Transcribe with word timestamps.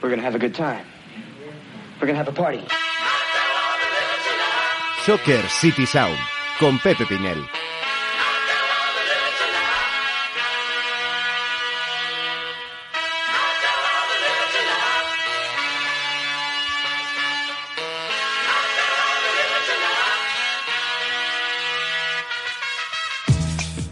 We're 0.00 0.10
gonna 0.10 0.22
have 0.22 0.36
a 0.36 0.38
good 0.38 0.54
time. 0.54 0.84
We're 2.00 2.06
gonna 2.06 2.18
have 2.18 2.28
a 2.28 2.32
party. 2.32 2.62
Soccer 5.04 5.42
City 5.48 5.86
Sound 5.86 6.16
con 6.60 6.78
Pepe 6.78 7.04
Pinel. 7.04 7.44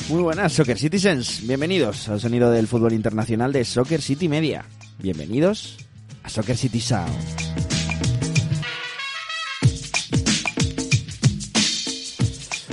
Muy 0.08 0.22
buenas, 0.22 0.52
Soccer 0.52 0.78
Citizens. 0.78 1.44
Bienvenidos 1.48 2.08
al 2.08 2.20
sonido 2.20 2.52
del 2.52 2.68
fútbol 2.68 2.92
internacional 2.92 3.52
de 3.52 3.64
Soccer 3.64 4.00
City 4.00 4.28
Media. 4.28 4.64
Bienvenidos 4.98 5.78
Soccer 6.28 6.56
City 6.56 6.80
Sound. 6.80 7.46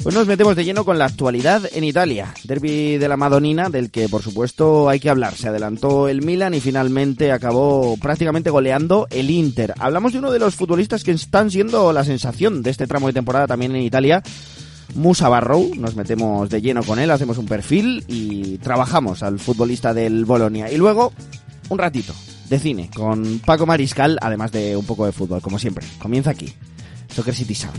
Pues 0.03 0.15
nos 0.15 0.27
metemos 0.27 0.57
de 0.57 0.65
lleno 0.65 0.83
con 0.83 0.99
la 0.99 1.05
actualidad 1.05 1.61
en 1.71 1.85
Italia. 1.85 2.33
Derby 2.43 2.97
de 2.97 3.07
la 3.07 3.15
Madonina, 3.15 3.69
del 3.69 3.89
que 3.89 4.09
por 4.09 4.21
supuesto 4.21 4.89
hay 4.89 4.99
que 4.99 5.09
hablar. 5.09 5.33
Se 5.33 5.47
adelantó 5.47 6.09
el 6.09 6.21
Milan 6.21 6.53
y 6.53 6.59
finalmente 6.59 7.31
acabó 7.31 7.95
prácticamente 7.95 8.49
goleando 8.49 9.07
el 9.11 9.29
Inter. 9.29 9.73
Hablamos 9.79 10.11
de 10.11 10.19
uno 10.19 10.29
de 10.31 10.39
los 10.39 10.55
futbolistas 10.55 11.05
que 11.05 11.11
están 11.11 11.49
siendo 11.49 11.93
la 11.93 12.03
sensación 12.03 12.63
de 12.63 12.71
este 12.71 12.85
tramo 12.85 13.07
de 13.07 13.13
temporada 13.13 13.47
también 13.47 13.77
en 13.77 13.81
Italia. 13.81 14.21
Musa 14.93 15.29
Barrow, 15.29 15.71
nos 15.77 15.95
metemos 15.95 16.49
de 16.49 16.61
lleno 16.61 16.83
con 16.83 16.99
él, 16.99 17.09
hacemos 17.09 17.37
un 17.37 17.45
perfil 17.45 18.03
y 18.09 18.57
trabajamos 18.57 19.23
al 19.23 19.39
futbolista 19.39 19.93
del 19.93 20.25
Bolonia. 20.25 20.69
Y 20.69 20.75
luego, 20.75 21.13
un 21.69 21.79
ratito 21.79 22.13
de 22.49 22.59
cine 22.59 22.89
con 22.95 23.39
Paco 23.39 23.65
Mariscal, 23.65 24.17
además 24.21 24.51
de 24.51 24.75
un 24.77 24.85
poco 24.85 25.05
de 25.05 25.11
fútbol, 25.11 25.41
como 25.41 25.59
siempre. 25.59 25.85
Comienza 25.99 26.31
aquí, 26.31 26.53
Soccer 27.13 27.35
City 27.35 27.55
Sound. 27.55 27.77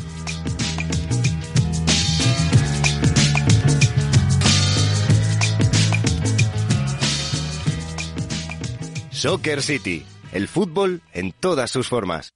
Soccer 9.11 9.63
City, 9.63 10.05
el 10.33 10.49
fútbol 10.49 11.01
en 11.15 11.33
todas 11.33 11.71
sus 11.71 11.89
formas. 11.89 12.35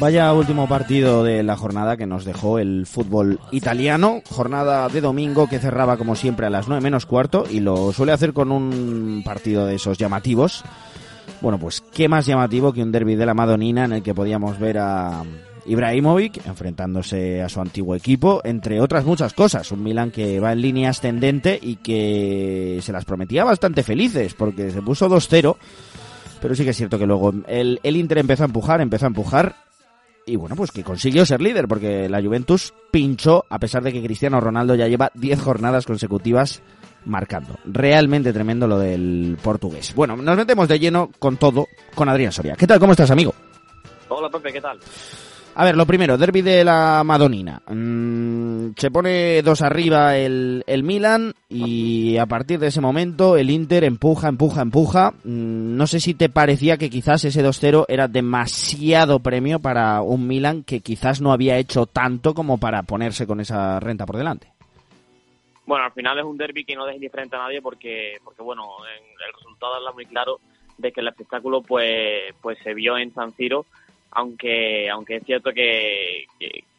Vaya 0.00 0.32
último 0.32 0.68
partido 0.68 1.24
de 1.24 1.42
la 1.42 1.56
jornada 1.56 1.96
que 1.96 2.06
nos 2.06 2.24
dejó 2.24 2.60
el 2.60 2.86
fútbol 2.86 3.40
italiano. 3.50 4.22
Jornada 4.30 4.88
de 4.88 5.00
domingo 5.00 5.48
que 5.48 5.58
cerraba 5.58 5.96
como 5.96 6.14
siempre 6.14 6.46
a 6.46 6.50
las 6.50 6.68
9 6.68 6.80
menos 6.80 7.04
cuarto 7.04 7.44
y 7.50 7.58
lo 7.58 7.92
suele 7.92 8.12
hacer 8.12 8.32
con 8.32 8.52
un 8.52 9.22
partido 9.24 9.66
de 9.66 9.74
esos 9.74 9.98
llamativos. 9.98 10.62
Bueno, 11.40 11.58
pues 11.58 11.80
qué 11.80 12.08
más 12.08 12.26
llamativo 12.26 12.72
que 12.72 12.80
un 12.80 12.92
derby 12.92 13.16
de 13.16 13.26
la 13.26 13.34
Madonina 13.34 13.86
en 13.86 13.92
el 13.92 14.02
que 14.04 14.14
podíamos 14.14 14.60
ver 14.60 14.78
a 14.78 15.24
Ibrahimovic 15.66 16.46
enfrentándose 16.46 17.42
a 17.42 17.48
su 17.48 17.60
antiguo 17.60 17.96
equipo, 17.96 18.40
entre 18.44 18.80
otras 18.80 19.04
muchas 19.04 19.34
cosas. 19.34 19.72
Un 19.72 19.82
Milan 19.82 20.12
que 20.12 20.38
va 20.38 20.52
en 20.52 20.62
línea 20.62 20.90
ascendente 20.90 21.58
y 21.60 21.74
que 21.74 22.78
se 22.82 22.92
las 22.92 23.04
prometía 23.04 23.42
bastante 23.42 23.82
felices 23.82 24.34
porque 24.34 24.70
se 24.70 24.80
puso 24.80 25.08
2-0. 25.08 25.56
Pero 26.40 26.54
sí 26.54 26.62
que 26.62 26.70
es 26.70 26.76
cierto 26.76 27.00
que 27.00 27.06
luego 27.06 27.34
el, 27.48 27.80
el 27.82 27.96
Inter 27.96 28.18
empezó 28.18 28.44
a 28.44 28.46
empujar, 28.46 28.80
empezó 28.80 29.06
a 29.06 29.08
empujar 29.08 29.67
y 30.28 30.36
bueno, 30.36 30.54
pues 30.54 30.70
que 30.70 30.84
consiguió 30.84 31.24
ser 31.24 31.40
líder 31.40 31.66
porque 31.66 32.08
la 32.08 32.22
Juventus 32.22 32.74
pinchó 32.90 33.44
a 33.48 33.58
pesar 33.58 33.82
de 33.82 33.92
que 33.92 34.02
Cristiano 34.02 34.40
Ronaldo 34.40 34.74
ya 34.74 34.86
lleva 34.86 35.10
10 35.14 35.40
jornadas 35.40 35.86
consecutivas 35.86 36.62
marcando. 37.04 37.58
Realmente 37.64 38.32
tremendo 38.32 38.66
lo 38.66 38.78
del 38.78 39.38
portugués. 39.42 39.94
Bueno, 39.94 40.16
nos 40.16 40.36
metemos 40.36 40.68
de 40.68 40.78
lleno 40.78 41.10
con 41.18 41.36
todo 41.36 41.66
con 41.94 42.08
Adrián 42.08 42.32
Soria. 42.32 42.54
¿Qué 42.56 42.66
tal? 42.66 42.78
¿Cómo 42.78 42.92
estás, 42.92 43.10
amigo? 43.10 43.34
Hola, 44.08 44.28
Pepe, 44.30 44.52
¿qué 44.52 44.60
tal? 44.60 44.78
A 45.60 45.64
ver, 45.64 45.76
lo 45.76 45.86
primero, 45.86 46.16
derby 46.16 46.40
de 46.40 46.62
la 46.62 47.02
Madonina. 47.04 47.60
Mm, 47.66 48.74
se 48.76 48.92
pone 48.92 49.42
dos 49.42 49.60
arriba 49.60 50.16
el, 50.16 50.62
el, 50.68 50.84
Milan 50.84 51.34
y 51.48 52.16
a 52.16 52.26
partir 52.26 52.60
de 52.60 52.68
ese 52.68 52.80
momento 52.80 53.36
el 53.36 53.50
Inter 53.50 53.82
empuja, 53.82 54.28
empuja, 54.28 54.62
empuja. 54.62 55.10
Mm, 55.24 55.76
no 55.76 55.88
sé 55.88 55.98
si 55.98 56.14
te 56.14 56.28
parecía 56.28 56.76
que 56.76 56.88
quizás 56.88 57.24
ese 57.24 57.44
2-0 57.44 57.86
era 57.88 58.06
demasiado 58.06 59.18
premio 59.18 59.58
para 59.58 60.00
un 60.00 60.28
Milan 60.28 60.62
que 60.62 60.78
quizás 60.78 61.20
no 61.20 61.32
había 61.32 61.58
hecho 61.58 61.86
tanto 61.86 62.34
como 62.34 62.58
para 62.58 62.84
ponerse 62.84 63.26
con 63.26 63.40
esa 63.40 63.80
renta 63.80 64.06
por 64.06 64.16
delante. 64.16 64.52
Bueno, 65.66 65.86
al 65.86 65.92
final 65.92 66.20
es 66.20 66.24
un 66.24 66.38
derby 66.38 66.64
que 66.64 66.76
no 66.76 66.84
deja 66.84 66.94
indiferente 66.94 67.34
a 67.34 67.40
nadie 67.40 67.60
porque, 67.60 68.18
porque 68.22 68.44
bueno, 68.44 68.64
el 69.26 69.34
resultado 69.34 69.74
habla 69.74 69.90
muy 69.90 70.06
claro 70.06 70.38
de 70.76 70.92
que 70.92 71.00
el 71.00 71.08
espectáculo 71.08 71.62
pues, 71.62 72.32
pues 72.40 72.58
se 72.62 72.74
vio 72.74 72.96
en 72.96 73.12
San 73.12 73.32
Siro 73.34 73.66
aunque 74.10 74.88
aunque 74.90 75.16
es 75.16 75.24
cierto 75.24 75.52
que, 75.52 76.26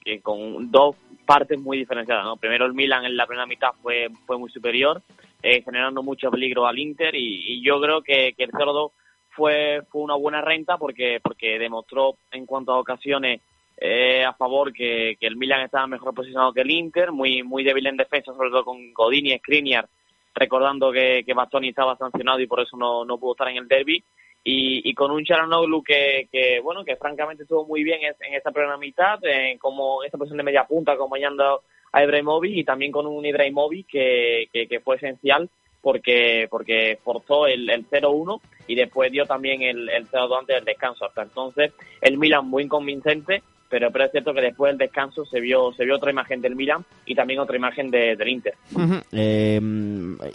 que, 0.04 0.22
con 0.22 0.72
dos 0.72 0.96
partes 1.26 1.60
muy 1.60 1.78
diferenciadas. 1.78 2.26
¿no? 2.26 2.38
Primero 2.38 2.66
el 2.66 2.74
Milan 2.74 3.06
en 3.06 3.16
la 3.16 3.28
primera 3.28 3.46
mitad 3.46 3.70
fue, 3.82 4.10
fue 4.26 4.38
muy 4.38 4.50
superior, 4.50 5.02
eh, 5.44 5.62
generando 5.62 6.02
mucho 6.02 6.32
peligro 6.32 6.66
al 6.66 6.80
Inter 6.80 7.14
y, 7.16 7.62
yo 7.62 7.80
creo 7.80 8.02
que, 8.02 8.34
que 8.36 8.44
el 8.46 8.52
0-2 8.52 8.92
fue, 9.30 9.84
fue 9.90 10.02
una 10.02 10.16
buena 10.16 10.42
renta 10.42 10.78
porque, 10.78 11.20
porque 11.24 11.60
demostró 11.60 12.16
en 12.32 12.46
cuanto 12.46 12.74
a 12.74 12.80
ocasiones 12.80 13.42
eh, 13.78 14.26
a 14.26 14.34
favor 14.34 14.74
que, 14.74 15.16
que, 15.20 15.28
el 15.28 15.38
Milan 15.38 15.62
estaba 15.62 15.88
mejor 15.88 16.14
posicionado 16.14 16.52
que 16.52 16.62
el 16.62 16.72
Inter, 16.72 17.12
muy 17.12 17.44
muy 17.44 17.64
débil 17.64 17.88
en 17.88 17.96
defensa, 17.96 18.34
sobre 18.34 18.50
todo 18.50 18.66
con 18.66 18.92
Godini 18.94 19.32
y 19.32 19.38
Skriniar, 19.38 19.88
recordando 20.34 20.92
que, 20.92 21.24
que 21.26 21.34
Bastoni 21.34 21.70
estaba 21.70 21.96
sancionado 21.96 22.40
y 22.42 22.48
por 22.48 22.60
eso 22.60 22.76
no, 22.76 23.06
no 23.06 23.18
pudo 23.18 23.34
estar 23.34 23.48
en 23.48 23.58
el 23.58 23.68
derby 23.68 24.04
y, 24.44 24.90
y 24.90 24.94
con 24.94 25.12
un 25.12 25.24
Charanoglu 25.24 25.84
que, 25.84 26.28
que, 26.32 26.60
bueno, 26.62 26.84
que 26.86 26.96
francamente 26.96 27.44
estuvo 27.44 27.66
muy 27.66 27.84
bien 27.84 28.00
en 28.04 28.34
esta 28.34 28.52
primera 28.52 28.78
mitad, 28.78 29.20
en 29.24 29.58
como 29.58 30.04
esta 30.04 30.18
posición 30.18 30.38
de 30.38 30.44
media 30.44 30.66
punta 30.66 30.94
acompañando 30.94 31.62
a 31.92 32.04
Ibrahimovic 32.04 32.56
y 32.56 32.64
también 32.64 32.92
con 32.92 33.06
un 33.06 33.26
Ibrahimovic 33.26 33.88
que, 33.88 34.50
que, 34.52 34.80
fue 34.80 34.98
esencial 34.98 35.50
porque 35.82 36.48
porque 36.50 37.00
forzó 37.04 37.48
el, 37.48 37.70
el 37.70 37.88
0-1 37.90 38.42
y 38.68 38.76
después 38.76 39.12
dio 39.12 39.26
también 39.26 39.62
el, 39.62 39.90
el 39.90 40.08
0-2 40.08 40.40
antes 40.40 40.56
del 40.56 40.66
descanso. 40.66 41.06
Hasta 41.06 41.24
entonces 41.24 41.74
el 42.02 42.18
Milan 42.18 42.48
muy 42.48 42.64
inconvincente 42.64 43.44
pero, 43.70 43.92
pero 43.92 44.06
es 44.06 44.12
cierto 44.12 44.34
que 44.34 44.42
después 44.42 44.72
del 44.72 44.80
descanso 44.80 45.26
se 45.26 45.40
vio 45.40 45.72
se 45.74 45.86
vio 45.86 45.96
otra 45.96 46.12
imagen 46.12 46.42
del 46.42 46.56
Milan 46.56 46.84
y 47.06 47.16
también 47.16 47.40
otra 47.40 47.56
imagen 47.56 47.92
de, 47.92 48.16
del 48.16 48.28
Inter. 48.28 48.54
Uh 48.74 48.80
-huh. 48.80 49.04
eh, 49.12 49.62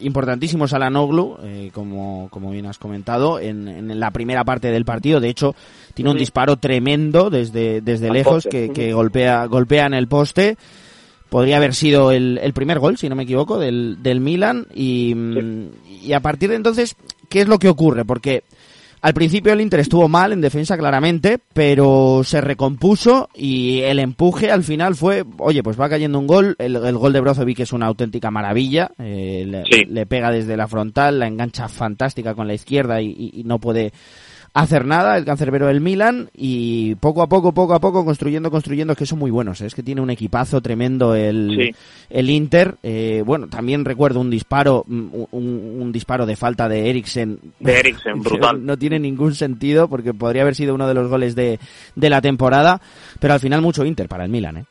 importantísimo 0.01 0.69
Salanoglu, 0.69 1.39
eh, 1.43 1.71
como, 1.73 2.29
como 2.31 2.51
bien 2.51 2.67
has 2.67 2.79
comentado, 2.79 3.41
en, 3.41 3.69
en, 3.69 4.01
la 4.01 4.11
primera 4.11 4.45
parte 4.45 4.71
del 4.71 4.85
partido. 4.85 5.21
De 5.21 5.29
hecho, 5.29 5.55
tiene 5.95 6.11
un 6.11 6.17
uh 6.17 6.19
-huh. 6.19 6.21
disparo 6.21 6.57
tremendo 6.57 7.31
desde, 7.31 7.81
desde 7.81 8.11
lejos 8.13 8.47
que, 8.51 8.71
que 8.73 8.93
golpea, 8.93 9.47
golpea 9.47 9.87
en 9.87 9.95
el 9.95 10.07
poste. 10.07 10.57
Podría 11.29 11.57
haber 11.57 11.75
sido 11.75 12.13
el, 12.13 12.39
el 12.41 12.53
primer 12.53 12.79
gol, 12.79 12.97
si 12.97 13.09
no 13.09 13.17
me 13.17 13.25
equivoco, 13.25 13.59
del, 13.59 14.01
del 14.03 14.21
Milan. 14.21 14.69
Y, 14.73 15.15
sí. 15.15 15.71
y 16.05 16.13
a 16.13 16.21
partir 16.21 16.51
de 16.51 16.55
entonces, 16.57 16.95
¿qué 17.29 17.41
es 17.41 17.49
lo 17.49 17.59
que 17.59 17.69
ocurre? 17.69 18.05
Porque 18.05 18.45
al 19.05 19.13
principio 19.13 19.53
el 19.53 19.61
Inter 19.61 19.81
estuvo 19.81 20.09
mal 20.09 20.33
en 20.33 20.41
defensa 20.41 20.79
claramente, 20.79 21.39
pero 21.53 22.23
se 22.25 22.41
recompuso 22.41 23.29
y 23.35 23.81
el 23.81 23.99
empuje 23.99 24.51
al 24.51 24.65
final 24.65 24.95
fue, 24.95 25.25
oye, 25.37 25.63
pues 25.63 25.79
va 25.79 25.91
cayendo 25.91 26.19
un 26.19 26.27
gol, 26.27 26.57
el, 26.59 26.77
el 26.77 26.97
gol 26.97 27.13
de 27.13 27.21
Brozovic 27.21 27.61
es 27.61 27.75
una 27.75 27.85
auténtica 27.85 28.31
maravilla, 28.31 28.93
eh, 28.99 29.45
le, 29.47 29.65
sí. 29.71 29.85
le, 29.85 30.07
pega 30.07 30.31
desde 30.31 30.57
la 30.57 30.69
frontal, 30.69 31.19
la 31.19 31.27
engancha 31.27 31.69
fantástica 31.69 32.35
con 32.35 32.49
la 32.49 32.55
izquierda 32.55 33.03
y, 33.03 33.09
y, 33.11 33.41
y 33.41 33.45
no 33.45 33.59
puede 33.59 33.93
hacer 34.55 34.87
nada, 34.87 35.19
el 35.19 35.25
cancerbero 35.25 35.67
del 35.67 35.81
Milan, 35.81 36.31
y 36.33 36.95
poco 36.95 37.23
a 37.23 37.29
poco, 37.29 37.53
poco 37.53 37.75
a 37.75 37.81
poco, 37.81 38.05
construyendo, 38.05 38.53
construyendo, 38.53 38.93
es 38.93 38.99
que 38.99 39.05
son 39.05 39.19
muy 39.19 39.33
buenos, 39.33 39.61
¿eh? 39.61 39.67
es 39.67 39.75
que 39.75 39.83
tiene 39.83 40.01
un 40.01 40.11
equipazo 40.11 40.61
tremendo 40.61 41.17
el, 41.17 41.75
el 42.09 42.31
Inter. 42.31 42.77
Eh, 42.85 43.23
bueno, 43.27 43.49
también 43.49 43.85
recuerdo 43.85 44.21
un 44.21 44.31
disparo, 44.31 44.85
mm, 44.87 45.25
un, 45.33 45.93
disparo 45.93 46.25
de 46.25 46.37
falta 46.37 46.69
de 46.69 46.89
Eriksen. 46.89 47.39
De 47.59 47.81
Eriksen, 47.81 48.21
brutal. 48.23 48.65
No 48.65 48.79
tiene 48.79 49.01
ningún 49.01 49.35
sentido 49.35 49.89
porque 49.89 50.15
podría 50.15 50.43
haber 50.43 50.55
sido 50.55 50.75
uno 50.75 50.87
de 50.87 50.95
los 50.95 51.11
goles 51.11 51.35
de, 51.35 51.59
de 51.97 52.11
la 52.11 52.23
temporada, 52.23 52.81
pero 53.21 53.35
al 53.35 53.41
final 53.41 53.61
mucho 53.61 53.85
Inter 53.85 54.09
para 54.09 54.25
el 54.25 54.31
Milan, 54.31 54.59
¿eh? 54.59 54.65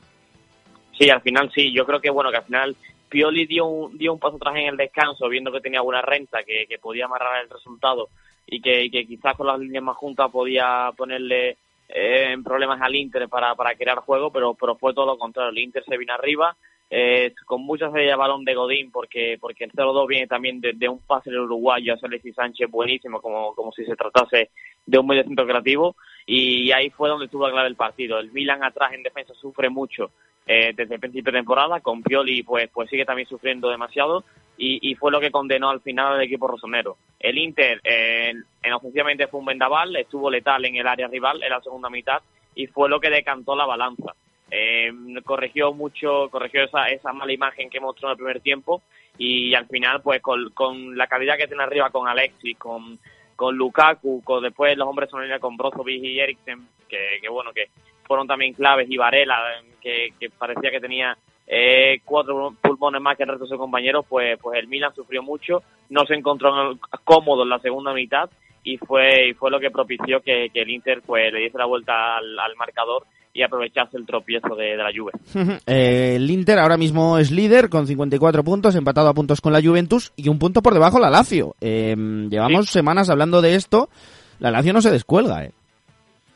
Sí, 0.98 1.10
al 1.10 1.22
final 1.22 1.52
sí, 1.54 1.74
yo 1.74 1.86
creo 1.86 2.00
que 2.00 2.10
bueno, 2.10 2.32
que 2.32 2.38
al 2.38 2.44
final 2.46 2.76
Pioli 3.10 3.46
dio 3.48 3.66
un, 3.66 3.98
dio 3.98 4.14
un 4.14 4.20
paso 4.20 4.38
atrás 4.38 4.56
en 4.56 4.68
el 4.68 4.78
descanso, 4.78 5.28
viendo 5.28 5.52
que 5.52 5.60
tenía 5.60 5.82
buena 5.82 6.02
renta, 6.02 6.44
que, 6.44 6.66
que 6.70 6.78
podía 6.78 7.06
amarrar 7.06 7.44
el 7.44 7.50
resultado 7.50 8.10
y 8.46 8.62
que, 8.62 8.90
quizás 9.06 9.36
con 9.36 9.48
las 9.48 9.60
líneas 9.60 9.84
más 9.84 9.98
juntas 9.98 10.32
podía 10.32 10.92
ponerle 10.96 11.58
eh, 11.90 12.36
problemas 12.44 12.82
al 12.82 12.96
Inter 12.96 13.28
para, 13.30 13.56
crear 13.76 14.00
juego, 14.00 14.32
pero, 14.32 14.54
pero 14.54 14.76
fue 14.76 14.94
todo 14.94 15.06
lo 15.06 15.18
contrario. 15.18 15.52
El 15.52 15.60
Inter 15.60 15.84
se 15.86 15.98
vino 15.98 16.14
arriba, 16.14 16.56
eh, 16.90 17.34
con 17.46 17.62
mucha 17.64 17.90
serie 17.92 18.16
balón 18.16 18.44
de 18.46 18.54
Godín, 18.54 18.92
porque, 18.92 19.38
porque 19.40 19.64
el 19.64 19.72
0-2 19.72 20.08
viene 20.08 20.28
también 20.28 20.62
de, 20.62 20.90
un 20.90 21.00
pase 21.00 21.30
del 21.32 21.42
uruguayo 21.42 21.94
a 21.94 21.98
Alexis 22.02 22.36
Sánchez 22.36 22.70
buenísimo, 22.70 23.22
como, 23.22 23.56
como 23.56 23.72
si 23.72 23.86
se 23.86 23.96
tratase 23.96 24.52
de 24.86 25.00
un 25.00 25.08
medio 25.08 25.24
centro 25.24 25.48
creativo, 25.48 25.96
y 26.26 26.72
ahí 26.72 26.90
fue 26.90 27.10
donde 27.10 27.26
estuvo 27.26 27.48
la 27.48 27.54
clave 27.54 27.70
del 27.70 27.76
partido. 27.76 28.20
El 28.20 28.32
Milan 28.32 28.64
atrás 28.64 28.94
en 28.94 29.04
defensa 29.04 29.34
sufre 29.34 29.70
mucho 29.70 30.12
eh, 30.46 30.74
desde 30.76 30.96
el 30.96 31.00
principio 31.00 31.32
de 31.32 31.40
temporada, 31.40 31.80
con 31.80 32.04
Pioli 32.04 32.44
pues, 32.44 32.70
pues 32.72 32.90
sigue 32.90 33.06
también 33.06 33.28
sufriendo 33.28 33.70
demasiado, 33.70 34.24
y, 34.58 34.96
fue 34.96 35.12
lo 35.12 35.20
que 35.20 35.32
condenó 35.32 35.70
al 35.70 35.82
final 35.82 36.14
al 36.14 36.22
equipo 36.22 36.48
rosonero. 36.48 36.98
El 37.20 37.38
Inter 37.38 37.82
en, 37.84 38.46
ofensivamente 38.74 39.28
fue 39.28 39.40
un 39.40 39.48
vendaval, 39.48 39.96
estuvo 39.96 40.30
letal 40.30 40.64
en 40.66 40.76
el 40.76 40.88
área 40.88 41.08
rival 41.08 41.42
en 41.44 41.50
la 41.50 41.62
segunda 41.62 41.90
mitad 41.90 42.22
y 42.56 42.68
fue 42.68 42.90
lo 42.90 43.00
que 43.00 43.10
decantó 43.10 43.56
la 43.56 43.66
balanza. 43.66 44.14
Eh, 44.52 44.92
corrigió 45.26 45.74
mucho, 45.74 46.30
corrigió 46.30 46.64
esa, 46.64 46.88
esa 46.90 47.12
mala 47.12 47.34
imagen 47.34 47.70
que 47.70 47.80
mostró 47.80 48.10
en 48.10 48.12
el 48.12 48.18
primer 48.18 48.42
tiempo 48.42 48.84
y 49.18 49.54
al 49.56 49.68
final 49.68 50.02
pues 50.02 50.22
con, 50.22 50.96
la 50.96 51.08
calidad 51.08 51.38
que 51.38 51.48
tiene 51.48 51.64
arriba 51.64 51.90
con 51.90 52.08
Alexis, 52.08 52.58
con, 52.58 53.00
con 53.36 53.56
Lukaku, 53.56 54.24
con 54.24 54.44
después 54.44 54.78
los 54.78 54.88
hombres 54.88 55.10
son 55.10 55.24
con 55.40 55.58
Brozovic 55.58 56.04
y 56.04 56.20
Eriksen, 56.20 56.68
que, 56.88 57.20
que 57.22 57.30
bueno, 57.30 57.52
que 57.52 57.70
fueron 58.04 58.28
también 58.28 58.54
claves 58.54 58.90
y 58.90 58.98
Varela, 58.98 59.64
que, 59.82 60.14
que 60.20 60.30
parecía 60.30 60.70
que 60.70 60.80
tenía 60.80 61.18
eh, 61.48 62.00
cuatro 62.06 62.56
pulmones 62.62 63.02
más 63.02 63.18
que 63.18 63.24
el 63.24 63.30
resto 63.30 63.46
de 63.46 63.50
sus 63.50 63.58
compañeros, 63.58 64.06
pues, 64.08 64.40
pues 64.42 64.60
el 64.60 64.68
Milan 64.68 64.94
sufrió 64.96 65.22
mucho, 65.22 65.62
no 65.90 66.06
se 66.06 66.16
encontró 66.16 66.78
cómodo 67.04 67.44
en 67.44 67.50
la 67.50 67.60
segunda 67.60 67.94
mitad 67.94 68.30
y 68.64 68.78
fue, 68.78 69.30
y 69.30 69.34
fue 69.34 69.52
lo 69.52 69.60
que 69.60 69.72
propició 69.72 70.22
que, 70.22 70.50
el 70.54 70.70
Inter 70.70 71.02
pues, 71.06 71.32
le 71.34 71.42
diese 71.42 71.58
la 71.58 71.66
vuelta 71.66 72.18
al, 72.18 72.56
marcador 72.58 73.06
y 73.34 73.42
aprovechase 73.42 73.98
el 73.98 74.06
tropiezo 74.06 74.56
de, 74.56 74.78
la 74.78 74.92
Juve. 74.96 75.12
Eh, 75.66 76.16
el 76.16 76.30
Inter 76.30 76.60
ahora 76.60 76.78
mismo 76.78 77.18
es 77.18 77.32
líder 77.32 77.70
con 77.70 77.88
54 77.88 78.44
puntos, 78.44 78.76
empatado 78.76 79.10
a 79.10 79.14
puntos 79.14 79.42
con 79.42 79.52
la 79.52 79.62
Juventus 79.62 80.14
y 80.16 80.30
un 80.30 80.40
punto 80.40 80.62
por 80.62 80.74
debajo 80.74 81.00
la 81.00 81.10
Lazio. 81.10 81.56
Eh, 81.60 81.96
llevamos 82.30 82.70
semanas 82.70 83.10
hablando 83.10 83.42
de 83.42 83.56
esto, 83.56 83.90
la 84.40 84.52
Lazio 84.52 84.72
no 84.72 84.82
se 84.82 84.92
descuelga. 84.92 85.44
¿eh? 85.44 85.52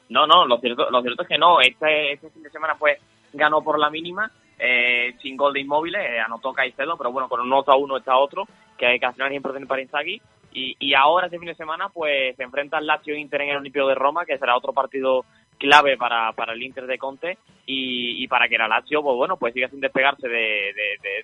No, 0.10 0.25
no, 0.25 0.45
lo 0.45 0.57
cierto, 0.60 0.89
lo 0.89 1.01
cierto 1.01 1.21
es 1.21 1.30
que 1.30 1.38
no. 1.38 1.62
Este, 1.62 2.13
este 2.13 2.30
fin 2.30 2.44
de 2.44 2.50
semana 2.50 2.75
pues 2.77 2.98
ganó 3.33 3.62
por 3.62 3.80
la 3.80 3.89
mínima 3.89 4.31
eh, 4.59 5.15
sin 5.21 5.38
gol 5.38 5.54
de 5.54 5.62
inmóviles, 5.62 6.01
eh, 6.01 6.19
anotó 6.19 6.54
Caicedo, 6.54 6.98
pero 6.98 7.12
bueno, 7.12 7.30
con 7.30 7.42
un 7.42 7.50
nota 7.50 7.75
uno 7.75 7.98
está 7.98 8.18
otro, 8.18 8.48
que, 8.77 9.00
que 9.00 9.06
al 9.06 9.13
final 9.13 9.31
es 9.31 9.38
importante 9.38 9.68
para 9.68 9.81
Inzaghi. 9.81 10.21
Y, 10.54 10.75
y 10.80 10.94
ahora, 10.94 11.27
este 11.27 11.38
fin 11.38 11.48
de 11.48 11.56
semana, 11.56 11.89
pues 11.89 12.36
se 12.36 12.44
enfrenta 12.44 12.77
al 12.77 12.88
Lazio 12.88 13.15
Inter 13.15 13.42
en 13.42 13.50
el 13.50 13.57
Olimpio 13.57 13.88
de 13.88 13.95
Roma, 13.95 14.25
que 14.25 14.38
será 14.38 14.57
otro 14.57 14.74
partido 14.74 15.25
clave 15.57 15.98
para, 15.98 16.31
para 16.33 16.54
el 16.54 16.63
Inter 16.63 16.88
de 16.88 16.98
Conte 16.98 17.38
y, 17.65 18.24
y 18.24 18.27
para 18.27 18.48
que 18.48 18.56
el 18.56 18.69
Lazio, 18.69 19.01
pues 19.04 19.15
bueno, 19.15 19.38
pues 19.38 19.54
siga 19.54 19.69
sin 19.69 19.81
despegarse 19.81 20.27
de, 20.27 20.74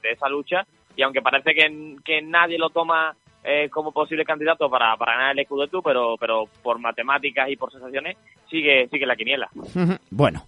de, 0.02 0.12
esa 0.12 0.28
lucha. 0.30 0.66
Y 0.96 1.02
aunque 1.02 1.22
parece 1.22 1.54
que, 1.54 1.96
que 2.04 2.22
nadie 2.22 2.58
lo 2.58 2.70
toma 2.70 3.16
eh, 3.44 3.70
como 3.70 3.92
posible 3.92 4.26
candidato 4.26 4.70
para, 4.70 4.96
para 4.98 5.14
ganar 5.14 5.40
el 5.40 5.46
Scudetto, 5.46 5.82
pero, 5.82 6.16
pero 6.20 6.46
por 6.62 6.80
matemáticas 6.80 7.50
y 7.50 7.56
por 7.56 7.72
sensaciones 7.72 8.18
sigue, 8.50 8.88
sigue 8.90 9.06
la 9.06 9.16
quiniela. 9.16 9.50
bueno. 10.12 10.46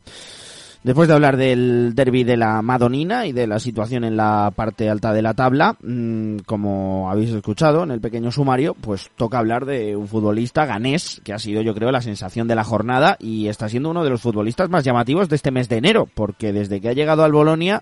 Después 0.86 1.08
de 1.08 1.16
hablar 1.16 1.36
del 1.36 1.96
derby 1.96 2.24
de 2.24 2.38
la 2.38 2.62
Madonina 2.62 3.26
y 3.26 3.32
de 3.32 3.48
la 3.48 3.58
situación 3.58 4.04
en 4.04 4.16
la 4.16 4.54
parte 4.56 4.88
alta 4.88 5.14
de 5.14 5.24
la 5.24 5.34
tabla, 5.34 5.76
mm, 5.82 6.42
como 6.46 7.10
habéis 7.10 7.32
escuchado 7.32 7.82
en 7.82 7.90
el 7.90 8.00
pequeño 8.00 8.32
sumario, 8.32 8.76
pues 8.76 9.10
toca 9.16 9.40
hablar 9.40 9.66
de 9.66 9.96
un 9.96 10.08
futbolista 10.08 10.68
ganés 10.68 11.22
que 11.24 11.34
ha 11.34 11.40
sido, 11.40 11.64
yo 11.64 11.74
creo, 11.74 11.92
la 11.92 12.04
sensación 12.04 12.48
de 12.48 12.54
la 12.54 12.64
jornada 12.64 13.18
y 13.20 13.48
está 13.48 13.68
siendo 13.68 13.90
uno 13.90 14.04
de 14.04 14.12
los 14.12 14.22
futbolistas 14.22 14.70
más 14.70 14.84
llamativos 14.84 15.28
de 15.28 15.38
este 15.38 15.50
mes 15.50 15.70
de 15.70 15.78
enero, 15.78 16.08
porque 16.14 16.54
desde 16.54 16.80
que 16.80 16.90
ha 16.90 16.94
llegado 16.94 17.24
al 17.24 17.32
Bolonia 17.32 17.82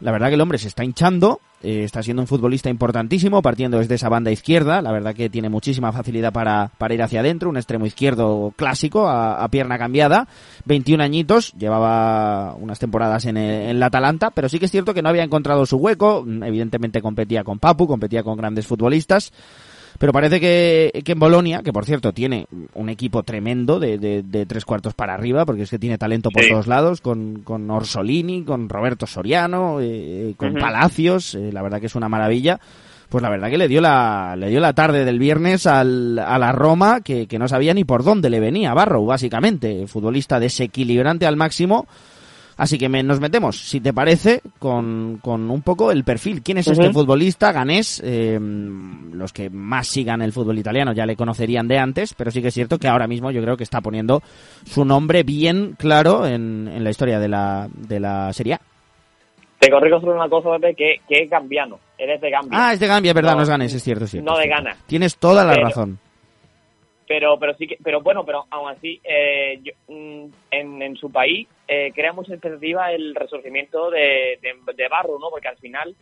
la 0.00 0.10
verdad 0.10 0.28
que 0.28 0.34
el 0.34 0.40
hombre 0.40 0.58
se 0.58 0.68
está 0.68 0.84
hinchando, 0.84 1.40
eh, 1.62 1.84
está 1.84 2.02
siendo 2.02 2.22
un 2.22 2.26
futbolista 2.26 2.68
importantísimo, 2.68 3.42
partiendo 3.42 3.78
desde 3.78 3.94
esa 3.94 4.08
banda 4.08 4.30
izquierda. 4.30 4.82
La 4.82 4.92
verdad 4.92 5.14
que 5.14 5.30
tiene 5.30 5.48
muchísima 5.48 5.92
facilidad 5.92 6.32
para, 6.32 6.70
para 6.78 6.94
ir 6.94 7.02
hacia 7.02 7.20
adentro, 7.20 7.48
un 7.48 7.56
extremo 7.56 7.86
izquierdo 7.86 8.52
clásico, 8.56 9.08
a, 9.08 9.46
pierna 9.48 9.78
cambiada. 9.78 10.28
21 10.64 11.02
añitos, 11.02 11.52
llevaba 11.52 12.54
unas 12.54 12.78
temporadas 12.78 13.26
en, 13.26 13.36
en 13.36 13.78
la 13.78 13.86
Atalanta, 13.86 14.30
pero 14.30 14.48
sí 14.48 14.58
que 14.58 14.66
es 14.66 14.70
cierto 14.70 14.94
que 14.94 15.02
no 15.02 15.08
había 15.08 15.24
encontrado 15.24 15.66
su 15.66 15.76
hueco. 15.76 16.24
Evidentemente 16.26 17.00
competía 17.00 17.44
con 17.44 17.58
Papu, 17.58 17.86
competía 17.86 18.22
con 18.22 18.36
grandes 18.36 18.66
futbolistas. 18.66 19.32
Pero 20.02 20.12
parece 20.12 20.40
que, 20.40 20.90
en 20.92 21.18
Bolonia, 21.20 21.62
que 21.62 21.72
por 21.72 21.84
cierto 21.84 22.12
tiene 22.12 22.48
un 22.74 22.88
equipo 22.88 23.22
tremendo 23.22 23.78
de, 23.78 23.98
de, 23.98 24.46
tres 24.46 24.64
cuartos 24.64 24.94
para 24.94 25.14
arriba, 25.14 25.46
porque 25.46 25.62
es 25.62 25.70
que 25.70 25.78
tiene 25.78 25.96
talento 25.96 26.30
por 26.30 26.44
todos 26.44 26.66
lados, 26.66 27.00
con, 27.00 27.42
con 27.44 27.70
Orsolini, 27.70 28.42
con 28.42 28.68
Roberto 28.68 29.06
Soriano, 29.06 29.78
eh, 29.78 29.84
eh, 30.30 30.34
con 30.36 30.54
Palacios, 30.54 31.36
eh, 31.36 31.52
la 31.52 31.62
verdad 31.62 31.78
que 31.78 31.86
es 31.86 31.94
una 31.94 32.08
maravilla. 32.08 32.58
Pues 33.08 33.22
la 33.22 33.30
verdad 33.30 33.48
que 33.48 33.58
le 33.58 33.68
dio 33.68 33.80
la, 33.80 34.34
le 34.36 34.48
dio 34.48 34.58
la 34.58 34.72
tarde 34.72 35.04
del 35.04 35.20
viernes 35.20 35.68
al, 35.68 36.18
a 36.18 36.36
la 36.36 36.50
Roma, 36.50 37.00
que, 37.02 37.28
que 37.28 37.38
no 37.38 37.46
sabía 37.46 37.72
ni 37.72 37.84
por 37.84 38.02
dónde 38.02 38.28
le 38.28 38.40
venía 38.40 38.74
Barrow, 38.74 39.06
básicamente. 39.06 39.86
Futbolista 39.86 40.40
desequilibrante 40.40 41.26
al 41.26 41.36
máximo, 41.36 41.86
Así 42.56 42.78
que 42.78 42.88
nos 42.88 43.20
metemos, 43.20 43.56
si 43.58 43.80
te 43.80 43.92
parece, 43.92 44.40
con, 44.58 45.18
con 45.22 45.50
un 45.50 45.62
poco 45.62 45.90
el 45.90 46.04
perfil. 46.04 46.42
¿Quién 46.42 46.58
es 46.58 46.68
este 46.68 46.92
futbolista 46.92 47.52
ganés? 47.52 48.00
Eh, 48.04 48.38
los 48.40 49.32
que 49.32 49.50
más 49.50 49.86
sigan 49.86 50.22
el 50.22 50.32
fútbol 50.32 50.58
italiano 50.58 50.92
ya 50.92 51.06
le 51.06 51.16
conocerían 51.16 51.68
de 51.68 51.78
antes, 51.78 52.14
pero 52.14 52.30
sí 52.30 52.42
que 52.42 52.48
es 52.48 52.54
cierto 52.54 52.78
que 52.78 52.88
ahora 52.88 53.06
mismo 53.06 53.30
yo 53.30 53.42
creo 53.42 53.56
que 53.56 53.64
está 53.64 53.80
poniendo 53.80 54.22
su 54.64 54.84
nombre 54.84 55.22
bien 55.22 55.74
claro 55.78 56.26
en, 56.26 56.68
en 56.68 56.84
la 56.84 56.90
historia 56.90 57.18
de 57.18 57.28
la, 57.28 57.68
de 57.74 58.00
la 58.00 58.32
Serie 58.32 58.54
A. 58.54 58.60
Te 59.58 59.70
corrijo 59.70 60.00
sobre 60.00 60.16
una 60.16 60.28
cosa, 60.28 60.50
Pepe, 60.58 60.74
que, 60.74 60.94
que 61.08 61.22
es 61.22 61.30
gambiano. 61.30 61.78
Eres 61.96 62.20
de 62.20 62.30
Gambia. 62.30 62.50
Ah, 62.60 62.72
es 62.72 62.80
de 62.80 62.86
Gambia, 62.88 63.12
verdad, 63.12 63.36
no, 63.36 63.42
es 63.42 63.48
ganés, 63.48 63.72
es 63.72 63.82
cierto, 63.82 64.06
es 64.06 64.10
cierto. 64.10 64.28
No 64.28 64.36
de 64.36 64.48
Gana. 64.48 64.76
Tienes 64.86 65.16
toda 65.16 65.44
la 65.44 65.54
razón 65.54 66.00
pero 67.12 67.38
pero 67.38 67.54
sí 67.56 67.66
que 67.66 67.76
pero 67.84 68.00
bueno 68.00 68.24
pero 68.24 68.46
aún 68.48 68.70
así 68.70 68.98
eh, 69.04 69.60
mm, 69.86 70.24
en, 70.50 70.80
en, 70.80 70.96
su 70.96 71.12
país 71.12 71.46
eh, 71.68 71.92
crea 71.94 72.14
mucha 72.14 72.32
expectativa 72.32 72.90
el 72.90 73.14
resurgimiento 73.14 73.90
de, 73.90 74.38
de, 74.40 74.88
Barro 74.88 75.18
no 75.18 75.28
porque 75.28 75.48
al 75.48 75.58
final 75.58 75.94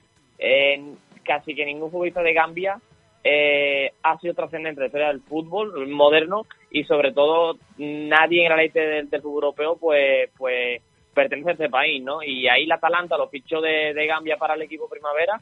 casi 1.24 1.52
que 1.56 1.66
ningún 1.66 1.90
futbolista 1.90 2.22
de 2.22 2.32
Gambia 2.32 2.80
eh, 3.24 3.90
ha 4.04 4.18
sido 4.20 4.34
trascendente 4.34 4.84
en 4.84 4.92
del 4.92 5.20
fútbol 5.22 5.88
moderno 5.88 6.46
y 6.70 6.84
sobre 6.84 7.12
todo 7.12 7.58
nadie 7.76 8.44
en 8.44 8.50
la 8.50 8.56
ley 8.56 8.68
del, 8.68 9.08
fútbol 9.20 9.42
europeo 9.42 9.78
pues 9.80 10.30
pues 10.38 10.80
pertenece 11.12 11.50
a 11.50 11.52
este 11.54 11.68
país 11.68 12.00
no 12.04 12.22
y 12.22 12.46
ahí 12.46 12.66
la 12.66 12.76
Atalanta 12.76 13.18
lo 13.18 13.28
fichó 13.28 13.60
de 13.60 14.06
Gambia 14.06 14.36
para 14.36 14.54
el 14.54 14.62
equipo 14.62 14.88
primavera 14.88 15.40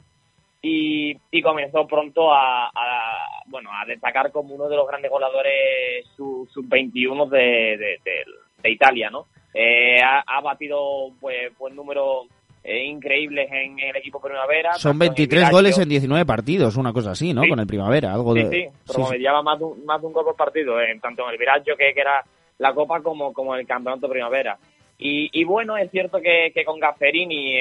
y, 0.61 1.15
y 1.31 1.41
comenzó 1.41 1.87
pronto 1.87 2.33
a, 2.33 2.69
bueno 3.47 3.69
a 3.71 3.85
destacar 3.85 4.31
como 4.31 4.55
uno 4.55 4.67
de 4.67 4.75
los 4.75 4.87
grandes 4.87 5.09
goleadores 5.09 6.05
sub-21 6.17 7.29
de, 7.29 7.99
de, 8.03 8.69
Italia, 8.69 9.09
¿no? 9.09 9.27
Eh, 9.53 9.99
ha, 10.01 10.41
batido 10.41 11.11
pues, 11.19 11.51
pues 11.57 11.73
números 11.73 12.27
eh, 12.63 12.83
increíbles 12.83 13.49
en, 13.51 13.79
el 13.79 13.95
equipo 13.95 14.19
Primavera. 14.19 14.73
Son 14.73 14.99
23 14.99 15.49
goles 15.49 15.77
en 15.77 15.87
19 15.87 16.25
partidos, 16.25 16.75
una 16.75 16.91
cosa 16.91 17.11
así, 17.11 17.33
¿no? 17.33 17.41
Con 17.47 17.59
el 17.59 17.65
Primavera, 17.65 18.13
algo 18.13 18.33
sí, 18.33 18.43
de... 18.43 18.49
Sí, 18.49 18.93
sí, 18.93 19.01
más 19.43 19.59
de, 19.59 19.65
un, 19.65 19.85
más 19.85 20.01
de 20.01 20.07
un 20.07 20.13
gol 20.13 20.25
por 20.25 20.35
partido, 20.35 20.79
eh, 20.81 20.99
tanto 21.01 21.23
en 21.23 21.31
el 21.31 21.37
Viraggio, 21.37 21.77
que, 21.77 21.93
que, 21.93 22.01
era 22.01 22.23
la 22.57 22.73
Copa, 22.73 23.01
como, 23.01 23.31
como 23.31 23.55
en 23.55 23.61
el 23.61 23.67
Campeonato 23.67 24.09
Primavera. 24.09 24.57
Y, 24.97 25.29
y 25.31 25.45
bueno, 25.45 25.77
es 25.77 25.89
cierto 25.89 26.19
que, 26.19 26.51
que 26.53 26.65
con 26.65 26.79
Gafferini, 26.79 27.55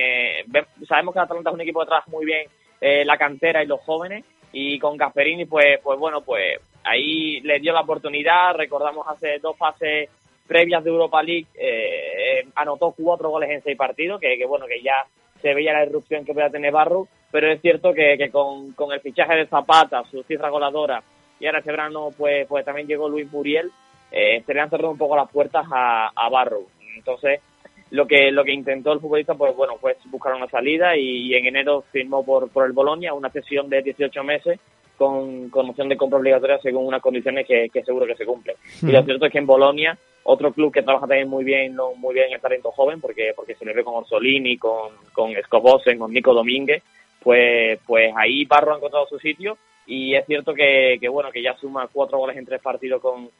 sabemos 0.88 1.14
que 1.14 1.20
Atalanta 1.20 1.50
es 1.50 1.54
un 1.54 1.60
equipo 1.60 1.80
que 1.80 1.86
trabaja 1.86 2.10
muy 2.10 2.26
bien 2.26 2.48
eh, 2.80 3.04
la 3.04 3.16
cantera 3.16 3.62
y 3.62 3.66
los 3.66 3.80
jóvenes. 3.80 4.24
Y 4.52 4.78
con 4.78 4.96
Gasperini, 4.96 5.44
pues, 5.44 5.78
pues 5.82 5.98
bueno, 5.98 6.22
pues 6.22 6.58
ahí 6.84 7.40
le 7.40 7.60
dio 7.60 7.72
la 7.72 7.82
oportunidad. 7.82 8.54
Recordamos 8.54 9.06
hace 9.08 9.38
dos 9.38 9.56
fases 9.56 10.08
previas 10.48 10.82
de 10.82 10.90
Europa 10.90 11.22
League, 11.22 11.46
eh, 11.54 12.46
anotó 12.54 12.94
cuatro 12.96 13.28
goles 13.28 13.50
en 13.50 13.62
seis 13.62 13.76
partidos, 13.76 14.18
que, 14.18 14.38
que, 14.38 14.46
bueno, 14.46 14.66
que 14.66 14.82
ya 14.82 15.06
se 15.40 15.54
veía 15.54 15.74
la 15.74 15.84
irrupción 15.84 16.24
que 16.24 16.32
podía 16.32 16.50
tener 16.50 16.72
Barro, 16.72 17.06
pero 17.30 17.52
es 17.52 17.60
cierto 17.60 17.92
que, 17.92 18.16
que 18.16 18.30
con, 18.30 18.74
el 18.92 19.00
fichaje 19.00 19.36
de 19.36 19.46
Zapata, 19.46 20.02
su 20.10 20.22
cifra 20.24 20.48
goladora, 20.48 21.02
y 21.38 21.46
ahora 21.46 21.58
este 21.58 21.70
verano 21.70 22.08
pues, 22.16 22.46
pues 22.48 22.64
también 22.64 22.88
llegó 22.88 23.08
Luis 23.08 23.30
Muriel, 23.30 23.70
eh, 24.10 24.42
se 24.44 24.54
le 24.54 24.60
han 24.60 24.70
cerrado 24.70 24.90
un 24.90 24.98
poco 24.98 25.16
las 25.16 25.30
puertas 25.30 25.66
a, 25.70 26.10
a 26.16 26.28
Barrow. 26.30 26.66
Entonces, 26.96 27.40
lo 27.90 28.06
que 28.06 28.30
lo 28.30 28.44
que 28.44 28.52
intentó 28.52 28.92
el 28.92 29.00
futbolista 29.00 29.34
pues 29.34 29.54
bueno 29.56 29.74
pues 29.80 29.96
buscar 30.10 30.34
una 30.34 30.48
salida 30.48 30.96
y, 30.96 31.34
en 31.34 31.46
enero 31.46 31.84
firmó 31.90 32.24
por, 32.24 32.50
por 32.50 32.66
el 32.66 32.72
Bolonia 32.72 33.14
una 33.14 33.30
sesión 33.30 33.68
de 33.68 33.82
18 33.82 34.22
meses 34.24 34.60
con, 34.96 35.48
con 35.48 35.70
opción 35.70 35.88
de 35.88 35.96
compra 35.96 36.18
obligatoria 36.18 36.58
según 36.58 36.86
unas 36.86 37.00
condiciones 37.00 37.46
que, 37.46 37.70
seguro 37.84 38.04
que 38.04 38.16
se 38.16 38.26
cumplen. 38.26 38.56
Y 38.82 38.90
lo 38.90 39.02
cierto 39.04 39.26
es 39.26 39.32
que 39.32 39.38
en 39.38 39.46
Bolonia, 39.46 39.96
otro 40.24 40.52
club 40.52 40.72
que 40.72 40.82
trabaja 40.82 41.06
también 41.06 41.28
muy 41.28 41.44
bien 41.44 41.76
muy 41.96 42.14
bien 42.14 42.32
el 42.32 42.40
talento 42.40 42.72
joven, 42.72 43.00
porque 43.00 43.32
porque 43.34 43.54
se 43.54 43.64
le 43.64 43.72
ve 43.72 43.84
con 43.84 43.94
Orsolini, 43.94 44.58
con, 44.58 44.90
con 45.12 45.32
Scobosen, 45.44 45.98
con 45.98 46.12
Nico 46.12 46.34
Domínguez, 46.34 46.82
pues 47.22 47.78
pues 47.86 48.12
ahí 48.16 48.44
Barro 48.44 48.74
ha 48.74 48.76
encontrado 48.76 49.06
su 49.06 49.18
sitio 49.18 49.56
y 49.86 50.14
es 50.16 50.26
cierto 50.26 50.52
que, 50.52 50.98
que 51.00 51.08
bueno 51.08 51.30
que 51.30 51.42
ya 51.42 51.56
suma 51.56 51.88
cuatro 51.90 52.18
goles 52.18 52.36
en 52.36 52.44
tres 52.44 52.60
partidos 52.60 53.00
con, 53.00 53.30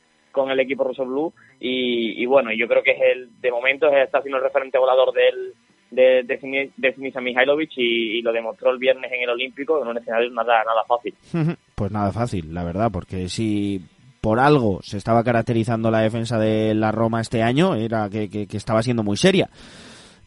con 0.42 0.50
el 0.50 0.60
equipo 0.60 0.84
Rosso 0.84 1.04
Blue 1.04 1.32
y, 1.60 2.24
bueno, 2.26 2.50
yo 2.52 2.68
creo 2.68 2.82
que 2.82 2.92
es 2.92 3.00
el, 3.00 3.40
de 3.40 3.50
momento 3.50 3.88
está 3.90 4.20
siendo 4.22 4.38
el 4.38 4.44
referente 4.44 4.78
volador 4.78 5.12
del, 5.12 5.54
de, 5.90 6.22
de, 6.24 6.70
de 6.76 7.20
Mihailovic 7.20 7.70
y, 7.76 8.22
lo 8.22 8.32
demostró 8.32 8.70
el 8.70 8.78
viernes 8.78 9.10
en 9.12 9.22
el 9.22 9.30
Olímpico 9.30 9.80
en 9.82 9.88
un 9.88 9.98
escenario 9.98 10.30
nada, 10.30 10.64
nada 10.64 10.84
fácil. 10.86 11.14
Pues 11.74 11.92
nada 11.92 12.10
fácil, 12.10 12.52
la 12.52 12.64
verdad, 12.64 12.90
porque 12.92 13.28
si 13.28 13.80
por 14.20 14.40
algo 14.40 14.80
se 14.82 14.96
estaba 14.96 15.22
caracterizando 15.22 15.92
la 15.92 16.00
defensa 16.00 16.36
de 16.36 16.74
la 16.74 16.90
Roma 16.90 17.20
este 17.20 17.44
año, 17.44 17.76
era 17.76 18.10
que, 18.10 18.28
que, 18.28 18.56
estaba 18.56 18.82
siendo 18.82 19.04
muy 19.04 19.16
seria. 19.16 19.48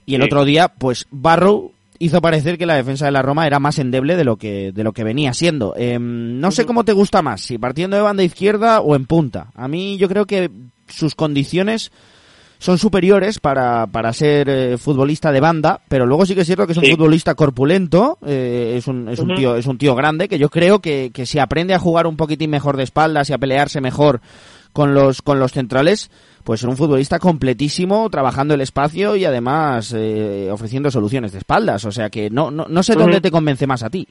Y 0.05 0.15
el 0.15 0.21
otro 0.21 0.45
día, 0.45 0.69
pues 0.69 1.07
Barrow 1.11 1.73
hizo 2.01 2.19
parecer 2.19 2.57
que 2.57 2.65
la 2.65 2.75
defensa 2.75 3.05
de 3.05 3.11
la 3.11 3.21
Roma 3.21 3.45
era 3.45 3.59
más 3.59 3.77
endeble 3.77 4.15
de 4.15 4.23
lo 4.23 4.35
que, 4.35 4.71
de 4.71 4.83
lo 4.83 4.91
que 4.91 5.03
venía 5.03 5.33
siendo. 5.33 5.75
Em, 5.77 6.39
no 6.39 6.51
sé 6.51 6.65
cómo 6.65 6.83
te 6.83 6.93
gusta 6.93 7.21
más, 7.21 7.41
si 7.41 7.59
partiendo 7.59 7.95
de 7.95 8.01
banda 8.01 8.23
izquierda 8.23 8.81
o 8.81 8.95
en 8.95 9.05
punta. 9.05 9.51
A 9.53 9.67
mí 9.67 9.97
yo 9.97 10.09
creo 10.09 10.25
que 10.25 10.49
sus 10.87 11.13
condiciones 11.13 11.91
son 12.57 12.79
superiores 12.79 13.39
para, 13.39 13.87
para 13.87 14.13
ser 14.13 14.49
eh, 14.49 14.77
futbolista 14.77 15.31
de 15.31 15.39
banda, 15.39 15.81
pero 15.87 16.07
luego 16.07 16.25
sí 16.25 16.33
que 16.33 16.41
es 16.41 16.47
cierto 16.47 16.65
que 16.65 16.73
es 16.73 16.77
un 16.77 16.85
futbolista 16.85 17.35
corpulento, 17.35 18.17
eh, 18.25 18.75
es, 18.77 18.87
un, 18.87 19.07
es, 19.07 19.19
un 19.19 19.35
tío, 19.35 19.55
es 19.55 19.67
un 19.67 19.77
tío 19.77 19.95
grande, 19.95 20.27
que 20.27 20.39
yo 20.39 20.49
creo 20.49 20.79
que, 20.79 21.11
que 21.13 21.25
si 21.25 21.37
aprende 21.37 21.73
a 21.75 21.79
jugar 21.79 22.07
un 22.07 22.17
poquitín 22.17 22.49
mejor 22.49 22.77
de 22.77 22.83
espaldas 22.83 23.29
y 23.29 23.33
a 23.33 23.37
pelearse 23.37 23.79
mejor 23.79 24.21
con 24.73 24.93
los, 24.93 25.21
con 25.21 25.39
los 25.39 25.51
centrales, 25.51 26.09
pues 26.43 26.63
un 26.63 26.77
futbolista 26.77 27.19
completísimo, 27.19 28.09
trabajando 28.09 28.53
el 28.53 28.61
espacio 28.61 29.15
y 29.15 29.25
además 29.25 29.93
eh, 29.95 30.49
ofreciendo 30.51 30.91
soluciones 30.91 31.31
de 31.31 31.39
espaldas. 31.39 31.85
O 31.85 31.91
sea 31.91 32.09
que 32.09 32.29
no, 32.29 32.51
no, 32.51 32.65
no 32.67 32.83
sé 32.83 32.95
dónde 32.95 33.21
te 33.21 33.31
convence 33.31 33.67
más 33.67 33.83
a 33.83 33.89
ti. 33.89 34.07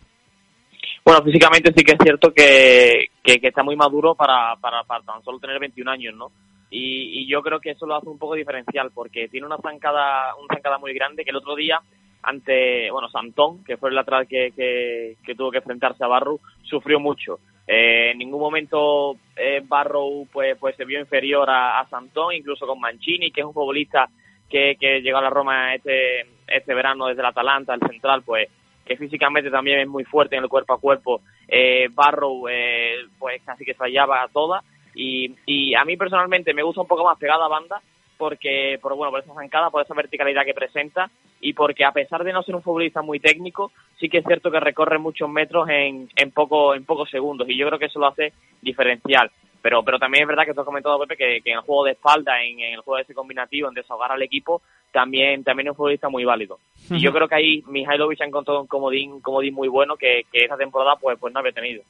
Bueno, 1.04 1.22
físicamente 1.22 1.72
sí 1.74 1.82
que 1.82 1.92
es 1.92 1.98
cierto 2.02 2.32
que, 2.32 3.06
que, 3.22 3.40
está 3.42 3.62
muy 3.62 3.74
maduro 3.74 4.14
para, 4.14 4.54
para, 4.60 4.84
para, 4.84 5.02
tan 5.02 5.22
solo 5.24 5.38
tener 5.38 5.58
21 5.58 5.90
años, 5.90 6.14
¿no? 6.14 6.30
Y, 6.70 7.22
y, 7.22 7.26
yo 7.26 7.42
creo 7.42 7.58
que 7.58 7.70
eso 7.70 7.84
lo 7.84 7.96
hace 7.96 8.08
un 8.08 8.18
poco 8.18 8.34
diferencial 8.34 8.90
porque 8.94 9.28
tiene 9.28 9.46
una 9.46 9.56
zancada, 9.58 10.36
una 10.36 10.54
zancada 10.54 10.78
muy 10.78 10.94
grande 10.94 11.24
que 11.24 11.30
el 11.30 11.36
otro 11.36 11.56
día 11.56 11.80
ante, 12.22 12.90
bueno, 12.90 13.08
Santón, 13.08 13.64
que 13.64 13.76
fue 13.76 13.88
el 13.88 13.96
lateral 13.96 14.28
que, 14.28 14.52
que, 14.54 15.16
que 15.24 15.34
tuvo 15.34 15.50
que 15.50 15.58
enfrentarse 15.58 16.04
a 16.04 16.08
Barru, 16.08 16.38
sufrió 16.62 17.00
mucho. 17.00 17.40
Eh, 17.72 18.10
en 18.10 18.18
ningún 18.18 18.40
momento 18.40 19.14
eh, 19.36 19.62
Barrow 19.64 20.26
pues, 20.32 20.58
pues 20.58 20.74
se 20.74 20.84
vio 20.84 20.98
inferior 20.98 21.48
a, 21.48 21.86
Santón, 21.88 22.34
incluso 22.34 22.66
con 22.66 22.80
Mancini, 22.80 23.30
que 23.30 23.42
es 23.42 23.46
un 23.46 23.54
futbolista 23.54 24.08
que, 24.48 24.74
que 24.74 25.00
llegó 25.00 25.18
a 25.18 25.22
la 25.22 25.30
Roma 25.30 25.72
este, 25.76 26.26
este 26.48 26.74
verano 26.74 27.06
desde 27.06 27.20
el 27.20 27.28
Atalanta, 27.28 27.74
el 27.74 27.88
central, 27.88 28.22
pues 28.24 28.48
que 28.84 28.96
físicamente 28.96 29.52
también 29.52 29.78
es 29.78 29.86
muy 29.86 30.02
fuerte 30.02 30.34
en 30.34 30.42
el 30.42 30.48
cuerpo 30.48 30.72
a 30.72 30.80
cuerpo. 30.80 31.20
Eh, 31.46 31.88
Barrow 31.92 32.48
eh, 32.48 33.06
pues 33.20 33.40
casi 33.44 33.64
que 33.64 33.74
se 33.74 33.84
hallaba 33.84 34.24
a 34.24 34.28
toda 34.28 34.64
y, 34.92 35.32
y 35.46 35.72
a 35.76 35.84
mí 35.84 35.96
personalmente 35.96 36.52
me 36.52 36.64
gusta 36.64 36.80
un 36.80 36.88
poco 36.88 37.04
más 37.04 37.18
pegada 37.18 37.44
a 37.44 37.48
banda 37.48 37.80
porque 38.20 38.78
por 38.82 38.94
bueno 38.94 39.10
por 39.10 39.20
esa 39.20 39.32
zancada, 39.32 39.70
por 39.70 39.82
esa 39.82 39.94
verticalidad 39.94 40.44
que 40.44 40.52
presenta 40.52 41.10
y 41.40 41.54
porque 41.54 41.86
a 41.86 41.92
pesar 41.92 42.22
de 42.22 42.34
no 42.34 42.42
ser 42.42 42.54
un 42.54 42.62
futbolista 42.62 43.00
muy 43.00 43.18
técnico, 43.18 43.72
sí 43.98 44.10
que 44.10 44.18
es 44.18 44.24
cierto 44.26 44.50
que 44.50 44.60
recorre 44.60 44.98
muchos 44.98 45.28
metros 45.30 45.66
en, 45.70 46.06
en 46.14 46.30
poco 46.30 46.74
en 46.74 46.84
pocos 46.84 47.08
segundos 47.08 47.48
y 47.48 47.56
yo 47.56 47.66
creo 47.66 47.78
que 47.78 47.86
eso 47.86 47.98
lo 47.98 48.08
hace 48.08 48.34
diferencial. 48.60 49.30
Pero, 49.62 49.82
pero 49.82 49.98
también 49.98 50.22
es 50.22 50.28
verdad 50.28 50.44
que 50.44 50.54
tú 50.54 50.60
has 50.60 50.66
comentado, 50.66 50.98
Pepe, 51.00 51.16
que, 51.16 51.40
que 51.42 51.50
en 51.50 51.58
el 51.58 51.64
juego 51.64 51.84
de 51.84 51.92
espalda, 51.92 52.42
en, 52.42 52.60
el 52.60 52.80
juego 52.80 52.96
de 52.96 53.02
ese 53.02 53.14
combinativo, 53.14 53.68
en 53.68 53.74
desahogar 53.74 54.12
al 54.12 54.22
equipo, 54.22 54.62
también, 54.92 55.44
también 55.44 55.68
es 55.68 55.70
un 55.70 55.76
futbolista 55.76 56.08
muy 56.08 56.24
válido. 56.24 56.58
Y 56.88 57.00
yo 57.00 57.12
creo 57.12 57.28
que 57.28 57.34
ahí 57.36 57.62
Mihailovic 57.68 58.20
ha 58.22 58.26
encontrado 58.26 58.60
un 58.60 58.66
comodín, 58.66 59.20
comodín 59.20 59.54
muy 59.54 59.68
bueno 59.68 59.96
que, 59.96 60.22
que 60.32 60.44
esa 60.44 60.56
temporada 60.56 60.96
pues, 61.00 61.18
pues 61.20 61.32
no 61.32 61.40
había 61.40 61.52
tenido. 61.52 61.82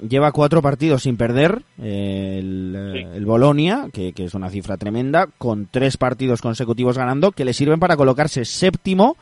Lleva 0.00 0.32
cuatro 0.32 0.62
partidos 0.62 1.02
sin 1.02 1.16
perder 1.16 1.60
eh, 1.82 2.38
el, 2.38 3.10
el 3.14 3.26
Bolonia, 3.26 3.88
que, 3.92 4.12
que 4.12 4.24
es 4.24 4.34
una 4.34 4.48
cifra 4.48 4.76
tremenda, 4.78 5.28
con 5.36 5.68
tres 5.70 5.96
partidos 5.96 6.40
consecutivos 6.40 6.96
ganando, 6.96 7.32
que 7.32 7.44
le 7.44 7.52
sirven 7.52 7.80
para 7.80 7.96
colocarse 7.96 8.44
séptimo 8.44 9.16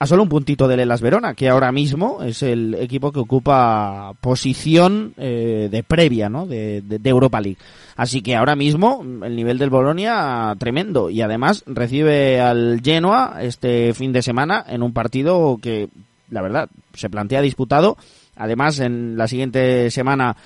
a 0.00 0.06
solo 0.06 0.22
un 0.22 0.28
puntito 0.28 0.68
del 0.68 0.80
Elas 0.80 1.00
Verona, 1.00 1.34
que 1.34 1.48
ahora 1.48 1.72
mismo 1.72 2.22
es 2.22 2.42
el 2.42 2.74
equipo 2.74 3.10
que 3.10 3.18
ocupa 3.18 4.12
posición 4.20 5.12
eh, 5.16 5.68
de 5.70 5.82
previa, 5.82 6.28
¿no? 6.28 6.46
De, 6.46 6.82
de, 6.82 7.10
Europa 7.10 7.40
League. 7.40 7.58
Así 7.96 8.22
que 8.22 8.36
ahora 8.36 8.54
mismo 8.54 9.02
el 9.02 9.34
nivel 9.34 9.58
del 9.58 9.70
Bolonia 9.70 10.54
tremendo 10.56 11.10
y 11.10 11.20
además 11.20 11.64
recibe 11.66 12.40
al 12.40 12.80
Genoa 12.82 13.38
este 13.40 13.92
fin 13.92 14.12
de 14.12 14.22
semana 14.22 14.64
en 14.68 14.84
un 14.84 14.92
partido 14.92 15.58
que 15.60 15.88
la 16.30 16.42
verdad 16.42 16.68
se 16.94 17.10
plantea 17.10 17.40
disputado. 17.40 17.96
Además 18.36 18.78
en 18.78 19.16
la 19.16 19.26
siguiente 19.26 19.90
semana 19.90 20.36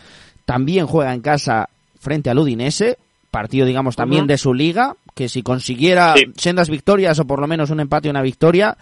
también 0.46 0.86
juega 0.86 1.12
en 1.12 1.20
casa 1.20 1.68
frente 2.00 2.30
al 2.30 2.38
Udinese, 2.38 2.96
partido 3.30 3.66
digamos 3.66 3.96
también 3.96 4.26
de 4.26 4.38
su 4.38 4.54
liga, 4.54 4.96
que 5.14 5.28
si 5.28 5.42
consiguiera 5.42 6.14
sendas 6.36 6.70
victorias 6.70 7.18
o 7.18 7.26
por 7.26 7.38
lo 7.38 7.46
menos 7.46 7.68
un 7.68 7.80
empate 7.80 8.08
y 8.08 8.10
una 8.10 8.22
victoria 8.22 8.78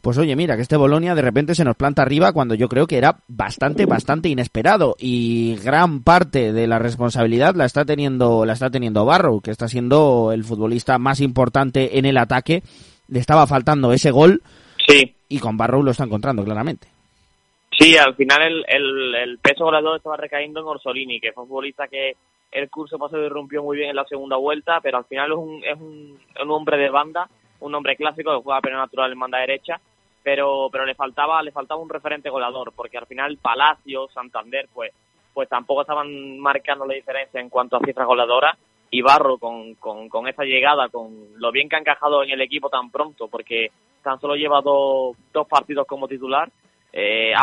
pues 0.00 0.18
oye, 0.18 0.36
mira, 0.36 0.56
que 0.56 0.62
este 0.62 0.76
Bolonia 0.76 1.14
de 1.14 1.22
repente 1.22 1.54
se 1.54 1.64
nos 1.64 1.76
planta 1.76 2.02
arriba 2.02 2.32
cuando 2.32 2.54
yo 2.54 2.68
creo 2.68 2.86
que 2.86 2.98
era 2.98 3.20
bastante, 3.28 3.86
bastante 3.86 4.28
inesperado 4.28 4.96
y 4.98 5.56
gran 5.56 6.02
parte 6.02 6.52
de 6.52 6.66
la 6.66 6.78
responsabilidad 6.78 7.54
la 7.54 7.64
está 7.64 7.84
teniendo, 7.84 8.44
la 8.44 8.52
está 8.52 8.70
teniendo 8.70 9.04
Barrow, 9.04 9.40
que 9.40 9.50
está 9.50 9.68
siendo 9.68 10.30
el 10.32 10.44
futbolista 10.44 10.98
más 10.98 11.20
importante 11.20 11.98
en 11.98 12.06
el 12.06 12.18
ataque. 12.18 12.62
Le 13.08 13.18
estaba 13.20 13.46
faltando 13.46 13.92
ese 13.92 14.10
gol. 14.10 14.42
Sí. 14.86 15.14
Y 15.28 15.38
con 15.38 15.56
Barrow 15.56 15.82
lo 15.82 15.90
está 15.90 16.04
encontrando 16.04 16.44
claramente. 16.44 16.88
Sí, 17.78 17.96
al 17.96 18.14
final 18.14 18.42
el, 18.42 18.64
el, 18.68 19.14
el 19.14 19.38
peso 19.38 19.64
goleador 19.64 19.96
estaba 19.96 20.16
recayendo 20.16 20.60
en 20.60 20.66
Orsolini, 20.66 21.20
que 21.20 21.32
fue 21.32 21.42
un 21.42 21.48
futbolista 21.48 21.88
que 21.88 22.16
el 22.52 22.70
curso 22.70 22.98
pasado 22.98 23.24
irrumpió 23.24 23.62
muy 23.62 23.76
bien 23.76 23.90
en 23.90 23.96
la 23.96 24.06
segunda 24.06 24.36
vuelta, 24.36 24.80
pero 24.80 24.98
al 24.98 25.04
final 25.04 25.32
es 25.32 25.36
un, 25.36 25.64
es 25.64 25.76
un, 25.78 26.18
un 26.42 26.50
hombre 26.50 26.78
de 26.78 26.90
banda, 26.90 27.28
un 27.66 27.74
hombre 27.74 27.96
clásico 27.96 28.30
que 28.30 28.42
juega 28.42 28.60
pena 28.60 28.78
natural 28.78 29.12
en 29.12 29.18
banda 29.18 29.38
derecha 29.38 29.80
pero 30.22 30.68
pero 30.70 30.84
le 30.84 30.94
faltaba 30.94 31.42
le 31.42 31.52
faltaba 31.52 31.80
un 31.80 31.88
referente 31.88 32.30
goleador 32.30 32.72
porque 32.74 32.98
al 32.98 33.06
final 33.06 33.38
Palacio 33.38 34.08
Santander 34.08 34.68
pues 34.72 34.92
pues 35.32 35.48
tampoco 35.48 35.82
estaban 35.82 36.38
marcando 36.38 36.86
la 36.86 36.94
diferencia 36.94 37.40
en 37.40 37.50
cuanto 37.50 37.76
a 37.76 37.80
cifras 37.80 38.06
goleadoras 38.06 38.56
y 38.90 39.02
Barro 39.02 39.36
con, 39.38 39.74
con, 39.74 40.08
con 40.08 40.26
esa 40.28 40.44
llegada 40.44 40.88
con 40.88 41.12
lo 41.36 41.52
bien 41.52 41.68
que 41.68 41.76
ha 41.76 41.80
encajado 41.80 42.22
en 42.22 42.30
el 42.30 42.40
equipo 42.40 42.70
tan 42.70 42.90
pronto 42.90 43.28
porque 43.28 43.70
tan 44.02 44.20
solo 44.20 44.34
lleva 44.34 44.62
dos, 44.62 45.16
dos 45.32 45.46
partidos 45.46 45.86
como 45.86 46.08
titular 46.08 46.50
eh, 46.98 47.34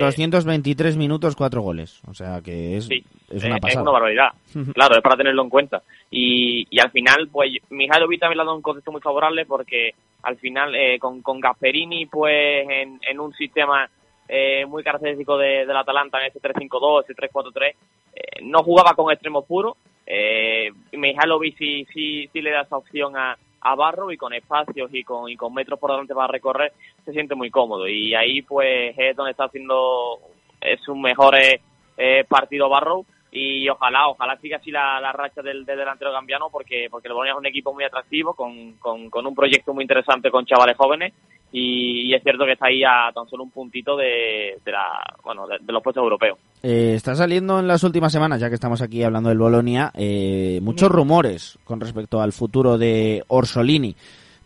223 0.00 0.96
minutos, 0.96 1.34
cuatro 1.34 1.62
goles. 1.62 2.00
O 2.06 2.14
sea 2.14 2.40
que 2.40 2.76
es, 2.76 2.88
es 3.28 3.44
una 3.44 3.58
pasada. 3.58 3.80
Es 3.80 3.82
una 3.82 3.90
barbaridad. 3.90 4.28
claro, 4.72 4.96
es 4.96 5.02
para 5.02 5.16
tenerlo 5.16 5.42
en 5.42 5.50
cuenta. 5.50 5.82
Y, 6.12 6.64
y 6.70 6.78
al 6.78 6.92
final, 6.92 7.28
pues, 7.32 7.50
Mihailovic 7.70 8.20
también 8.20 8.36
le 8.36 8.42
ha 8.42 8.46
dado 8.46 8.56
un 8.56 8.62
contexto 8.62 8.92
muy 8.92 9.00
favorable 9.00 9.46
porque 9.46 9.94
al 10.22 10.36
final, 10.36 10.76
eh, 10.76 10.96
con, 11.00 11.22
con 11.22 11.40
Gasperini, 11.40 12.06
pues, 12.06 12.68
en, 12.68 13.00
en 13.02 13.18
un 13.18 13.32
sistema 13.34 13.90
eh, 14.28 14.64
muy 14.66 14.84
característico 14.84 15.36
de, 15.36 15.66
del 15.66 15.76
Atalanta, 15.76 16.20
en 16.20 16.26
este 16.26 16.40
3-5-2, 16.40 17.00
este 17.08 17.28
3-4-3, 17.28 17.74
eh, 18.14 18.42
no 18.42 18.62
jugaba 18.62 18.94
con 18.94 19.10
extremo 19.10 19.42
puro. 19.42 19.76
Eh, 20.06 20.70
Mihailovic 20.92 21.58
sí, 21.58 21.84
sí, 21.92 22.28
sí 22.32 22.40
le 22.40 22.52
da 22.52 22.62
esa 22.62 22.76
opción 22.76 23.16
a, 23.16 23.36
a 23.60 23.74
Barro 23.74 24.10
y 24.12 24.16
con 24.16 24.32
espacios 24.32 24.90
y 24.92 25.04
con, 25.04 25.28
y 25.30 25.36
con 25.36 25.54
metros 25.54 25.78
por 25.78 25.90
delante 25.90 26.14
para 26.14 26.28
recorrer 26.28 26.72
se 27.04 27.12
siente 27.12 27.34
muy 27.34 27.50
cómodo. 27.50 27.88
Y 27.88 28.14
ahí 28.14 28.42
pues 28.42 28.94
es 28.96 29.16
donde 29.16 29.32
está 29.32 29.44
haciendo 29.44 30.18
es 30.60 30.86
un 30.88 31.00
mejor 31.00 31.36
eh, 31.36 31.60
eh 31.96 32.24
partido 32.28 32.68
Barro. 32.68 33.04
Y 33.30 33.68
ojalá, 33.68 34.08
ojalá 34.08 34.38
siga 34.38 34.56
así 34.56 34.70
la, 34.70 34.98
la 35.02 35.12
racha 35.12 35.42
del, 35.42 35.66
delantero 35.66 36.10
cambiano 36.12 36.48
porque, 36.50 36.88
porque 36.90 37.08
el 37.08 37.14
Bolonia 37.14 37.32
es 37.34 37.38
un 37.38 37.44
equipo 37.44 37.74
muy 37.74 37.84
atractivo 37.84 38.32
con, 38.32 38.78
con, 38.78 39.10
con 39.10 39.26
un 39.26 39.34
proyecto 39.34 39.74
muy 39.74 39.84
interesante 39.84 40.30
con 40.30 40.46
chavales 40.46 40.78
jóvenes 40.78 41.12
y, 41.52 42.14
es 42.14 42.22
cierto 42.22 42.44
que 42.44 42.52
está 42.52 42.66
ahí 42.66 42.82
a 42.84 43.10
tan 43.14 43.28
solo 43.28 43.44
un 43.44 43.50
puntito 43.50 43.96
de, 43.96 44.58
de 44.64 44.72
la, 44.72 45.02
bueno, 45.24 45.46
de, 45.46 45.72
los 45.72 45.82
puestos 45.82 46.02
europeos. 46.02 46.38
Eh, 46.62 46.94
está 46.94 47.14
saliendo 47.14 47.58
en 47.58 47.66
las 47.66 47.84
últimas 47.84 48.12
semanas, 48.12 48.40
ya 48.40 48.48
que 48.48 48.54
estamos 48.54 48.82
aquí 48.82 49.02
hablando 49.02 49.28
del 49.28 49.38
Bolonia, 49.38 49.90
eh, 49.94 50.60
muchos 50.62 50.90
rumores 50.90 51.58
con 51.64 51.80
respecto 51.80 52.20
al 52.20 52.32
futuro 52.32 52.78
de 52.78 53.22
Orsolini. 53.28 53.94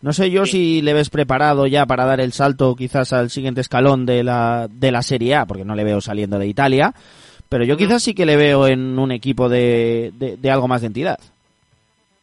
No 0.01 0.11
sé 0.11 0.29
yo 0.29 0.45
si 0.45 0.81
le 0.81 0.93
ves 0.93 1.09
preparado 1.09 1.65
ya 1.65 1.85
para 1.85 2.05
dar 2.05 2.19
el 2.19 2.33
salto 2.33 2.75
quizás 2.75 3.13
al 3.13 3.29
siguiente 3.29 3.61
escalón 3.61 4.05
de 4.05 4.23
la, 4.23 4.67
de 4.69 4.91
la 4.91 5.01
Serie 5.01 5.35
A, 5.35 5.45
porque 5.45 5.63
no 5.63 5.75
le 5.75 5.85
veo 5.85 6.01
saliendo 6.01 6.37
de 6.37 6.47
Italia 6.47 6.93
pero 7.53 7.65
yo 7.65 7.77
quizás 7.77 8.01
sí 8.01 8.15
que 8.15 8.25
le 8.25 8.35
veo 8.35 8.65
en 8.65 8.97
un 8.97 9.11
equipo 9.11 9.47
de, 9.47 10.11
de, 10.15 10.49
algo 10.49 10.67
más 10.67 10.81
de 10.81 10.87
entidad. 10.87 11.19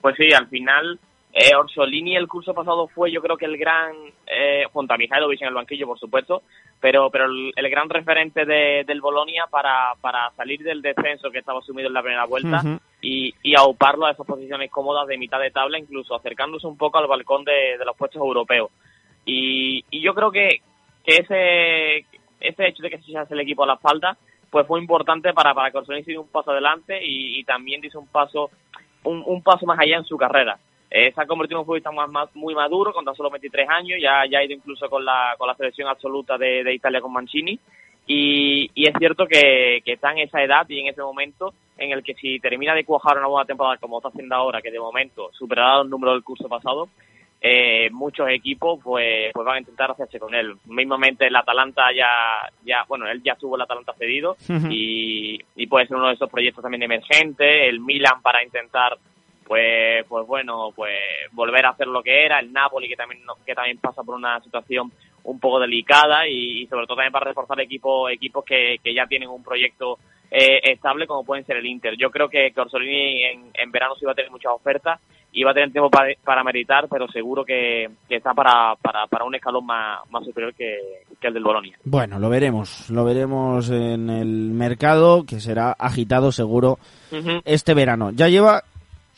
Pues 0.00 0.16
sí, 0.16 0.24
al 0.36 0.48
final 0.48 0.98
eh, 1.32 1.54
Orsolini 1.54 2.16
el 2.16 2.26
curso 2.26 2.52
pasado 2.54 2.88
fue 2.88 3.12
yo 3.12 3.22
creo 3.22 3.36
que 3.36 3.46
el 3.46 3.56
gran, 3.56 3.94
eh, 4.26 4.64
junto 4.72 4.94
a 4.94 4.96
Mihailovic 4.96 5.42
en 5.42 5.48
el 5.48 5.54
banquillo 5.54 5.86
por 5.86 5.98
supuesto, 5.98 6.42
pero 6.80 7.08
pero 7.10 7.26
el, 7.26 7.70
gran 7.70 7.88
referente 7.88 8.44
de, 8.44 8.84
del 8.84 9.00
Bolonia 9.00 9.44
para, 9.48 9.94
para 10.00 10.30
salir 10.32 10.62
del 10.62 10.82
descenso 10.82 11.30
que 11.30 11.38
estaba 11.38 11.60
sumido 11.62 11.88
en 11.88 11.94
la 11.94 12.02
primera 12.02 12.26
vuelta 12.26 12.62
y, 13.00 13.32
y 13.42 13.54
auparlo 13.56 14.06
a 14.06 14.10
esas 14.10 14.26
posiciones 14.26 14.70
cómodas 14.70 15.06
de 15.06 15.18
mitad 15.18 15.38
de 15.38 15.52
tabla, 15.52 15.78
incluso 15.78 16.16
acercándose 16.16 16.66
un 16.66 16.76
poco 16.76 16.98
al 16.98 17.06
balcón 17.06 17.44
de, 17.44 17.78
de 17.78 17.84
los 17.84 17.96
puestos 17.96 18.20
europeos. 18.20 18.70
Y, 19.24 19.84
y 19.90 20.00
yo 20.02 20.14
creo 20.14 20.32
que, 20.32 20.60
que 21.04 21.16
ese, 21.18 22.06
ese 22.40 22.66
hecho 22.66 22.82
de 22.82 22.90
que 22.90 22.98
se 22.98 23.16
hace 23.16 23.34
el 23.34 23.40
equipo 23.40 23.62
a 23.62 23.68
la 23.68 23.74
espalda 23.74 24.16
pues 24.50 24.66
fue 24.66 24.80
importante 24.80 25.32
para, 25.32 25.54
para 25.54 25.70
que 25.70 25.78
Orsolini 25.78 26.04
diera 26.04 26.20
un 26.20 26.28
paso 26.28 26.50
adelante 26.50 26.98
y, 27.02 27.44
también 27.44 27.80
dice 27.80 27.96
un 27.98 28.08
paso 28.08 28.50
un, 29.04 29.22
un, 29.24 29.42
paso 29.42 29.64
más 29.64 29.78
allá 29.78 29.96
en 29.96 30.04
su 30.04 30.16
carrera. 30.16 30.58
Eh, 30.90 31.12
se 31.14 31.20
ha 31.20 31.26
convertido 31.26 31.58
en 31.58 31.60
un 31.60 31.66
futbolista 31.66 31.92
más, 31.92 32.34
muy 32.34 32.54
maduro, 32.54 32.92
con 32.92 33.04
tan 33.04 33.14
solo 33.14 33.30
23 33.30 33.68
años, 33.68 33.98
ya, 34.02 34.24
ya 34.28 34.38
ha 34.38 34.44
ido 34.44 34.54
incluso 34.54 34.90
con 34.90 35.04
la, 35.04 35.34
con 35.38 35.46
la 35.46 35.54
selección 35.54 35.88
absoluta 35.88 36.36
de, 36.36 36.64
de 36.64 36.74
Italia 36.74 37.00
con 37.00 37.12
Mancini. 37.12 37.58
Y, 38.06 38.68
y 38.74 38.88
es 38.88 38.94
cierto 38.98 39.26
que, 39.26 39.82
que, 39.84 39.92
está 39.92 40.10
en 40.10 40.18
esa 40.18 40.42
edad 40.42 40.68
y 40.68 40.80
en 40.80 40.88
ese 40.88 41.00
momento 41.00 41.54
en 41.78 41.92
el 41.92 42.02
que 42.02 42.14
si 42.14 42.40
termina 42.40 42.74
de 42.74 42.84
cuajar 42.84 43.18
una 43.18 43.28
buena 43.28 43.46
temporada 43.46 43.76
como 43.76 43.98
está 43.98 44.08
haciendo 44.08 44.34
ahora, 44.34 44.60
que 44.60 44.72
de 44.72 44.80
momento 44.80 45.30
superará 45.32 45.82
el 45.82 45.88
número 45.88 46.12
del 46.12 46.24
curso 46.24 46.48
pasado, 46.48 46.88
eh, 47.40 47.88
muchos 47.92 48.28
equipos 48.28 48.80
pues, 48.82 49.32
pues 49.32 49.46
van 49.46 49.56
a 49.56 49.60
intentar 49.60 49.92
hacerse 49.92 50.18
con 50.18 50.34
él. 50.34 50.56
Mismamente 50.66 51.28
el 51.28 51.36
Atalanta 51.36 51.84
ya, 51.94 52.50
ya 52.64 52.84
bueno, 52.88 53.06
él 53.08 53.22
ya 53.22 53.34
estuvo 53.34 53.54
el 53.54 53.62
Atalanta 53.62 53.94
cedido 53.94 54.36
y, 54.68 55.38
y 55.54 55.66
puede 55.68 55.86
ser 55.86 55.96
uno 55.96 56.08
de 56.08 56.14
esos 56.14 56.28
proyectos 56.28 56.62
también 56.62 56.82
emergentes, 56.82 57.68
el 57.68 57.78
Milan 57.78 58.20
para 58.22 58.42
intentar 58.42 58.98
pues 59.50 60.06
pues 60.08 60.24
bueno, 60.28 60.70
pues 60.76 60.94
volver 61.32 61.66
a 61.66 61.70
hacer 61.70 61.88
lo 61.88 62.04
que 62.04 62.24
era, 62.24 62.38
el 62.38 62.52
Napoli 62.52 62.88
que 62.88 62.94
también 62.94 63.20
que 63.44 63.52
también 63.52 63.78
pasa 63.78 64.04
por 64.04 64.14
una 64.14 64.38
situación 64.44 64.92
un 65.24 65.40
poco 65.40 65.58
delicada 65.58 66.28
y, 66.28 66.68
sobre 66.68 66.86
todo 66.86 66.94
también 66.94 67.10
para 67.10 67.26
reforzar 67.26 67.60
equipos 67.60 68.12
equipos 68.12 68.44
que, 68.44 68.76
que 68.80 68.94
ya 68.94 69.08
tienen 69.08 69.28
un 69.28 69.42
proyecto 69.42 69.98
eh, 70.30 70.60
estable 70.70 71.08
como 71.08 71.24
pueden 71.24 71.44
ser 71.44 71.56
el 71.56 71.66
Inter. 71.66 71.96
Yo 71.96 72.12
creo 72.12 72.28
que, 72.28 72.52
que 72.52 72.60
Orsolini 72.60 73.24
en, 73.24 73.50
en 73.52 73.72
verano 73.72 73.96
sí 73.96 74.06
va 74.06 74.12
a 74.12 74.14
tener 74.14 74.30
muchas 74.30 74.52
ofertas 74.52 75.00
y 75.32 75.42
va 75.42 75.50
a 75.50 75.54
tener 75.54 75.72
tiempo 75.72 75.90
para, 75.90 76.12
para 76.24 76.44
meditar, 76.44 76.86
pero 76.88 77.08
seguro 77.08 77.44
que, 77.44 77.88
está 78.08 78.32
para, 78.34 78.76
para, 78.80 79.08
para, 79.08 79.24
un 79.24 79.34
escalón 79.34 79.66
más, 79.66 80.00
más 80.10 80.24
superior 80.24 80.54
que, 80.54 80.78
el 81.20 81.34
del 81.34 81.42
Bolonia. 81.42 81.76
Bueno, 81.84 82.18
lo 82.18 82.28
veremos, 82.28 82.88
lo 82.90 83.04
veremos 83.04 83.68
en 83.70 84.10
el 84.10 84.50
mercado, 84.52 85.24
que 85.24 85.40
será 85.40 85.72
agitado 85.72 86.32
seguro 86.32 86.78
este 87.44 87.74
verano. 87.74 88.10
Ya 88.12 88.28
lleva 88.28 88.62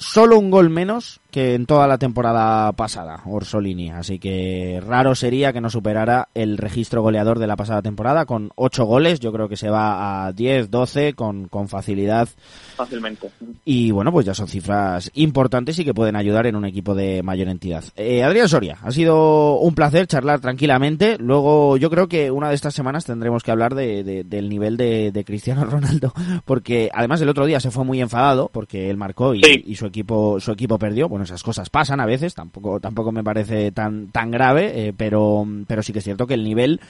solo 0.02 0.38
un 0.38 0.50
gol 0.50 0.68
menos 0.68 1.21
que 1.32 1.54
en 1.54 1.64
toda 1.64 1.88
la 1.88 1.96
temporada 1.96 2.70
pasada, 2.72 3.22
Orsolini. 3.24 3.90
Así 3.90 4.18
que 4.18 4.82
raro 4.86 5.14
sería 5.14 5.52
que 5.52 5.62
no 5.62 5.70
superara 5.70 6.28
el 6.34 6.58
registro 6.58 7.00
goleador 7.00 7.38
de 7.38 7.46
la 7.46 7.56
pasada 7.56 7.80
temporada 7.80 8.26
con 8.26 8.50
8 8.54 8.84
goles. 8.84 9.18
Yo 9.18 9.32
creo 9.32 9.48
que 9.48 9.56
se 9.56 9.70
va 9.70 10.26
a 10.26 10.32
10, 10.32 10.70
12 10.70 11.14
con, 11.14 11.48
con 11.48 11.68
facilidad. 11.68 12.28
Fácilmente. 12.76 13.30
Y 13.64 13.90
bueno, 13.92 14.12
pues 14.12 14.26
ya 14.26 14.34
son 14.34 14.46
cifras 14.46 15.10
importantes 15.14 15.78
y 15.78 15.84
que 15.86 15.94
pueden 15.94 16.16
ayudar 16.16 16.46
en 16.46 16.54
un 16.54 16.66
equipo 16.66 16.94
de 16.94 17.22
mayor 17.22 17.48
entidad. 17.48 17.82
Eh, 17.96 18.22
Adrián 18.22 18.50
Soria, 18.50 18.76
ha 18.82 18.90
sido 18.90 19.58
un 19.58 19.74
placer 19.74 20.06
charlar 20.06 20.40
tranquilamente. 20.40 21.16
Luego 21.18 21.78
yo 21.78 21.88
creo 21.88 22.08
que 22.08 22.30
una 22.30 22.50
de 22.50 22.56
estas 22.56 22.74
semanas 22.74 23.06
tendremos 23.06 23.42
que 23.42 23.50
hablar 23.50 23.74
de, 23.74 24.22
del 24.24 24.48
nivel 24.50 24.76
de, 24.76 25.22
Cristiano 25.24 25.64
Ronaldo, 25.70 26.12
porque 26.44 26.90
además 26.92 27.22
el 27.22 27.30
otro 27.30 27.46
día 27.46 27.58
se 27.58 27.70
fue 27.70 27.84
muy 27.84 28.02
enfadado 28.02 28.50
porque 28.52 28.90
él 28.90 28.98
marcó 28.98 29.34
y, 29.34 29.40
y 29.64 29.76
su 29.76 29.86
equipo 29.86 30.40
su 30.40 30.52
equipo 30.52 30.78
perdió. 30.78 31.08
Bueno, 31.08 31.21
esas 31.22 31.42
cosas 31.42 31.70
pasan 31.70 32.00
a 32.00 32.06
veces, 32.06 32.34
tampoco, 32.34 32.80
tampoco 32.80 33.12
me 33.12 33.24
parece 33.24 33.72
tan, 33.72 34.08
tan 34.08 34.30
grave, 34.30 34.88
eh, 34.88 34.94
pero, 34.96 35.46
pero 35.66 35.82
sí 35.82 35.92
que 35.92 36.00
es 36.00 36.04
cierto 36.04 36.26
que 36.26 36.34
el 36.34 36.44
nivel 36.44 36.80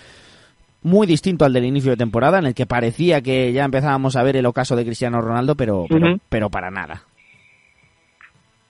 muy 0.83 1.07
distinto 1.07 1.45
al 1.45 1.53
del 1.53 1.65
inicio 1.65 1.93
de 1.93 1.97
temporada, 1.97 2.39
en 2.39 2.47
el 2.47 2.55
que 2.55 2.67
parecía 2.67 3.21
que 3.21 3.53
ya 3.53 3.65
empezábamos 3.65 4.17
a 4.17 4.23
ver 4.23 4.37
el 4.37 4.47
ocaso 4.47 4.75
de 4.77 4.85
Cristiano 4.85 5.21
Ronaldo, 5.21 5.55
pero, 5.55 5.87
pero, 6.29 6.51
para 6.51 6.71
nada. 6.71 7.03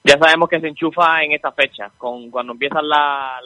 Ya 0.04 0.18
sabemos 0.18 0.48
que 0.48 0.60
se 0.60 0.68
enchufa 0.68 1.22
en 1.22 1.32
esta 1.32 1.52
fecha, 1.52 1.90
con 1.96 2.30
cuando 2.30 2.52
empiezan 2.52 2.86
la, 2.88 3.38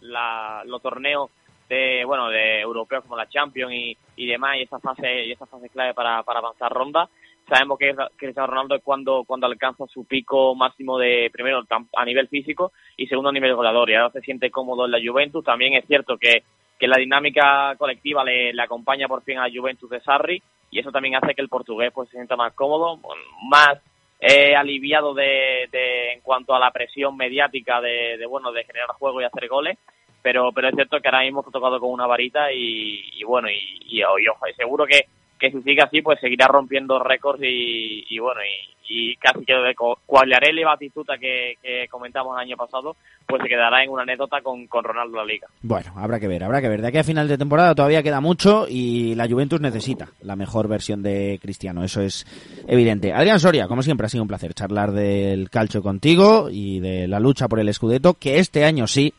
la, 0.00 0.62
los 0.64 0.82
torneos 0.82 1.30
de 1.68 2.04
bueno 2.04 2.28
de 2.28 2.60
europeos 2.60 3.04
como 3.04 3.16
la 3.16 3.28
Champions 3.28 3.72
y, 3.72 3.96
y 4.16 4.26
demás 4.26 4.56
y 4.56 4.62
esa 4.62 4.78
fase 4.78 5.26
y 5.26 5.32
esa 5.32 5.44
fase 5.44 5.68
clave 5.68 5.92
para, 5.92 6.22
para 6.22 6.38
avanzar 6.38 6.72
ronda 6.72 7.08
sabemos 7.48 7.78
que 7.78 7.94
Cristiano 8.16 8.46
Ronaldo 8.46 8.76
es 8.76 8.82
cuando, 8.82 9.24
cuando 9.24 9.46
alcanza 9.46 9.86
su 9.86 10.04
pico 10.04 10.54
máximo 10.54 10.98
de, 10.98 11.30
primero, 11.32 11.62
a 11.96 12.04
nivel 12.04 12.28
físico 12.28 12.72
y 12.96 13.06
segundo 13.06 13.30
a 13.30 13.32
nivel 13.32 13.54
goleador. 13.54 13.90
Y 13.90 13.94
ahora 13.94 14.12
se 14.12 14.20
siente 14.20 14.50
cómodo 14.50 14.84
en 14.84 14.92
la 14.92 15.00
Juventus. 15.04 15.44
También 15.44 15.74
es 15.74 15.86
cierto 15.86 16.18
que, 16.18 16.42
que 16.78 16.88
la 16.88 16.98
dinámica 16.98 17.74
colectiva 17.76 18.24
le, 18.24 18.52
le, 18.52 18.62
acompaña 18.62 19.08
por 19.08 19.22
fin 19.22 19.38
a 19.38 19.48
la 19.48 19.54
Juventus 19.54 19.90
de 19.90 20.00
Sarri 20.00 20.42
y 20.70 20.78
eso 20.78 20.92
también 20.92 21.16
hace 21.16 21.34
que 21.34 21.42
el 21.42 21.48
portugués 21.48 21.92
pues 21.94 22.08
se 22.10 22.16
sienta 22.16 22.36
más 22.36 22.52
cómodo, 22.52 23.00
más 23.48 23.78
eh, 24.20 24.54
aliviado 24.54 25.14
de, 25.14 25.68
de, 25.70 26.12
en 26.12 26.20
cuanto 26.20 26.54
a 26.54 26.58
la 26.58 26.70
presión 26.70 27.16
mediática 27.16 27.80
de, 27.80 28.16
de, 28.18 28.26
bueno 28.26 28.52
de 28.52 28.64
generar 28.64 28.90
juego 28.90 29.20
y 29.20 29.24
hacer 29.24 29.48
goles 29.48 29.78
pero 30.22 30.50
pero 30.52 30.68
es 30.68 30.74
cierto 30.74 31.00
que 31.00 31.06
ahora 31.06 31.22
mismo 31.22 31.40
está 31.40 31.52
tocado 31.52 31.78
con 31.78 31.90
una 31.90 32.06
varita 32.06 32.52
y, 32.52 33.10
y 33.12 33.22
bueno 33.22 33.48
y, 33.48 33.78
y, 33.86 34.00
y, 34.00 34.02
ojo 34.02 34.48
y 34.48 34.54
seguro 34.54 34.86
que 34.86 35.06
que 35.38 35.50
si 35.50 35.62
sigue 35.62 35.82
así, 35.82 36.02
pues 36.02 36.18
seguirá 36.20 36.46
rompiendo 36.46 36.98
récords 36.98 37.40
y, 37.42 38.18
bueno, 38.18 38.40
y, 38.88 39.16
casi 39.16 39.44
que 39.44 39.52
de 39.52 39.74
Quagliarelli 40.06 40.62
y 40.62 40.64
Batistuta 40.64 41.18
que, 41.18 41.56
comentamos 41.90 42.34
el 42.36 42.46
año 42.46 42.56
pasado, 42.56 42.96
pues 43.26 43.42
se 43.42 43.48
quedará 43.48 43.84
en 43.84 43.90
una 43.90 44.02
anécdota 44.02 44.40
con, 44.40 44.66
con 44.66 44.84
Ronaldo 44.84 45.18
la 45.18 45.24
Liga. 45.24 45.46
Bueno, 45.62 45.92
habrá 45.96 46.18
que 46.18 46.28
ver, 46.28 46.42
habrá 46.42 46.60
que 46.60 46.68
ver. 46.68 46.80
De 46.80 46.88
aquí 46.88 46.98
a 46.98 47.04
final 47.04 47.28
de 47.28 47.38
temporada 47.38 47.74
todavía 47.74 48.02
queda 48.02 48.20
mucho 48.20 48.66
y 48.68 49.14
la 49.14 49.28
Juventus 49.28 49.60
necesita 49.60 50.08
la 50.22 50.36
mejor 50.36 50.68
versión 50.68 51.02
de 51.02 51.38
Cristiano, 51.40 51.84
eso 51.84 52.00
es 52.00 52.24
evidente. 52.66 53.12
Adrián 53.12 53.40
Soria, 53.40 53.68
como 53.68 53.82
siempre 53.82 54.06
ha 54.06 54.10
sido 54.10 54.22
un 54.22 54.28
placer 54.28 54.54
charlar 54.54 54.92
del 54.92 55.50
calcio 55.50 55.82
contigo 55.82 56.48
y 56.50 56.80
de 56.80 57.06
la 57.06 57.20
lucha 57.20 57.48
por 57.48 57.60
el 57.60 57.72
Scudetto, 57.72 58.14
que 58.14 58.38
este 58.38 58.64
año 58.64 58.86
sí 58.86 59.12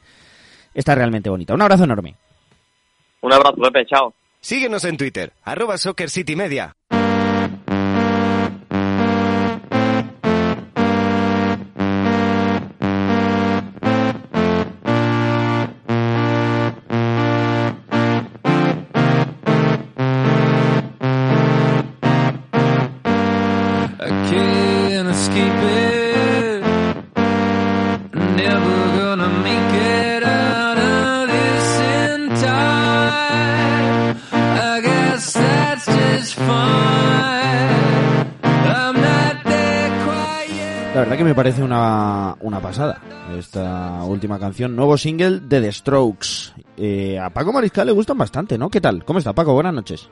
está 0.74 0.96
realmente 0.96 1.30
bonita. 1.30 1.54
Un 1.54 1.62
abrazo 1.62 1.84
enorme. 1.84 2.16
Un 3.22 3.34
abrazo, 3.34 3.58
Pepe, 3.58 3.86
chao. 3.86 4.14
Síguenos 4.42 4.86
en 4.86 4.98
Twitter, 4.98 5.34
arroba 5.44 5.78
Soccer 5.78 6.10
Media. 6.36 6.79
Parece 41.40 41.64
una, 41.64 42.36
una 42.42 42.60
pasada 42.60 43.02
esta 43.38 44.04
última 44.04 44.38
canción, 44.38 44.76
nuevo 44.76 44.98
single 44.98 45.40
de 45.40 45.62
The 45.62 45.72
Strokes. 45.72 46.54
Eh, 46.76 47.18
a 47.18 47.30
Paco 47.30 47.54
Mariscal 47.54 47.88
le 47.88 47.94
gustan 47.94 48.18
bastante, 48.18 48.58
¿no? 48.58 48.70
¿Qué 48.70 48.82
tal? 48.82 49.06
¿Cómo 49.06 49.20
está 49.20 49.32
Paco? 49.32 49.54
Buenas 49.54 49.74
noches. 49.74 50.10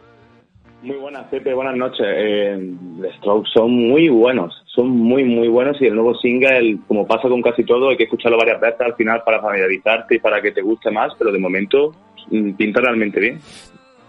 Muy 0.84 0.96
buenas, 0.96 1.26
Pepe, 1.26 1.54
buenas 1.54 1.76
noches. 1.76 2.06
Eh, 2.08 2.74
The 3.02 3.12
Strokes 3.18 3.50
son 3.54 3.72
muy 3.72 4.08
buenos, 4.08 4.54
son 4.68 4.88
muy, 4.88 5.26
muy 5.26 5.50
buenos 5.50 5.76
y 5.82 5.88
el 5.88 5.96
nuevo 5.96 6.16
single, 6.16 6.78
como 6.88 7.06
pasa 7.06 7.28
con 7.28 7.42
casi 7.42 7.66
todo, 7.66 7.90
hay 7.90 7.98
que 7.98 8.06
escucharlo 8.06 8.38
varias 8.38 8.62
veces 8.62 8.80
al 8.80 8.96
final 8.96 9.22
para 9.26 9.42
familiarizarte 9.42 10.16
y 10.16 10.20
para 10.20 10.42
que 10.42 10.54
te 10.54 10.62
guste 10.62 10.92
más, 10.92 11.12
pero 11.20 11.34
de 11.34 11.40
momento 11.40 11.94
mm, 12.32 12.52
pinta 12.54 12.80
realmente 12.80 13.20
bien 13.20 13.42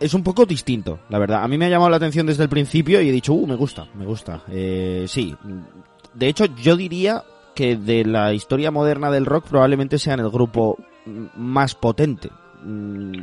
es 0.01 0.15
un 0.15 0.23
poco 0.23 0.47
distinto, 0.47 1.01
la 1.09 1.19
verdad. 1.19 1.43
A 1.43 1.49
mí 1.49 1.59
me 1.59 1.67
ha 1.67 1.69
llamado 1.69 1.91
la 1.91 1.97
atención 1.97 2.27
desde 2.27 2.45
el 2.45 2.49
principio 2.49 3.01
y 3.01 3.09
he 3.09 3.13
dicho, 3.13 3.33
uh, 3.33 3.47
me 3.49 3.57
gusta, 3.57 3.89
me 3.95 4.07
gusta. 4.07 4.43
Eh, 4.49 5.07
sí, 5.09 5.35
de 6.19 6.29
hecho, 6.29 6.47
yo 6.47 6.77
diría 6.77 7.23
que 7.55 7.77
de 7.77 8.05
la 8.05 8.33
historia 8.33 8.71
moderna 8.71 9.11
del 9.11 9.27
rock 9.27 9.47
probablemente 9.49 9.99
sean 9.99 10.21
el 10.21 10.31
grupo 10.31 10.77
más 11.37 11.75
potente. 11.75 12.29
Mm, 12.63 13.21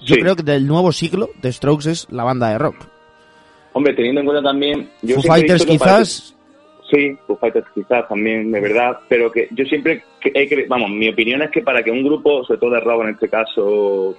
yo 0.00 0.16
creo 0.16 0.36
que 0.36 0.42
del 0.42 0.66
nuevo 0.66 0.92
siglo 0.92 1.28
de 1.42 1.52
Strokes 1.52 1.90
es 1.90 2.06
la 2.10 2.24
banda 2.24 2.48
de 2.48 2.58
rock. 2.58 2.76
Hombre, 3.74 3.94
teniendo 3.94 4.20
en 4.20 4.26
cuenta 4.26 4.42
también... 4.42 4.90
Yo 5.02 5.16
Foo 5.16 5.24
Fighters 5.24 5.64
quizás... 5.64 6.36
Sí, 6.90 7.16
Foo 7.26 7.36
Fighters 7.36 7.66
quizás 7.74 8.08
también, 8.08 8.50
de 8.50 8.60
verdad, 8.60 8.98
pero 9.08 9.30
que 9.30 9.48
yo 9.50 9.64
siempre... 9.66 10.02
He 10.24 10.66
vamos, 10.68 10.90
mi 10.90 11.08
opinión 11.08 11.42
es 11.42 11.50
que 11.50 11.62
para 11.62 11.82
que 11.82 11.90
un 11.90 12.04
grupo, 12.04 12.44
sobre 12.44 12.60
todo 12.60 12.70
de 12.70 12.80
rock 12.80 13.02
en 13.02 13.08
este 13.10 13.28
caso, 13.28 14.14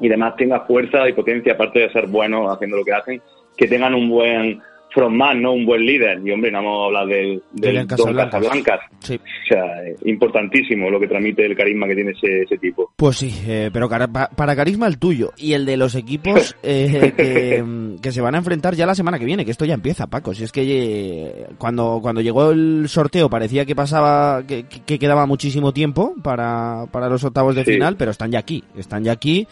y 0.00 0.06
además 0.06 0.36
tenga 0.36 0.60
fuerza 0.60 1.08
y 1.08 1.12
potencia, 1.12 1.54
aparte 1.54 1.80
de 1.80 1.92
ser 1.92 2.06
buenos 2.06 2.50
haciendo 2.50 2.76
lo 2.76 2.84
que 2.84 2.92
hacen, 2.92 3.22
que 3.56 3.66
tengan 3.66 3.94
un 3.94 4.08
buen 4.08 4.62
frontman, 4.92 5.40
¿no? 5.42 5.52
Un 5.52 5.64
buen 5.64 5.84
líder. 5.84 6.20
Y 6.26 6.30
hombre, 6.32 6.50
no 6.50 6.58
vamos 6.58 6.82
a 6.82 6.86
hablar 6.86 7.06
del, 7.06 7.42
del 7.52 7.86
Don 7.96 8.16
Casablancas. 8.16 8.80
Sí. 9.00 9.14
O 9.16 9.46
sea, 9.48 9.64
importantísimo 10.04 10.90
lo 10.90 10.98
que 10.98 11.06
transmite 11.06 11.46
el 11.46 11.56
carisma 11.56 11.86
que 11.86 11.94
tiene 11.94 12.10
ese, 12.12 12.42
ese 12.42 12.58
tipo. 12.58 12.90
Pues 12.96 13.16
sí, 13.18 13.32
eh, 13.46 13.70
pero 13.72 13.88
para 13.88 14.56
carisma 14.56 14.86
el 14.86 14.98
tuyo 14.98 15.32
y 15.36 15.52
el 15.52 15.66
de 15.66 15.76
los 15.76 15.94
equipos 15.94 16.56
eh, 16.62 17.12
que, 17.16 17.64
que 18.02 18.12
se 18.12 18.20
van 18.20 18.34
a 18.34 18.38
enfrentar 18.38 18.74
ya 18.74 18.86
la 18.86 18.94
semana 18.94 19.18
que 19.18 19.24
viene, 19.24 19.44
que 19.44 19.50
esto 19.50 19.64
ya 19.64 19.74
empieza, 19.74 20.06
Paco. 20.06 20.34
Si 20.34 20.44
es 20.44 20.52
que 20.52 20.62
eh, 20.64 21.46
cuando, 21.58 22.00
cuando 22.02 22.20
llegó 22.20 22.50
el 22.50 22.88
sorteo 22.88 23.28
parecía 23.30 23.64
que 23.64 23.76
pasaba, 23.76 24.42
que, 24.46 24.64
que 24.64 24.98
quedaba 24.98 25.26
muchísimo 25.26 25.72
tiempo 25.72 26.14
para, 26.22 26.86
para 26.90 27.08
los 27.08 27.22
octavos 27.24 27.54
de 27.54 27.64
Sí. 27.68 27.74
final, 27.74 27.96
pero 27.98 28.10
están 28.12 28.30
ya 28.32 28.38
aquí, 28.38 28.64
están 28.78 29.04
ya 29.04 29.12
aquí. 29.12 29.46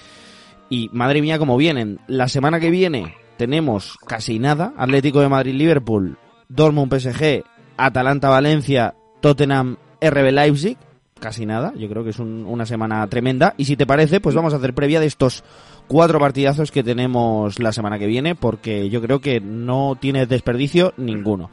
Y 0.71 0.89
madre 0.93 1.21
mía, 1.21 1.39
cómo 1.39 1.57
vienen. 1.57 1.99
La 2.09 2.29
semana 2.29 2.59
que 2.59 2.71
viene 2.71 3.15
tenemos 3.37 3.97
casi 4.07 4.39
nada. 4.39 4.73
Atlético 4.77 5.21
de 5.21 5.29
Madrid-Liverpool, 5.29 6.19
Dortmund 6.49 6.93
PSG, 6.93 7.43
Atalanta-Valencia, 7.77 8.95
Tottenham 9.21 9.77
RB 10.01 10.33
Leipzig. 10.33 10.77
Casi 11.19 11.47
nada. 11.47 11.73
Yo 11.77 11.89
creo 11.89 12.05
que 12.05 12.11
es 12.11 12.19
un- 12.19 12.45
una 12.47 12.67
semana 12.67 13.07
tremenda. 13.07 13.55
Y 13.57 13.65
si 13.65 13.77
te 13.77 13.87
parece, 13.87 14.21
pues 14.21 14.35
vamos 14.35 14.53
a 14.53 14.59
hacer 14.59 14.75
previa 14.75 15.01
de 15.01 15.07
estos 15.07 15.45
cuatro 15.87 16.19
partidazos 16.21 16.71
que 16.71 16.83
tenemos 16.85 17.59
la 17.59 17.73
semana 17.73 17.99
que 17.99 18.07
viene, 18.07 18.35
porque 18.35 18.91
yo 18.91 19.01
creo 19.01 19.21
que 19.21 19.41
no 19.41 19.97
tiene 19.99 20.27
desperdicio 20.27 20.93
ninguno. 20.99 21.51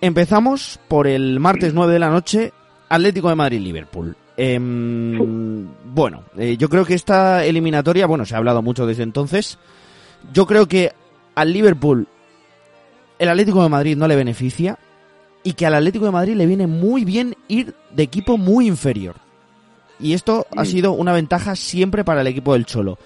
Empezamos 0.00 0.78
por 0.88 1.06
el 1.06 1.38
martes 1.40 1.74
9 1.74 1.92
de 1.92 1.98
la 1.98 2.08
noche, 2.08 2.52
Atlético 2.88 3.28
de 3.28 3.34
Madrid-Liverpool. 3.34 4.16
Em, 4.36 5.66
bueno, 5.92 6.22
eh, 6.38 6.56
yo 6.56 6.68
creo 6.68 6.84
que 6.84 6.94
esta 6.94 7.44
eliminatoria, 7.44 8.06
bueno, 8.06 8.24
se 8.24 8.34
ha 8.34 8.38
hablado 8.38 8.62
mucho 8.62 8.86
desde 8.86 9.02
entonces. 9.02 9.58
Yo 10.32 10.46
creo 10.46 10.66
que 10.66 10.92
al 11.34 11.52
Liverpool 11.52 12.08
el 13.18 13.28
Atlético 13.28 13.62
de 13.62 13.68
Madrid 13.68 13.96
no 13.96 14.08
le 14.08 14.16
beneficia 14.16 14.78
y 15.42 15.54
que 15.54 15.66
al 15.66 15.74
Atlético 15.74 16.04
de 16.04 16.10
Madrid 16.10 16.34
le 16.34 16.46
viene 16.46 16.66
muy 16.66 17.04
bien 17.04 17.36
ir 17.48 17.74
de 17.90 18.02
equipo 18.02 18.36
muy 18.36 18.66
inferior. 18.66 19.16
Y 20.00 20.12
esto 20.12 20.46
ha 20.56 20.64
sido 20.64 20.92
una 20.92 21.12
ventaja 21.12 21.56
siempre 21.56 22.04
para 22.04 22.20
el 22.20 22.26
equipo 22.28 22.52
del 22.52 22.66
Cholo. 22.66 22.98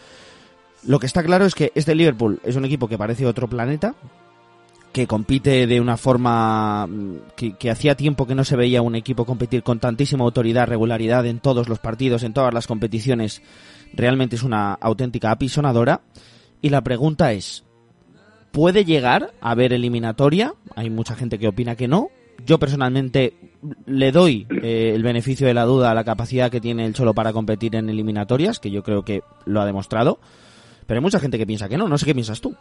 Lo 0.84 0.98
que 0.98 1.06
está 1.06 1.22
claro 1.22 1.46
es 1.46 1.54
que 1.54 1.72
este 1.74 1.94
Liverpool 1.94 2.40
es 2.44 2.56
un 2.56 2.64
equipo 2.64 2.88
que 2.88 2.98
parece 2.98 3.26
otro 3.26 3.48
planeta, 3.48 3.94
que 4.92 5.06
compite 5.06 5.66
de 5.66 5.80
una 5.80 5.96
forma 5.96 6.86
mm, 6.86 7.16
que, 7.34 7.54
que 7.54 7.70
hacía 7.70 7.96
tiempo 7.96 8.26
que 8.26 8.34
no 8.34 8.44
se 8.44 8.56
veía 8.56 8.82
un 8.82 8.94
equipo 8.94 9.24
competir 9.24 9.62
con 9.62 9.78
tantísima 9.78 10.24
autoridad, 10.24 10.66
regularidad 10.68 11.24
en 11.24 11.40
todos 11.40 11.68
los 11.68 11.78
partidos, 11.78 12.24
en 12.24 12.34
todas 12.34 12.52
las 12.52 12.66
competiciones. 12.66 13.40
Realmente 13.94 14.36
es 14.36 14.42
una 14.42 14.74
auténtica 14.74 15.30
apisonadora. 15.30 16.02
Y 16.62 16.70
la 16.70 16.80
pregunta 16.82 17.32
es, 17.32 17.64
¿puede 18.52 18.84
llegar 18.84 19.32
a 19.40 19.50
haber 19.50 19.72
eliminatoria? 19.72 20.54
Hay 20.74 20.88
mucha 20.88 21.14
gente 21.14 21.38
que 21.38 21.48
opina 21.48 21.76
que 21.76 21.88
no. 21.88 22.08
Yo 22.46 22.58
personalmente 22.58 23.34
le 23.86 24.10
doy 24.10 24.46
eh, 24.62 24.92
el 24.94 25.02
beneficio 25.02 25.46
de 25.46 25.54
la 25.54 25.64
duda 25.64 25.90
a 25.90 25.94
la 25.94 26.04
capacidad 26.04 26.50
que 26.50 26.60
tiene 26.60 26.86
el 26.86 26.94
Cholo 26.94 27.14
para 27.14 27.32
competir 27.32 27.76
en 27.76 27.88
eliminatorias, 27.88 28.58
que 28.58 28.70
yo 28.70 28.82
creo 28.82 29.04
que 29.04 29.22
lo 29.44 29.60
ha 29.60 29.66
demostrado. 29.66 30.18
Pero 30.86 30.98
hay 30.98 31.02
mucha 31.02 31.20
gente 31.20 31.36
que 31.36 31.46
piensa 31.46 31.68
que 31.68 31.76
no. 31.76 31.88
No 31.88 31.98
sé 31.98 32.06
qué 32.06 32.14
piensas 32.14 32.40
tú. 32.40 32.54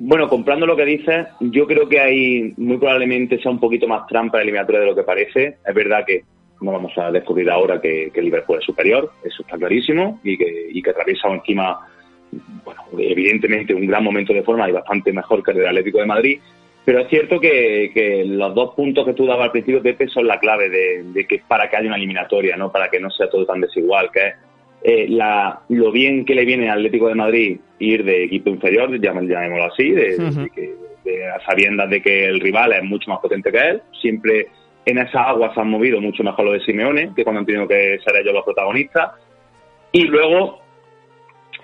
Bueno, 0.00 0.28
comprando 0.28 0.64
lo 0.64 0.76
que 0.76 0.84
dices, 0.84 1.26
yo 1.40 1.66
creo 1.66 1.88
que 1.88 2.00
hay 2.00 2.54
muy 2.56 2.78
probablemente 2.78 3.40
sea 3.42 3.50
un 3.50 3.58
poquito 3.58 3.88
más 3.88 4.06
trampa 4.06 4.40
eliminatoria 4.40 4.80
de 4.80 4.86
lo 4.86 4.94
que 4.94 5.02
parece. 5.02 5.58
Es 5.66 5.74
verdad 5.74 6.04
que 6.06 6.22
no 6.60 6.72
vamos 6.72 6.92
a 6.96 7.10
descubrir 7.10 7.50
ahora 7.50 7.80
que, 7.80 8.10
que 8.12 8.22
Liverpool 8.22 8.58
es 8.58 8.64
superior, 8.64 9.12
eso 9.24 9.42
está 9.42 9.56
clarísimo, 9.56 10.20
y 10.24 10.36
que, 10.36 10.68
y 10.72 10.82
que 10.82 10.90
atraviesa 10.90 11.28
encima, 11.28 11.78
bueno, 12.64 12.82
evidentemente 12.98 13.74
un 13.74 13.86
gran 13.86 14.04
momento 14.04 14.32
de 14.32 14.42
forma 14.42 14.68
y 14.68 14.72
bastante 14.72 15.12
mejor 15.12 15.42
que 15.42 15.52
el 15.52 15.58
del 15.58 15.68
Atlético 15.68 15.98
de 15.98 16.06
Madrid. 16.06 16.38
Pero 16.84 17.00
es 17.00 17.08
cierto 17.08 17.38
que, 17.38 17.90
que 17.92 18.24
los 18.24 18.54
dos 18.54 18.74
puntos 18.74 19.04
que 19.04 19.12
tú 19.12 19.26
dabas 19.26 19.46
al 19.46 19.52
principio, 19.52 19.82
Pepe, 19.82 20.08
son 20.08 20.26
la 20.26 20.38
clave 20.38 20.70
de, 20.70 21.02
de 21.12 21.26
que 21.26 21.42
para 21.46 21.68
que 21.68 21.76
haya 21.76 21.88
una 21.88 21.96
eliminatoria, 21.96 22.56
no 22.56 22.72
para 22.72 22.88
que 22.88 22.98
no 22.98 23.10
sea 23.10 23.28
todo 23.28 23.44
tan 23.44 23.60
desigual, 23.60 24.10
que 24.10 24.26
es 24.26 24.34
eh, 24.82 25.06
la, 25.08 25.60
lo 25.68 25.92
bien 25.92 26.24
que 26.24 26.34
le 26.34 26.46
viene 26.46 26.70
al 26.70 26.78
Atlético 26.78 27.08
de 27.08 27.14
Madrid 27.14 27.58
ir 27.78 28.04
de 28.04 28.24
equipo 28.24 28.48
inferior, 28.48 28.90
llam- 28.90 29.28
llamémoslo 29.28 29.64
así, 29.66 29.90
de, 29.90 30.16
de 30.16 30.50
que, 30.50 30.74
de 31.04 31.26
a 31.26 31.40
sabiendas 31.44 31.90
de 31.90 32.00
que 32.00 32.24
el 32.24 32.40
rival 32.40 32.72
es 32.72 32.84
mucho 32.84 33.10
más 33.10 33.20
potente 33.20 33.52
que 33.52 33.58
él. 33.58 33.82
Siempre 34.00 34.46
en 34.86 34.96
esa 34.96 35.24
agua 35.24 35.52
se 35.52 35.60
han 35.60 35.68
movido 35.68 36.00
mucho 36.00 36.22
mejor 36.22 36.46
lo 36.46 36.52
de 36.52 36.60
Simeone, 36.60 37.10
que 37.14 37.22
cuando 37.22 37.40
han 37.40 37.46
tenido 37.46 37.68
que 37.68 37.98
ser 38.02 38.16
ellos 38.16 38.32
los 38.32 38.44
protagonistas. 38.44 39.12
Y 39.92 40.04
luego 40.04 40.60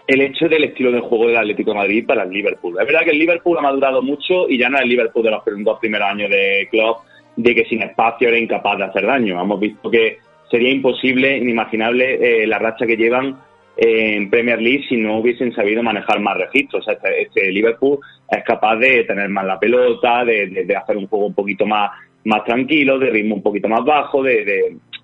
el 0.07 0.21
hecho 0.21 0.49
del 0.49 0.65
estilo 0.65 0.93
de 0.93 1.01
juego 1.01 1.29
del 1.29 1.37
Atlético 1.39 1.71
de 1.73 1.79
Madrid 1.79 2.07
para 2.07 2.25
el 2.25 2.31
Liverpool. 2.31 2.77
Es 2.79 2.87
verdad 2.87 3.05
que 3.05 3.11
el 3.13 3.19
Liverpool 3.19 3.57
ha 3.59 3.63
madurado 3.63 4.03
mucho 4.03 4.49
y 4.49 4.59
ya 4.59 4.69
no 4.69 4.77
es 4.77 4.83
el 4.85 4.91
Liverpool 4.91 5.23
de 5.25 5.31
los 5.31 5.43
dos 5.65 5.79
primeros 5.79 6.09
años 6.09 6.31
de 6.31 6.69
club, 6.71 6.97
de 7.37 7.55
que 7.55 7.65
sin 7.65 7.83
espacio 7.83 8.29
era 8.29 8.39
incapaz 8.39 8.79
de 8.79 8.85
hacer 8.85 9.07
daño. 9.07 9.41
Hemos 9.41 9.59
visto 9.59 9.91
que 9.91 10.19
sería 10.51 10.71
imposible, 10.71 11.39
inimaginable 11.39 12.43
eh, 12.43 12.47
la 12.47 12.59
racha 12.59 12.87
que 12.87 12.97
llevan 12.97 13.37
en 13.77 14.31
Premier 14.31 14.61
League 14.61 14.85
si 14.89 14.97
no 14.97 15.19
hubiesen 15.19 15.53
sabido 15.55 15.83
manejar 15.83 16.21
más 16.21 16.37
registros. 16.37 16.87
Este, 16.87 17.23
este 17.23 17.51
Liverpool 17.51 17.99
es 18.31 18.45
capaz 18.45 18.77
de 18.77 19.05
tener 19.05 19.29
más 19.31 19.47
la 19.47 19.59
pelota, 19.59 20.25
de, 20.25 20.47
de- 20.49 20.65
de 20.65 20.77
hacer 20.77 20.97
un 20.97 21.09
juego 21.09 21.27
un 21.27 21.35
poquito 21.35 21.67
más, 21.67 21.91
más 22.25 22.45
tranquilo, 22.45 22.99
de 22.99 23.11
ritmo 23.11 23.37
un 23.37 23.43
poquito 23.43 23.69
más 23.69 23.85
bajo, 23.85 24.23
de, 24.23 24.45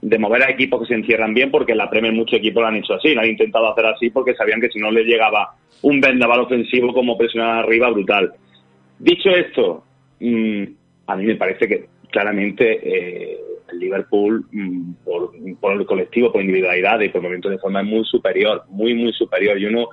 de- 0.02 0.18
mover 0.18 0.42
a 0.42 0.50
equipos 0.50 0.80
que 0.80 0.86
se 0.88 0.94
encierran 0.94 1.34
bien, 1.34 1.50
porque 1.50 1.72
en 1.72 1.78
la 1.78 1.90
Premier 1.90 2.12
muchos 2.12 2.38
equipos 2.38 2.62
lo 2.62 2.68
han 2.68 2.76
hecho 2.76 2.94
así, 2.94 3.14
lo 3.14 3.20
han 3.20 3.28
intentado 3.28 3.70
hacer 3.72 3.86
así 3.86 4.10
porque 4.10 4.34
sabían 4.34 4.60
que 4.60 4.68
si 4.70 4.78
no 4.78 4.90
les 4.90 5.06
llegaba 5.06 5.54
un 5.82 6.00
vendaval 6.00 6.40
ofensivo 6.40 6.92
como 6.92 7.16
presionar 7.18 7.64
arriba, 7.64 7.90
brutal. 7.90 8.32
Dicho 8.98 9.30
esto, 9.30 9.84
mm, 10.20 10.62
a 11.06 11.16
mí 11.16 11.24
me 11.26 11.36
parece 11.36 11.66
que 11.66 11.86
claramente 12.10 12.80
eh, 12.82 13.38
el 13.72 13.78
Liverpool, 13.78 14.44
mm, 14.50 14.92
por, 15.04 15.30
por 15.60 15.72
el 15.80 15.86
colectivo, 15.86 16.32
por 16.32 16.40
individualidad 16.42 17.00
y 17.00 17.08
por 17.08 17.22
momentos 17.22 17.50
de 17.50 17.58
forma, 17.58 17.80
es 17.80 17.86
muy 17.86 18.04
superior, 18.04 18.64
muy, 18.68 18.94
muy 18.94 19.12
superior. 19.12 19.58
Y 19.58 19.66
uno. 19.66 19.88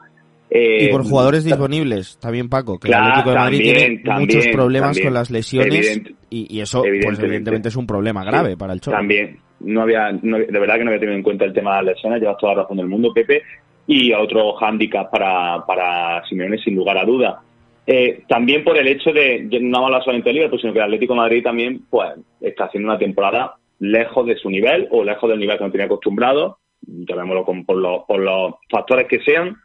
eh, 0.50 0.86
Y 0.86 0.88
por 0.90 1.04
jugadores 1.04 1.44
disponibles, 1.44 2.18
también 2.20 2.50
Paco, 2.50 2.80
que 2.80 2.88
Claro, 2.88 3.04
el 3.06 3.10
Atlético 3.12 3.30
de 3.32 3.36
Madrid 3.38 3.58
también, 3.60 3.76
tiene 3.78 4.04
también, 4.04 4.28
muchos 4.38 4.48
problemas 4.52 4.88
también. 4.90 5.06
con 5.06 5.14
las 5.14 5.30
lesiones 5.32 5.88
Evidente- 5.98 6.16
y, 6.30 6.58
y 6.58 6.62
eso, 6.62 6.80
pues 6.82 6.90
evidentemente. 6.90 7.26
evidentemente 7.26 7.70
es 7.70 7.76
un 7.76 7.88
problema 7.88 8.24
grave 8.26 8.50
Sí, 8.52 8.56
para 8.58 8.74
el 8.74 8.82
Cholo. 8.82 8.98
También, 8.98 9.38
no 9.60 9.82
había, 9.82 10.12
no- 10.22 10.38
de 10.38 10.60
verdad 10.60 10.76
que 10.78 10.84
no 10.84 10.90
había 10.92 11.00
tenido 11.00 11.18
en 11.18 11.24
cuenta 11.24 11.46
el 11.46 11.54
tema 11.54 11.78
de 11.78 11.84
las 11.84 11.96
lesiones, 11.96 12.22
llevas 12.22 12.38
toda 12.38 12.56
la 12.56 12.62
razón 12.64 12.78
del 12.78 12.88
mundo, 12.88 13.14
Pepe, 13.14 13.42
y 13.88 14.12
otro 14.14 14.54
hándicap 14.54 15.10
para, 15.12 15.66
para 15.66 16.24
Simeone, 16.28 16.58
sin 16.58 16.76
lugar 16.76 16.98
a 16.98 17.06
duda. 17.06 17.42
Eh, 17.86 18.24
también 18.28 18.64
por 18.66 18.78
el 18.78 18.88
hecho 18.88 19.14
de, 19.14 19.48
no 19.62 19.86
hablo 19.86 20.02
solamente 20.02 20.30
del 20.30 20.36
Liverpool, 20.36 20.60
sino 20.60 20.74
que 20.74 20.80
el 20.80 20.86
Atlético 20.86 21.14
de 21.14 21.20
Madrid 21.20 21.44
también 21.44 21.82
pues 21.90 22.10
está 22.42 22.66
haciendo 22.66 22.90
una 22.90 23.00
temporada 23.00 23.56
lejos 23.80 24.26
de 24.26 24.36
su 24.36 24.50
nivel 24.50 24.88
o 24.92 25.04
lejos 25.06 25.30
del 25.30 25.40
nivel 25.40 25.58
que 25.58 25.64
no 25.64 25.72
tenía 25.72 25.86
acostumbrado, 25.86 26.58
llamémoslo 26.82 27.46
con- 27.46 27.66
por, 27.66 27.78
los, 27.78 28.04
por 28.04 28.20
los 28.20 28.56
factores 28.70 29.08
que 29.08 29.20
sean, 29.22 29.56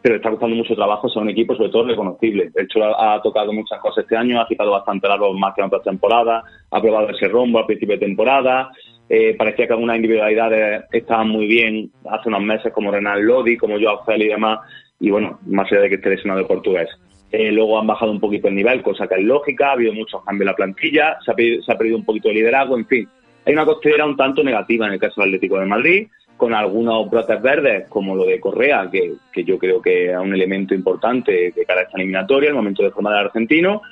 pero 0.00 0.16
está 0.16 0.30
costando 0.30 0.56
mucho 0.56 0.74
trabajo 0.74 1.08
ser 1.10 1.20
un 1.22 1.28
equipo, 1.30 1.54
sobre 1.54 1.68
todo 1.70 1.84
reconocible. 1.88 2.48
De 2.54 2.62
hecho, 2.62 2.82
ha 2.98 3.20
tocado 3.20 3.52
muchas 3.52 3.78
cosas 3.80 4.04
este 4.04 4.16
año, 4.16 4.40
ha 4.40 4.46
quitado 4.48 4.70
bastante 4.70 5.06
largo 5.08 5.34
más 5.34 5.52
que 5.54 5.60
en 5.60 5.66
otras 5.66 5.82
temporadas, 5.82 6.44
ha 6.70 6.80
probado 6.80 7.10
ese 7.10 7.28
rombo 7.28 7.58
al 7.58 7.66
principio 7.66 7.96
de 7.96 8.06
temporada, 8.06 8.70
eh, 9.08 9.34
parecía 9.38 9.66
que 9.66 9.72
algunas 9.72 9.96
individualidades 9.96 10.84
estaban 10.92 11.28
muy 11.28 11.46
bien 11.46 11.90
hace 12.10 12.28
unos 12.28 12.42
meses, 12.42 12.72
como 12.72 12.90
Renan 12.90 13.24
Lodi, 13.24 13.56
como 13.56 13.78
Joao 13.78 14.04
Félix 14.04 14.26
y 14.26 14.32
demás, 14.32 14.60
y 14.98 15.10
bueno, 15.10 15.38
más 15.46 15.70
allá 15.70 15.82
de 15.82 15.88
que 15.90 15.94
esté 15.96 16.10
lesionado 16.10 16.40
el 16.40 16.46
portugués. 16.46 16.88
Eh, 17.30 17.52
luego 17.52 17.78
han 17.78 17.86
bajado 17.86 18.10
un 18.10 18.20
poquito 18.20 18.48
el 18.48 18.54
nivel, 18.54 18.82
cosa 18.82 19.06
que 19.06 19.16
es 19.16 19.22
lógica, 19.22 19.68
ha 19.68 19.72
habido 19.72 19.92
muchos 19.92 20.24
cambios 20.24 20.42
en 20.42 20.46
la 20.46 20.56
plantilla, 20.56 21.18
se 21.24 21.30
ha, 21.30 21.76
perdido, 21.76 21.96
un 21.96 22.04
poquito 22.04 22.28
de 22.28 22.34
liderazgo, 22.34 22.76
en 22.76 22.86
fin. 22.86 23.08
Hay 23.44 23.52
una 23.52 23.64
costelera 23.64 24.06
un 24.06 24.16
tanto 24.16 24.42
negativa 24.42 24.86
en 24.86 24.94
el 24.94 24.98
caso 24.98 25.20
del 25.20 25.30
Atlético 25.30 25.58
de 25.58 25.66
Madrid, 25.66 26.08
con 26.36 26.52
algunos 26.52 27.08
brotes 27.08 27.40
verdes, 27.40 27.88
como 27.88 28.14
lo 28.14 28.24
de 28.24 28.40
Correa, 28.40 28.88
que, 28.90 29.14
que 29.32 29.44
yo 29.44 29.58
creo 29.58 29.80
que 29.80 30.10
es 30.10 30.18
un 30.18 30.34
elemento 30.34 30.74
importante 30.74 31.52
de 31.54 31.64
cara 31.64 31.80
a 31.80 31.84
esta 31.84 31.96
eliminatoria, 31.96 32.50
el 32.50 32.56
momento 32.56 32.82
de 32.82 32.90
formar 32.90 33.14
al 33.14 33.26
argentino. 33.26 33.82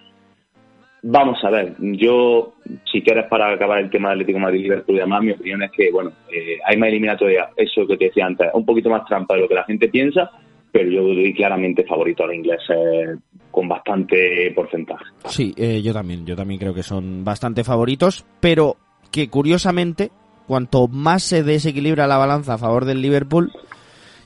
Vamos 1.06 1.38
a 1.44 1.50
ver, 1.50 1.74
yo, 1.78 2.54
si 2.90 3.02
quieres 3.02 3.26
para 3.26 3.52
acabar 3.52 3.78
el 3.78 3.90
tema 3.90 4.08
del 4.08 4.20
Atlético 4.20 4.38
de 4.38 4.42
Madrid 4.42 4.60
y 4.60 4.62
Liverpool 4.62 4.96
y 4.96 5.00
demás, 5.00 5.22
mi 5.22 5.32
opinión 5.32 5.62
es 5.62 5.70
que, 5.70 5.90
bueno, 5.92 6.12
eh, 6.32 6.56
hay 6.64 6.78
más 6.78 6.88
eliminatoria, 6.88 7.50
eso 7.54 7.86
que 7.86 7.98
te 7.98 8.06
decía 8.06 8.24
antes, 8.24 8.48
un 8.54 8.64
poquito 8.64 8.88
más 8.88 9.04
trampa 9.04 9.34
de 9.34 9.42
lo 9.42 9.48
que 9.48 9.54
la 9.54 9.64
gente 9.64 9.88
piensa, 9.88 10.30
pero 10.72 10.90
yo 10.90 11.02
doy 11.02 11.34
claramente 11.34 11.84
favorito 11.84 12.24
a 12.24 12.28
los 12.28 12.36
ingleses 12.36 13.18
con 13.50 13.68
bastante 13.68 14.50
porcentaje. 14.56 15.04
Sí, 15.26 15.52
eh, 15.58 15.82
yo 15.82 15.92
también, 15.92 16.24
yo 16.24 16.36
también 16.36 16.58
creo 16.58 16.72
que 16.72 16.82
son 16.82 17.22
bastante 17.22 17.64
favoritos, 17.64 18.24
pero 18.40 18.76
que 19.12 19.28
curiosamente, 19.28 20.10
cuanto 20.46 20.88
más 20.88 21.22
se 21.22 21.42
desequilibra 21.42 22.06
la 22.06 22.16
balanza 22.16 22.54
a 22.54 22.58
favor 22.58 22.86
del 22.86 23.02
Liverpool, 23.02 23.52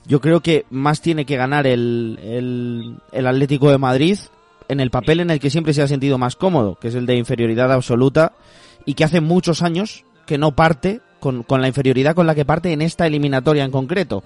yo 0.06 0.20
creo 0.20 0.42
que 0.42 0.64
más 0.70 1.02
tiene 1.02 1.26
que 1.26 1.36
ganar 1.36 1.66
el, 1.66 2.20
el, 2.22 2.98
el 3.10 3.26
Atlético 3.26 3.68
de 3.68 3.78
Madrid 3.78 4.16
en 4.68 4.80
el 4.80 4.90
papel 4.90 5.20
en 5.20 5.30
el 5.30 5.40
que 5.40 5.50
siempre 5.50 5.72
se 5.72 5.82
ha 5.82 5.88
sentido 5.88 6.18
más 6.18 6.36
cómodo, 6.36 6.76
que 6.80 6.88
es 6.88 6.94
el 6.94 7.06
de 7.06 7.16
inferioridad 7.16 7.72
absoluta, 7.72 8.32
y 8.84 8.94
que 8.94 9.04
hace 9.04 9.20
muchos 9.20 9.62
años 9.62 10.04
que 10.26 10.38
no 10.38 10.54
parte 10.54 11.00
con, 11.20 11.42
con 11.42 11.60
la 11.60 11.68
inferioridad 11.68 12.14
con 12.14 12.26
la 12.26 12.34
que 12.34 12.44
parte 12.44 12.72
en 12.72 12.82
esta 12.82 13.06
eliminatoria 13.06 13.64
en 13.64 13.70
concreto. 13.70 14.22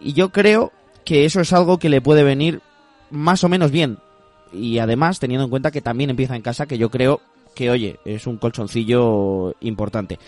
Y 0.00 0.12
yo 0.12 0.30
creo 0.30 0.72
que 1.04 1.24
eso 1.24 1.40
es 1.40 1.52
algo 1.52 1.78
que 1.78 1.88
le 1.88 2.00
puede 2.00 2.24
venir 2.24 2.60
más 3.10 3.44
o 3.44 3.48
menos 3.48 3.70
bien. 3.70 3.98
Y 4.52 4.78
además, 4.78 5.18
teniendo 5.18 5.44
en 5.44 5.50
cuenta 5.50 5.70
que 5.70 5.80
también 5.80 6.10
empieza 6.10 6.36
en 6.36 6.42
casa, 6.42 6.66
que 6.66 6.78
yo 6.78 6.90
creo 6.90 7.20
que, 7.56 7.70
oye, 7.70 7.98
es 8.04 8.26
un 8.26 8.36
colchoncillo 8.36 9.54
importante. 9.60 10.18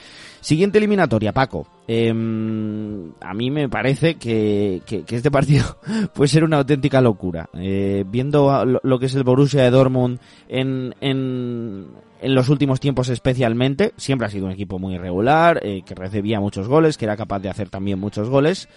Siguiente 0.40 0.78
eliminatoria, 0.78 1.32
Paco. 1.32 1.68
Em, 1.86 3.12
a 3.20 3.34
mí 3.34 3.50
me 3.50 3.68
parece 3.68 4.14
que, 4.14 4.82
este 5.08 5.30
partido 5.30 5.78
puede 6.14 6.28
ser 6.28 6.42
una 6.42 6.56
auténtica 6.56 7.00
locura. 7.00 7.50
Eh, 7.54 8.04
viendo 8.08 8.64
lo, 8.64 8.98
que 8.98 9.06
es 9.06 9.14
el 9.14 9.24
Borussia 9.24 9.62
de 9.62 9.70
Dortmund 9.70 10.18
en, 10.48 10.94
en, 11.00 11.88
en, 12.22 12.34
los 12.34 12.48
últimos 12.48 12.80
tiempos 12.80 13.10
especialmente, 13.10 13.92
siempre 13.98 14.26
ha 14.26 14.30
sido 14.30 14.46
un 14.46 14.52
equipo 14.52 14.78
muy 14.78 14.94
irregular, 14.94 15.60
eh, 15.62 15.82
que 15.84 15.94
recibía 15.94 16.40
muchos 16.40 16.66
goles, 16.66 16.96
que 16.96 17.04
era 17.04 17.16
capaz 17.16 17.40
de 17.40 17.50
hacer 17.50 17.68
también 17.68 17.98
muchos 17.98 18.30
goles. 18.30 18.68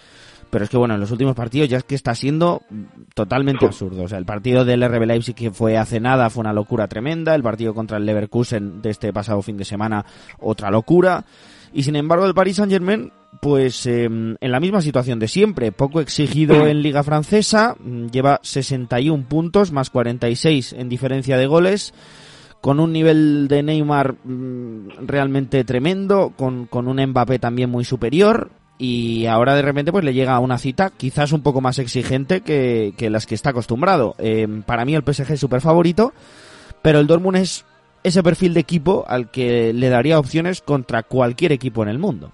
Pero 0.52 0.64
es 0.64 0.70
que 0.70 0.76
bueno, 0.76 0.92
en 0.92 1.00
los 1.00 1.10
últimos 1.10 1.34
partidos 1.34 1.70
ya 1.70 1.78
es 1.78 1.84
que 1.84 1.94
está 1.94 2.14
siendo 2.14 2.60
totalmente 3.14 3.64
absurdo. 3.64 4.02
O 4.02 4.08
sea, 4.08 4.18
el 4.18 4.26
partido 4.26 4.66
del 4.66 4.86
RB 4.86 5.06
Leipzig 5.06 5.34
que 5.34 5.50
fue 5.50 5.78
hace 5.78 5.98
nada 5.98 6.28
fue 6.28 6.42
una 6.42 6.52
locura 6.52 6.88
tremenda. 6.88 7.34
El 7.34 7.42
partido 7.42 7.72
contra 7.72 7.96
el 7.96 8.04
Leverkusen 8.04 8.82
de 8.82 8.90
este 8.90 9.14
pasado 9.14 9.40
fin 9.40 9.56
de 9.56 9.64
semana, 9.64 10.04
otra 10.40 10.70
locura. 10.70 11.24
Y 11.72 11.84
sin 11.84 11.96
embargo, 11.96 12.26
el 12.26 12.34
Paris 12.34 12.56
Saint 12.56 12.70
Germain, 12.70 13.10
pues 13.40 13.86
em, 13.86 14.36
en 14.38 14.52
la 14.52 14.60
misma 14.60 14.82
situación 14.82 15.18
de 15.18 15.26
siempre, 15.26 15.72
poco 15.72 16.02
exigido 16.02 16.66
en 16.66 16.82
Liga 16.82 17.02
Francesa, 17.02 17.74
mm, 17.80 18.08
lleva 18.08 18.38
61 18.42 19.24
puntos 19.24 19.72
más 19.72 19.88
46 19.88 20.74
en 20.74 20.90
diferencia 20.90 21.38
de 21.38 21.46
goles, 21.46 21.94
con 22.60 22.78
un 22.78 22.92
nivel 22.92 23.48
de 23.48 23.62
Neymar 23.62 24.16
mm, 24.22 25.06
realmente 25.06 25.64
tremendo, 25.64 26.34
con, 26.36 26.66
con 26.66 26.88
un 26.88 27.02
Mbappé 27.02 27.38
también 27.38 27.70
muy 27.70 27.86
superior, 27.86 28.50
y 28.82 29.26
ahora 29.26 29.54
de 29.54 29.62
repente 29.62 29.92
pues 29.92 30.04
le 30.04 30.12
llega 30.12 30.40
una 30.40 30.58
cita 30.58 30.90
quizás 30.96 31.30
un 31.30 31.44
poco 31.44 31.60
más 31.60 31.78
exigente 31.78 32.40
que, 32.40 32.92
las 33.10 33.26
que 33.26 33.36
está 33.36 33.50
acostumbrado. 33.50 34.16
Em, 34.18 34.64
para 34.64 34.84
mí 34.84 34.96
el 34.96 35.04
PSG 35.04 35.34
es 35.34 35.40
súper 35.40 35.60
favorito, 35.60 36.12
pero 36.82 36.98
el 36.98 37.06
Dortmund 37.06 37.36
es 37.36 37.64
ese 38.02 38.24
perfil 38.24 38.54
de 38.54 38.60
equipo 38.60 39.04
al 39.06 39.30
que 39.30 39.72
le 39.72 39.88
daría 39.88 40.18
opciones 40.18 40.62
contra 40.62 41.04
cualquier 41.04 41.52
equipo 41.52 41.84
en 41.84 41.90
el 41.90 42.00
mundo. 42.00 42.32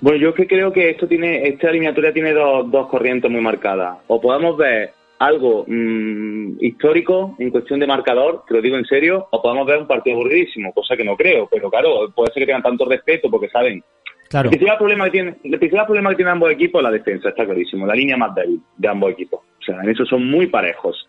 Bueno, 0.00 0.18
yo 0.18 0.30
es 0.30 0.34
que 0.34 0.46
creo 0.46 0.72
que 0.72 0.88
esto 0.88 1.06
tiene, 1.06 1.46
esta 1.46 1.68
eliminatoria 1.68 2.14
tiene 2.14 2.32
dos, 2.32 2.70
dos 2.70 2.88
corrientes 2.88 3.30
muy 3.30 3.42
marcadas. 3.42 3.98
O 4.06 4.18
podemos 4.18 4.56
ver 4.56 4.94
algo 5.18 5.66
mm, 5.68 6.56
histórico 6.58 7.36
en 7.38 7.50
cuestión 7.50 7.80
de 7.80 7.86
marcador, 7.86 8.44
te 8.48 8.54
lo 8.54 8.62
digo 8.62 8.78
en 8.78 8.86
serio, 8.86 9.28
o 9.30 9.42
podemos 9.42 9.66
ver 9.66 9.78
un 9.78 9.86
partido 9.86 10.16
aburridísimo, 10.16 10.72
cosa 10.72 10.96
que 10.96 11.04
no 11.04 11.16
creo, 11.18 11.48
pero 11.50 11.70
claro, 11.70 12.10
puede 12.14 12.32
ser 12.32 12.40
que 12.40 12.46
tengan 12.46 12.62
tanto 12.62 12.86
respeto 12.86 13.30
porque 13.30 13.50
saben. 13.50 13.84
Claro. 14.32 14.46
El 14.46 14.56
principal 14.56 14.78
problema 14.78 15.04
que 15.04 15.10
tiene, 15.10 15.36
el 15.44 15.58
principal 15.58 15.86
problema 15.86 16.10
que 16.10 16.16
tienen 16.16 16.32
ambos 16.32 16.50
equipos 16.50 16.80
es 16.80 16.82
la 16.84 16.90
defensa, 16.90 17.28
está 17.28 17.44
clarísimo, 17.44 17.86
la 17.86 17.94
línea 17.94 18.16
más 18.16 18.34
débil 18.34 18.60
de 18.76 18.88
ambos 18.88 19.12
equipos. 19.12 19.40
O 19.60 19.62
sea, 19.62 19.80
en 19.80 19.90
eso 19.90 20.04
son 20.06 20.26
muy 20.26 20.48
parejos 20.48 21.06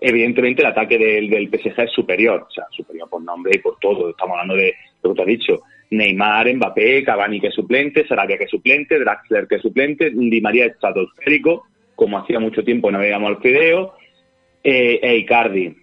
evidentemente 0.00 0.62
el 0.62 0.68
ataque 0.68 0.98
del, 0.98 1.28
del 1.28 1.48
PSG 1.48 1.80
es 1.80 1.92
superior, 1.92 2.46
o 2.48 2.50
sea, 2.50 2.64
superior 2.70 3.08
por 3.08 3.22
nombre 3.22 3.52
y 3.54 3.58
por 3.58 3.78
todo. 3.78 4.10
Estamos 4.10 4.34
hablando 4.34 4.56
de 4.56 4.74
lo 5.02 5.10
que 5.10 5.16
te 5.16 5.22
has 5.22 5.28
dicho. 5.28 5.62
Neymar, 5.90 6.54
Mbappé, 6.54 7.02
Cavani 7.02 7.40
que 7.40 7.48
es 7.48 7.54
suplente, 7.54 8.06
Sarabia 8.06 8.36
que 8.36 8.44
es 8.44 8.50
suplente, 8.50 8.98
Draxler 8.98 9.46
que 9.48 9.56
es 9.56 9.62
suplente, 9.62 10.10
Di 10.10 10.40
María 10.40 10.66
estratosférico, 10.66 11.66
como 11.94 12.18
hacía 12.18 12.38
mucho 12.38 12.62
tiempo 12.62 12.90
no 12.90 12.98
veíamos 12.98 13.30
al 13.30 13.42
Fideo, 13.42 13.94
eh, 14.62 15.00
e 15.02 15.16
Icardi. 15.16 15.74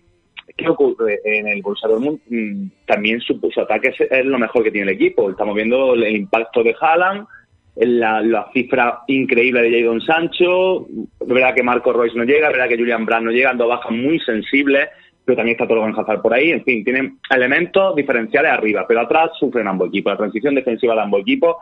¿Qué 0.56 0.70
ocurre 0.70 1.20
en 1.24 1.48
el 1.48 1.62
Borussia 1.62 1.90
Dortmund? 1.90 2.20
Mm, 2.30 2.68
también 2.86 3.20
su, 3.20 3.40
ataque 3.60 3.94
es, 3.98 4.26
lo 4.26 4.38
mejor 4.38 4.64
que 4.64 4.72
tiene 4.72 4.92
el 4.92 4.96
equipo. 4.96 5.30
Estamos 5.30 5.56
viendo 5.56 5.94
el 5.94 6.16
impacto 6.16 6.64
de 6.64 6.76
Haaland, 6.80 7.28
la, 7.76 8.22
la, 8.22 8.50
cifra 8.54 9.02
increíble 9.08 9.62
de 9.62 9.82
Jadon 9.82 10.02
Sancho, 10.02 10.88
es 11.20 11.28
verdad 11.28 11.54
que 11.54 11.64
Marco 11.64 11.92
Royce 11.92 12.18
no 12.18 12.24
llega, 12.24 12.48
es 12.48 12.54
verdad 12.54 12.70
que 12.70 12.78
Julian 12.78 13.06
Brand 13.06 13.26
no 13.26 13.32
llega, 13.32 13.54
dos 13.54 13.68
bajas 13.68 13.92
muy 13.92 14.18
sensibles, 14.22 14.88
pero 15.26 15.36
también 15.36 15.56
está 15.56 15.68
todo 15.68 15.84
Hazard 15.84 16.22
por 16.22 16.34
ahí, 16.34 16.52
en 16.52 16.64
fin, 16.64 16.86
tienen 16.86 17.20
elementos 17.30 17.96
diferenciales 17.96 18.52
arriba, 18.52 18.86
pero 18.88 19.02
atrás 19.02 19.32
sufren 19.38 19.68
ambos 19.68 19.90
equipos, 19.90 20.14
la 20.14 20.18
transición 20.18 20.56
defensiva 20.56 20.96
de 20.96 21.02
ambos 21.02 21.22
equipos, 21.22 21.58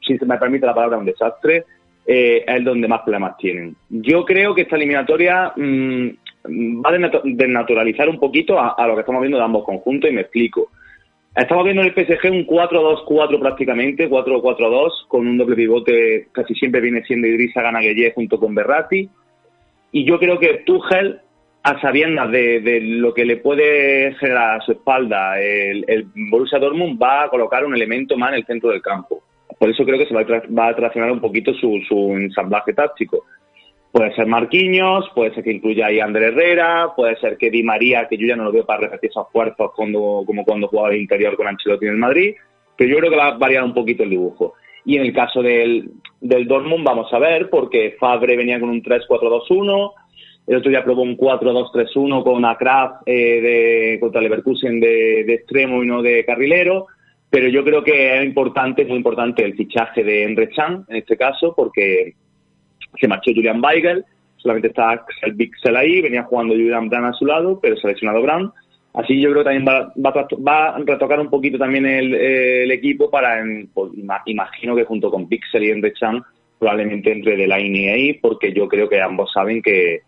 si 0.00 0.16
se 0.16 0.26
me 0.26 0.38
permite 0.38 0.66
la 0.66 0.74
palabra, 0.74 0.98
un 0.98 1.06
desastre, 1.06 1.64
eh, 2.06 2.44
es 2.46 2.64
donde 2.64 2.88
más 2.88 3.02
problemas 3.02 3.36
tienen. 3.36 3.76
Yo 3.88 4.24
creo 4.24 4.54
que 4.54 4.62
esta 4.62 4.76
eliminatoria 4.76 5.52
mmm, 5.56 6.08
va 6.44 6.90
a 6.90 7.20
desnaturalizar 7.24 8.08
un 8.08 8.18
poquito 8.18 8.58
a, 8.58 8.86
lo 8.86 8.94
que 8.94 9.00
estamos 9.00 9.20
viendo 9.20 9.38
de 9.38 9.44
ambos 9.44 9.64
conjuntos 9.64 10.10
y 10.10 10.14
me 10.14 10.22
explico. 10.22 10.70
Estamos 11.36 11.64
viendo 11.64 11.82
en 11.82 11.88
el 11.88 11.94
PSG 11.94 12.30
un 12.30 12.46
4-2-4 12.46 13.38
prácticamente, 13.38 14.10
4-4-2, 14.10 15.06
con 15.06 15.26
un 15.28 15.38
doble 15.38 15.54
pivote, 15.54 16.28
casi 16.32 16.54
siempre 16.54 16.80
viene 16.80 17.04
siendo 17.04 17.28
Idrissa 17.28 17.62
Ganagueye 17.62 18.12
junto 18.12 18.38
con 18.40 18.54
Berratti. 18.54 19.08
Y 19.92 20.04
yo 20.04 20.18
creo 20.18 20.38
que 20.38 20.62
Tuchel, 20.66 21.20
a 21.62 21.80
sabiendas 21.80 22.30
de, 22.32 22.80
lo 22.82 23.14
que 23.14 23.24
le 23.24 23.36
puede 23.36 24.14
generar 24.14 24.58
a 24.58 24.60
su 24.62 24.72
espalda 24.72 25.40
el, 25.40 26.06
Borussia 26.30 26.58
Dortmund, 26.58 27.00
va 27.00 27.24
a 27.24 27.28
colocar 27.28 27.64
un 27.64 27.74
elemento 27.74 28.16
más 28.16 28.30
en 28.30 28.36
el 28.36 28.46
centro 28.46 28.70
del 28.70 28.82
campo. 28.82 29.22
Por 29.58 29.70
eso 29.70 29.84
creo 29.84 29.98
que 29.98 30.06
se 30.06 30.14
va 30.14 30.22
a, 30.22 30.42
va 30.52 30.68
a 30.68 30.76
traccionar 30.76 31.12
un 31.12 31.20
poquito 31.20 31.52
su, 31.54 31.80
su 31.86 32.12
ensamblaje 32.16 32.72
táctico. 32.72 33.24
Puede 33.92 34.14
ser 34.14 34.26
Marquinhos, 34.26 35.10
puede 35.14 35.34
ser 35.34 35.42
que 35.42 35.52
incluya 35.52 35.86
ahí 35.86 35.98
André 35.98 36.28
Herrera, 36.28 36.92
puede 36.94 37.16
ser 37.16 37.36
que 37.36 37.50
Di 37.50 37.64
María, 37.64 38.06
que 38.08 38.16
yo 38.16 38.26
ya 38.26 38.36
no 38.36 38.44
lo 38.44 38.52
veo 38.52 38.64
para 38.64 38.82
repetir 38.82 39.10
esos 39.10 39.26
esfuerzos 39.26 39.72
cuando, 39.74 40.22
como 40.24 40.44
cuando 40.44 40.68
jugaba 40.68 40.90
el 40.90 41.00
interior 41.00 41.36
con 41.36 41.48
Ancelotti 41.48 41.86
en 41.86 41.92
el 41.92 41.98
Madrid, 41.98 42.34
pero 42.76 42.88
yo 42.88 42.98
creo 42.98 43.10
que 43.10 43.16
va 43.16 43.28
a 43.28 43.38
variar 43.38 43.64
un 43.64 43.74
poquito 43.74 44.04
el 44.04 44.10
dibujo. 44.10 44.54
Y 44.84 44.96
en 44.96 45.02
el 45.02 45.12
caso 45.12 45.42
del, 45.42 45.90
del 46.20 46.46
Dortmund 46.46 46.84
vamos 46.84 47.12
a 47.12 47.18
ver, 47.18 47.50
porque 47.50 47.96
Fabre 47.98 48.36
venía 48.36 48.60
con 48.60 48.70
un 48.70 48.82
3-4-2-1, 48.82 49.92
el 50.46 50.56
otro 50.56 50.70
día 50.70 50.84
probó 50.84 51.02
un 51.02 51.16
4-2-3-1 51.16 52.22
con 52.22 52.44
Akraf 52.44 53.02
eh, 53.06 53.40
de, 53.40 53.98
contra 54.00 54.20
Leverkusen 54.20 54.80
de, 54.80 55.24
de 55.24 55.34
extremo 55.34 55.82
y 55.82 55.86
no 55.86 56.00
de 56.00 56.24
carrilero, 56.24 56.86
pero 57.28 57.48
yo 57.48 57.64
creo 57.64 57.82
que 57.82 58.18
es 58.18 58.24
importante, 58.24 58.84
muy 58.84 58.96
importante 58.96 59.44
el 59.44 59.54
fichaje 59.54 60.04
de 60.04 60.24
Enre 60.24 60.50
Chan, 60.50 60.84
en 60.88 60.96
este 60.96 61.16
caso, 61.16 61.54
porque 61.56 62.14
se 62.98 63.08
marchó 63.08 63.32
Julian 63.34 63.62
Weigel, 63.62 64.04
solamente 64.36 64.68
está 64.68 65.04
el 65.22 65.32
Bixel 65.34 65.76
ahí, 65.76 66.00
venía 66.00 66.22
jugando 66.24 66.54
Julian 66.54 66.88
Brand 66.88 67.06
a 67.06 67.12
su 67.12 67.26
lado, 67.26 67.58
pero 67.60 67.76
se 67.76 67.86
ha 67.86 67.90
lesionado 67.90 68.22
Brand. 68.22 68.50
Así 68.94 69.20
yo 69.20 69.30
creo 69.30 69.44
que 69.44 69.50
también 69.50 69.66
va, 69.66 69.92
va, 70.04 70.26
va 70.46 70.68
a 70.70 70.78
retocar 70.78 71.20
un 71.20 71.30
poquito 71.30 71.58
también 71.58 71.86
el, 71.86 72.12
el 72.14 72.70
equipo 72.72 73.08
para, 73.08 73.44
pues, 73.72 73.92
imagino 74.26 74.74
que 74.74 74.84
junto 74.84 75.10
con 75.10 75.28
Pixel 75.28 75.62
y 75.62 75.70
Enre 75.70 75.92
Chan, 75.92 76.22
probablemente 76.58 77.12
entre 77.12 77.36
Delaney 77.36 77.88
ahí, 77.88 78.14
porque 78.14 78.52
yo 78.52 78.66
creo 78.66 78.88
que 78.88 79.00
ambos 79.00 79.30
saben 79.32 79.62
que, 79.62 80.00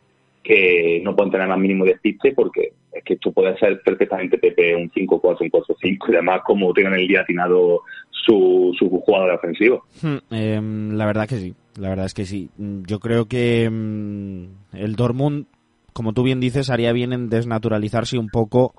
que 0.42 1.00
no 1.04 1.14
pueden 1.14 1.30
tener 1.30 1.48
más 1.48 1.58
mínimo 1.58 1.84
despiste 1.84 2.32
porque 2.32 2.72
es 2.92 3.04
que 3.04 3.14
esto 3.14 3.32
puede 3.32 3.56
ser 3.58 3.80
perfectamente 3.82 4.38
PP 4.38 4.76
un 4.76 4.90
5-4, 4.90 5.36
un 5.40 5.50
4-5 5.50 5.96
y 6.08 6.12
además 6.14 6.42
como 6.44 6.72
tienen 6.74 6.94
el 6.94 7.06
día 7.06 7.20
atinado 7.20 7.82
su, 8.10 8.74
su 8.78 8.88
jugador 8.88 9.30
ofensivo. 9.30 9.84
Hmm, 10.02 10.16
eh, 10.30 10.60
la 10.92 11.06
verdad 11.06 11.28
que 11.28 11.36
sí, 11.36 11.54
la 11.76 11.88
verdad 11.88 12.06
es 12.06 12.14
que 12.14 12.26
sí. 12.26 12.50
Yo 12.58 13.00
creo 13.00 13.26
que 13.26 13.68
mm, 13.70 14.76
el 14.76 14.96
Dortmund, 14.96 15.46
como 15.92 16.12
tú 16.12 16.22
bien 16.22 16.40
dices, 16.40 16.70
haría 16.70 16.92
bien 16.92 17.12
en 17.12 17.28
desnaturalizarse 17.28 18.18
un 18.18 18.28
poco 18.28 18.74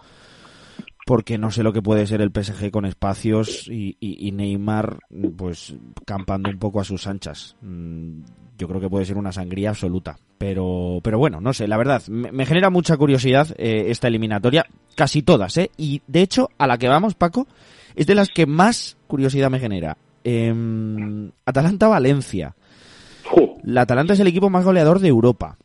porque 1.05 1.37
no 1.37 1.51
sé 1.51 1.63
lo 1.63 1.73
que 1.73 1.81
puede 1.81 2.07
ser 2.07 2.21
el 2.21 2.31
PSG 2.31 2.71
con 2.71 2.85
espacios 2.85 3.67
y, 3.67 3.97
y, 3.99 4.27
y, 4.27 4.31
Neymar 4.31 4.99
pues 5.35 5.75
campando 6.05 6.49
un 6.49 6.59
poco 6.59 6.79
a 6.79 6.85
sus 6.85 7.07
anchas. 7.07 7.57
Mm, 7.61 8.21
yo 8.57 8.67
creo 8.67 8.79
que 8.79 8.89
puede 8.89 9.05
ser 9.05 9.17
una 9.17 9.31
sangría 9.31 9.69
absoluta. 9.69 10.17
Pero, 10.37 10.99
pero 11.03 11.17
bueno, 11.17 11.41
no 11.41 11.53
sé, 11.53 11.67
la 11.67 11.77
verdad, 11.77 12.03
me, 12.07 12.45
genera 12.45 12.69
mucha 12.69 12.97
curiosidad 12.97 13.47
eh, 13.57 13.85
esta 13.87 14.07
eliminatoria, 14.07 14.65
casi 14.95 15.21
todas, 15.21 15.57
¿eh? 15.57 15.71
Y 15.77 16.01
de 16.07 16.21
hecho, 16.21 16.49
a 16.57 16.67
la 16.67 16.77
que 16.77 16.87
vamos, 16.87 17.15
Paco, 17.15 17.47
es 17.95 18.07
de 18.07 18.15
las 18.15 18.29
que 18.29 18.45
más 18.45 18.97
curiosidad 19.07 19.49
me 19.49 19.59
genera. 19.59 19.97
Eh, 20.23 20.53
Atalanta-Valencia. 21.45 22.55
La 23.63 23.81
Atalanta 23.81 24.13
es 24.13 24.19
el 24.19 24.27
equipo 24.27 24.49
más 24.49 24.65
goleador 24.65 24.99
de 24.99 25.07
Europa. 25.07 25.57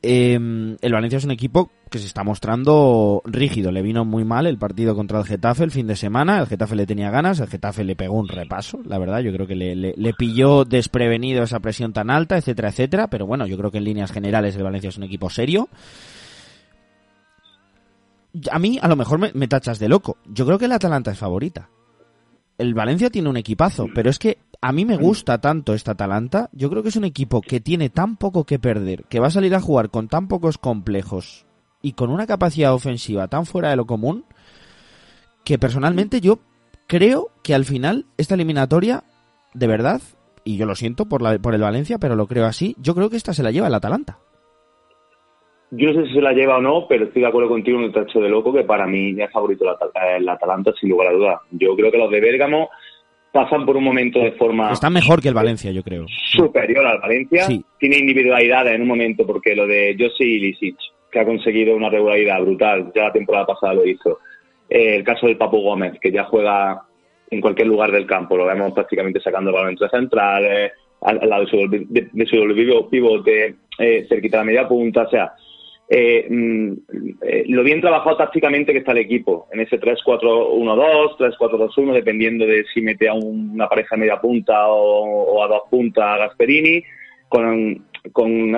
Eh, 0.00 0.34
el 0.80 0.92
Valencia 0.92 1.16
es 1.16 1.24
un 1.24 1.32
equipo 1.32 1.70
que 1.90 1.98
se 1.98 2.06
está 2.06 2.22
mostrando 2.22 3.22
rígido. 3.24 3.72
Le 3.72 3.82
vino 3.82 4.04
muy 4.04 4.24
mal 4.24 4.46
el 4.46 4.58
partido 4.58 4.94
contra 4.94 5.18
el 5.18 5.24
Getafe 5.24 5.64
el 5.64 5.70
fin 5.70 5.86
de 5.86 5.96
semana. 5.96 6.38
El 6.38 6.46
Getafe 6.46 6.76
le 6.76 6.86
tenía 6.86 7.10
ganas, 7.10 7.40
el 7.40 7.48
Getafe 7.48 7.84
le 7.84 7.96
pegó 7.96 8.14
un 8.14 8.28
repaso, 8.28 8.80
la 8.84 8.98
verdad. 8.98 9.20
Yo 9.20 9.32
creo 9.32 9.46
que 9.46 9.56
le, 9.56 10.12
pilló 10.14 10.64
desprevenido 10.64 11.42
esa 11.42 11.60
presión 11.60 11.92
tan 11.92 12.10
alta, 12.10 12.36
etcétera, 12.36 12.68
etcétera. 12.68 13.08
Pero 13.08 13.26
bueno, 13.26 13.46
yo 13.46 13.56
creo 13.56 13.70
que 13.70 13.78
en 13.78 13.84
líneas 13.84 14.12
generales 14.12 14.54
el 14.56 14.62
Valencia 14.62 14.88
es 14.88 14.98
un 14.98 15.04
equipo 15.04 15.30
serio. 15.30 15.68
A 18.50 18.58
mí, 18.58 18.78
a 18.80 18.88
lo 18.88 18.96
mejor 18.96 19.18
me, 19.18 19.32
me 19.32 19.48
tachas 19.48 19.78
de 19.78 19.88
loco. 19.88 20.18
Yo 20.26 20.46
creo 20.46 20.58
que 20.58 20.66
el 20.66 20.72
Atalanta 20.72 21.10
es 21.10 21.18
favorita. 21.18 21.70
El 22.56 22.74
Valencia 22.74 23.10
tiene 23.10 23.28
un 23.28 23.36
equipazo, 23.36 23.86
pero 23.94 24.10
es 24.10 24.18
que 24.18 24.38
a 24.60 24.72
mí 24.72 24.84
me 24.84 24.96
gusta 24.96 25.40
tanto 25.40 25.74
esta 25.74 25.92
Atalanta. 25.92 26.48
Yo 26.52 26.68
creo 26.70 26.82
que 26.82 26.88
es 26.88 26.96
un 26.96 27.04
equipo 27.04 27.40
que 27.40 27.60
tiene 27.60 27.90
tan 27.90 28.16
poco 28.16 28.44
que 28.44 28.58
perder, 28.58 29.04
que 29.04 29.20
va 29.20 29.28
a 29.28 29.32
salir 29.32 29.54
a 29.54 29.60
jugar 29.60 29.90
con 29.90 30.08
tan 30.08 30.28
pocos 30.28 30.58
complejos 30.58 31.46
y 31.80 31.92
con 31.92 32.10
una 32.10 32.26
capacidad 32.26 32.74
ofensiva 32.74 33.28
tan 33.28 33.46
fuera 33.46 33.70
de 33.70 33.76
lo 33.76 33.86
común, 33.86 34.24
que 35.44 35.58
personalmente 35.58 36.20
yo 36.20 36.40
creo 36.88 37.28
que 37.44 37.54
al 37.54 37.64
final 37.64 38.06
esta 38.16 38.34
eliminatoria, 38.34 39.04
de 39.54 39.66
verdad, 39.68 40.00
y 40.42 40.56
yo 40.56 40.66
lo 40.66 40.74
siento 40.74 41.06
por, 41.06 41.22
la, 41.22 41.38
por 41.38 41.54
el 41.54 41.60
Valencia, 41.60 41.98
pero 41.98 42.16
lo 42.16 42.26
creo 42.26 42.46
así, 42.46 42.74
yo 42.80 42.94
creo 42.94 43.10
que 43.10 43.16
esta 43.16 43.32
se 43.32 43.44
la 43.44 43.52
lleva 43.52 43.68
el 43.68 43.74
Atalanta. 43.74 44.18
Yo 45.70 45.92
no 45.92 46.00
sé 46.00 46.08
si 46.08 46.14
se 46.14 46.22
la 46.22 46.32
lleva 46.32 46.56
o 46.56 46.62
no, 46.62 46.86
pero 46.88 47.04
estoy 47.04 47.22
de 47.22 47.28
acuerdo 47.28 47.50
contigo 47.50 47.78
en 47.78 47.84
el 47.84 47.92
tacho 47.92 48.20
de 48.20 48.30
loco 48.30 48.54
que 48.54 48.64
para 48.64 48.86
mí 48.86 49.14
es 49.20 49.30
favorito 49.30 49.66
el 50.16 50.28
Atalanta 50.28 50.72
sin 50.80 50.88
lugar 50.88 51.08
a 51.08 51.12
dudas. 51.12 51.40
Yo 51.50 51.76
creo 51.76 51.92
que 51.92 51.98
los 51.98 52.10
de 52.10 52.20
Bérgamo 52.20 52.70
pasan 53.38 53.64
por 53.64 53.76
un 53.76 53.84
momento 53.84 54.18
de 54.18 54.32
forma... 54.32 54.72
Está 54.72 54.90
mejor 54.90 55.22
que 55.22 55.28
el 55.28 55.34
Valencia, 55.34 55.70
yo 55.70 55.84
creo. 55.84 56.06
Superior 56.32 56.84
al 56.84 56.98
Valencia. 56.98 57.46
Tiene 57.78 57.98
individualidades 57.98 58.74
en 58.74 58.82
un 58.82 58.88
momento 58.88 59.24
porque 59.24 59.54
lo 59.54 59.64
de 59.64 59.96
Josi 59.96 60.24
Ilicic, 60.24 60.76
que 61.08 61.20
ha 61.20 61.24
conseguido 61.24 61.76
una 61.76 61.88
regularidad 61.88 62.40
brutal, 62.40 62.90
ya 62.92 63.04
la 63.04 63.12
temporada 63.12 63.46
pasada 63.46 63.74
lo 63.74 63.86
hizo. 63.86 64.18
Eh, 64.68 64.96
el 64.96 65.04
caso 65.04 65.28
del 65.28 65.36
Papu 65.36 65.60
Gómez, 65.60 66.00
que 66.00 66.10
ya 66.10 66.24
juega 66.24 66.82
en 67.30 67.40
cualquier 67.40 67.68
lugar 67.68 67.92
del 67.92 68.06
campo, 68.06 68.36
lo 68.36 68.44
vemos 68.44 68.72
prácticamente 68.72 69.20
sacando 69.20 69.50
el 69.50 69.54
balón 69.54 69.70
entre 69.70 69.88
centrales, 69.88 70.72
al, 71.02 71.28
lado 71.28 71.44
de 71.44 71.50
su, 71.50 71.56
de, 71.68 72.08
de 72.12 72.26
su 72.26 72.88
pivote, 72.90 73.54
eh, 73.78 74.06
cerquita 74.08 74.38
de 74.38 74.40
la 74.40 74.46
media 74.46 74.66
punta, 74.66 75.02
o 75.02 75.10
sea, 75.10 75.32
eh, 75.90 76.26
mm, 76.28 76.72
eh, 77.22 77.44
lo 77.48 77.62
bien 77.62 77.80
trabajado 77.80 78.18
tácticamente 78.18 78.72
que 78.72 78.80
está 78.80 78.92
el 78.92 78.98
equipo, 78.98 79.48
en 79.52 79.60
ese 79.60 79.80
3-4-1-2, 79.80 81.16
3-4-2-1, 81.16 81.92
dependiendo 81.94 82.46
de 82.46 82.64
si 82.72 82.82
mete 82.82 83.08
a 83.08 83.14
una 83.14 83.68
pareja 83.68 83.96
media 83.96 84.20
punta 84.20 84.68
o, 84.68 85.42
a 85.42 85.48
dos 85.48 85.62
puntas 85.70 86.04
a 86.04 86.18
Gasperini, 86.18 86.82
con, 87.28 87.86
con 88.12 88.54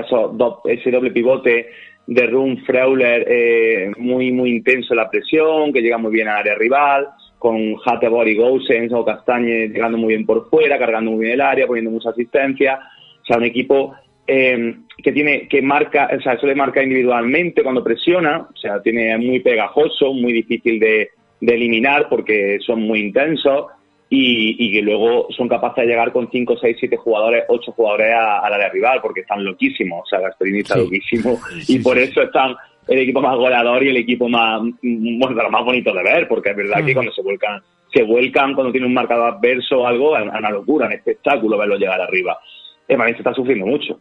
ese 0.65 0.91
doble 0.91 1.11
pivote 1.11 1.69
de 2.07 2.27
Rum 2.27 2.57
Freuler 2.65 3.25
eh, 3.29 3.93
muy, 3.99 4.33
muy 4.33 4.51
intenso 4.51 4.95
en 4.95 4.97
la 4.97 5.09
presión, 5.09 5.73
que 5.73 5.81
llega 5.81 5.99
muy 5.99 6.11
bien 6.11 6.27
al 6.27 6.39
área 6.39 6.57
rival, 6.57 7.09
con 7.39 7.77
Hattebor 7.85 8.27
y 8.27 8.37
Gousens 8.37 8.93
o 8.93 9.05
Castañe 9.05 9.69
llegando 9.69 9.97
muy 9.97 10.15
bien 10.15 10.27
por 10.27 10.51
fuera, 10.51 10.79
cargando 10.79 11.13
muy 11.13 11.21
bien 11.21 11.35
el 11.35 11.41
área, 11.41 11.69
poniendo 11.69 11.93
mucha 11.93 12.11
asistencia. 12.11 12.81
O 13.23 13.25
sea, 13.25 13.37
un 13.37 13.45
equipo 13.45 13.95
eh, 14.33 14.77
que 15.03 15.11
tiene 15.11 15.49
que 15.49 15.61
marca, 15.61 16.09
o 16.17 16.21
sea, 16.21 16.39
suele 16.39 16.55
marcar 16.55 16.85
individualmente 16.85 17.65
cuando 17.65 17.83
presiona, 17.83 18.47
o 18.55 18.57
sea, 18.57 18.81
tiene 18.81 19.19
muy 19.19 19.41
pegajoso, 19.41 20.13
muy 20.13 20.33
difícil 20.33 20.79
de, 20.79 21.11
eliminar 21.41 22.09
porque 22.09 22.59
son 22.65 22.83
muy 22.83 23.01
intensos 23.01 23.67
y, 24.09 24.71
que 24.73 24.83
luego 24.83 25.27
son 25.31 25.49
capaces 25.49 25.83
de 25.83 25.91
llegar 25.91 26.13
con 26.13 26.31
5, 26.31 26.59
6, 26.61 26.77
7 26.79 26.97
jugadores, 26.99 27.45
8 27.49 27.73
jugadores 27.73 28.15
al 28.15 28.53
área 28.53 28.69
rival 28.69 29.01
porque 29.03 29.23
están 29.23 29.45
loquísimos, 29.45 30.03
o 30.05 30.07
sea, 30.07 30.21
Gasperini 30.21 30.61
está 30.61 30.77
loquísimo 30.77 31.41
y 31.67 31.81
por 31.81 31.99
eso 31.99 32.23
están 32.23 32.55
el 32.87 32.99
equipo 32.99 33.21
más 33.21 33.37
goleador 33.37 33.83
y 33.83 33.89
el 33.89 33.97
equipo 33.97 34.29
más, 34.29 34.61
bueno, 34.81 35.35
de 35.35 35.43
lo 35.43 35.51
más 35.51 35.65
bonito 35.65 35.93
de 35.93 36.05
ver, 36.05 36.29
porque 36.29 36.51
es 36.51 36.57
verdad 36.57 36.85
que 36.85 36.95
cuando 36.95 37.11
se 37.13 37.23
vuelcan, 37.23 37.61
se 37.93 38.05
vuelcan 38.05 38.55
cuando 38.55 38.71
tiene 38.71 38.87
un 38.87 38.95
marcador 38.95 39.35
adverso 39.35 39.81
o 39.81 39.87
algo, 39.89 40.17
es 40.17 40.23
una 40.23 40.51
locura, 40.51 40.87
un 40.87 40.93
espectáculo 40.93 41.59
verlo 41.59 41.77
llegar 41.77 42.01
arriba. 42.01 42.39
El 42.87 42.97
Valencia 42.97 43.23
está 43.23 43.35
sufriendo 43.35 43.67
mucho 43.67 43.99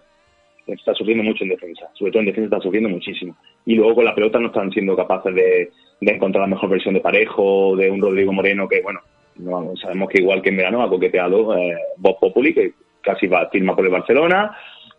está 0.74 0.94
sufriendo 0.94 1.24
mucho 1.24 1.44
en 1.44 1.50
defensa, 1.50 1.90
sobre 1.94 2.12
todo 2.12 2.22
en 2.22 2.28
defensa 2.28 2.46
está 2.46 2.62
sufriendo 2.62 2.90
muchísimo. 2.90 3.36
Y 3.66 3.76
luego 3.76 3.96
con 3.96 4.06
la 4.06 4.16
pelota 4.16 4.40
no 4.40 4.48
están 4.48 4.72
siendo 4.72 4.96
capaces 4.96 5.34
de, 5.34 5.72
encontrar 6.02 6.44
la 6.44 6.56
mejor 6.56 6.70
versión 6.70 6.94
de 6.94 7.02
Parejo, 7.02 7.76
de 7.76 7.90
un 7.90 8.02
Rodrigo 8.02 8.34
Moreno 8.34 8.68
que, 8.68 8.82
bueno, 8.82 9.00
no, 9.36 9.74
sabemos 9.78 10.10
que 10.10 10.20
igual 10.20 10.42
que 10.42 10.50
en 10.50 10.58
verano 10.58 10.82
ha 10.82 10.90
coqueteado 10.90 11.58
eh, 11.58 11.78
Bob 11.98 12.20
Populi, 12.20 12.54
que 12.54 12.74
casi 13.02 13.28
va 13.28 13.42
a 13.42 13.50
firma 13.50 13.76
por 13.76 13.86
el 13.86 13.92
Barcelona, 13.92 14.56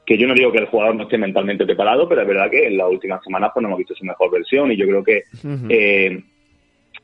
que 0.07 0.19
yo 0.19 0.27
no 0.27 0.35
digo 0.35 0.51
que 0.51 0.59
el 0.59 0.67
jugador 0.67 0.97
no 0.97 1.05
esté 1.05 1.19
mentalmente 1.19 1.65
preparado, 1.65 2.09
pero 2.09 2.23
es 2.23 2.29
verdad 2.29 2.51
que 2.51 2.67
en 2.67 2.77
las 2.77 2.89
últimas 2.89 3.23
semanas 3.23 3.51
pues 3.53 3.63
no 3.63 3.69
hemos 3.69 3.79
visto 3.79 3.95
su 3.95 4.05
mejor 4.05 4.31
versión 4.31 4.73
y 4.73 4.77
yo 4.77 4.87
creo 4.87 5.05
que 5.05 5.25
eh, 5.69 6.23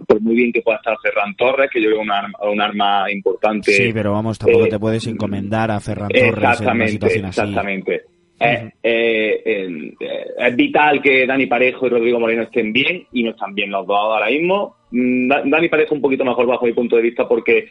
por 0.07 0.21
muy 0.21 0.35
bien 0.35 0.53
que 0.53 0.63
pueda 0.63 0.79
estar 0.79 0.97
Ferran 1.03 1.35
Torres, 1.37 1.71
que 1.71 1.81
yo 1.81 1.91
veo 1.91 2.01
un 2.01 2.11
arma, 2.11 2.39
un 2.43 2.61
arma 2.61 3.11
importante. 3.11 3.73
Sí, 3.73 3.93
pero 3.93 4.13
vamos, 4.13 4.39
tampoco 4.39 4.67
eh, 4.67 4.71
te 4.71 4.79
puedes 4.79 5.07
encomendar 5.07 5.71
a 5.71 5.81
Ferran 5.81 6.09
Torres 6.09 6.61
en 6.61 6.69
una 6.69 6.89
situación 6.89 7.25
así. 7.27 7.41
Exactamente. 7.41 8.03
Eh, 8.39 8.71
eh, 8.83 9.95
es 10.39 10.57
vital 10.57 11.01
que 11.01 11.27
Dani 11.27 11.47
Parejo 11.47 11.87
y 11.87 11.91
Rodrigo 11.91 12.21
Moreno 12.21 12.43
estén 12.43 12.73
bien 12.73 13.07
y 13.13 13.23
no 13.23 13.31
están 13.31 13.55
bien 13.55 13.71
los 13.71 13.87
dos 13.87 13.97
ahora 13.97 14.27
mismo. 14.27 14.77
Mm, 14.91 15.29
Dani 15.51 15.69
Parejo 15.69 15.95
un 15.95 16.03
poquito 16.03 16.25
mejor 16.25 16.47
bajo 16.47 16.67
mi 16.67 16.73
punto 16.73 16.97
de 16.97 17.03
vista 17.03 17.27
porque 17.27 17.69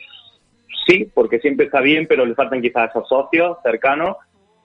sí, 0.88 1.08
porque 1.14 1.40
siempre 1.40 1.68
está 1.68 1.82
bien, 1.82 2.08
pero 2.08 2.26
le 2.26 2.36
faltan 2.36 2.62
quizás 2.62 2.90
esos 2.90 3.08
socios 3.08 3.58
cercanos 3.64 4.18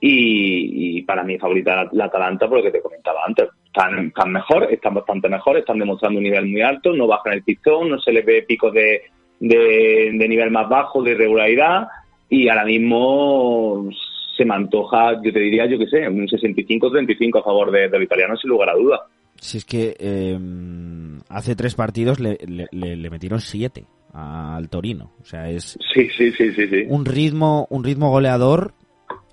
y, 0.02 1.02
para 1.02 1.22
mí 1.22 1.38
favorita 1.38 1.88
la, 1.92 2.06
Atalanta 2.06 2.48
por 2.48 2.58
lo 2.58 2.64
que 2.64 2.70
te 2.70 2.80
comentaba 2.80 3.20
antes. 3.26 3.48
Están, 3.66 4.06
están 4.06 4.32
mejor, 4.32 4.72
están 4.72 4.94
bastante 4.94 5.28
mejor, 5.28 5.58
están 5.58 5.78
demostrando 5.78 6.18
un 6.18 6.24
nivel 6.24 6.46
muy 6.46 6.62
alto, 6.62 6.92
no 6.94 7.06
bajan 7.06 7.34
el 7.34 7.42
pistón, 7.42 7.90
no 7.90 8.00
se 8.00 8.12
les 8.12 8.24
ve 8.24 8.42
picos 8.42 8.72
de, 8.72 9.02
de, 9.38 10.10
de 10.14 10.28
nivel 10.28 10.50
más 10.50 10.68
bajo, 10.68 11.02
de 11.02 11.12
irregularidad 11.12 11.88
y 12.30 12.48
ahora 12.48 12.64
mismo 12.64 13.90
se 14.40 14.46
me 14.46 14.54
antoja, 14.54 15.20
yo 15.22 15.32
te 15.34 15.38
diría, 15.38 15.66
yo 15.66 15.78
qué 15.78 15.86
sé, 15.86 16.08
un 16.08 16.26
65-35 16.26 17.40
a 17.40 17.42
favor 17.42 17.70
de, 17.70 17.90
del 17.90 18.02
italiano 18.02 18.38
sin 18.38 18.48
lugar 18.48 18.70
a 18.70 18.74
duda. 18.74 19.00
Si 19.36 19.58
es 19.58 19.66
que 19.66 19.94
em, 19.98 21.20
hace 21.28 21.54
tres 21.54 21.74
partidos 21.74 22.20
le, 22.20 22.38
le, 22.40 23.10
metieron 23.10 23.40
siete 23.40 23.84
al 24.14 24.70
Torino, 24.70 25.12
o 25.20 25.24
sea 25.24 25.50
es 25.50 25.78
sí, 25.94 26.08
sí, 26.16 26.32
sí, 26.32 26.52
sí, 26.52 26.84
un 26.88 27.04
ritmo 27.04 27.66
un 27.70 27.84
ritmo 27.84 28.10
goleador 28.10 28.72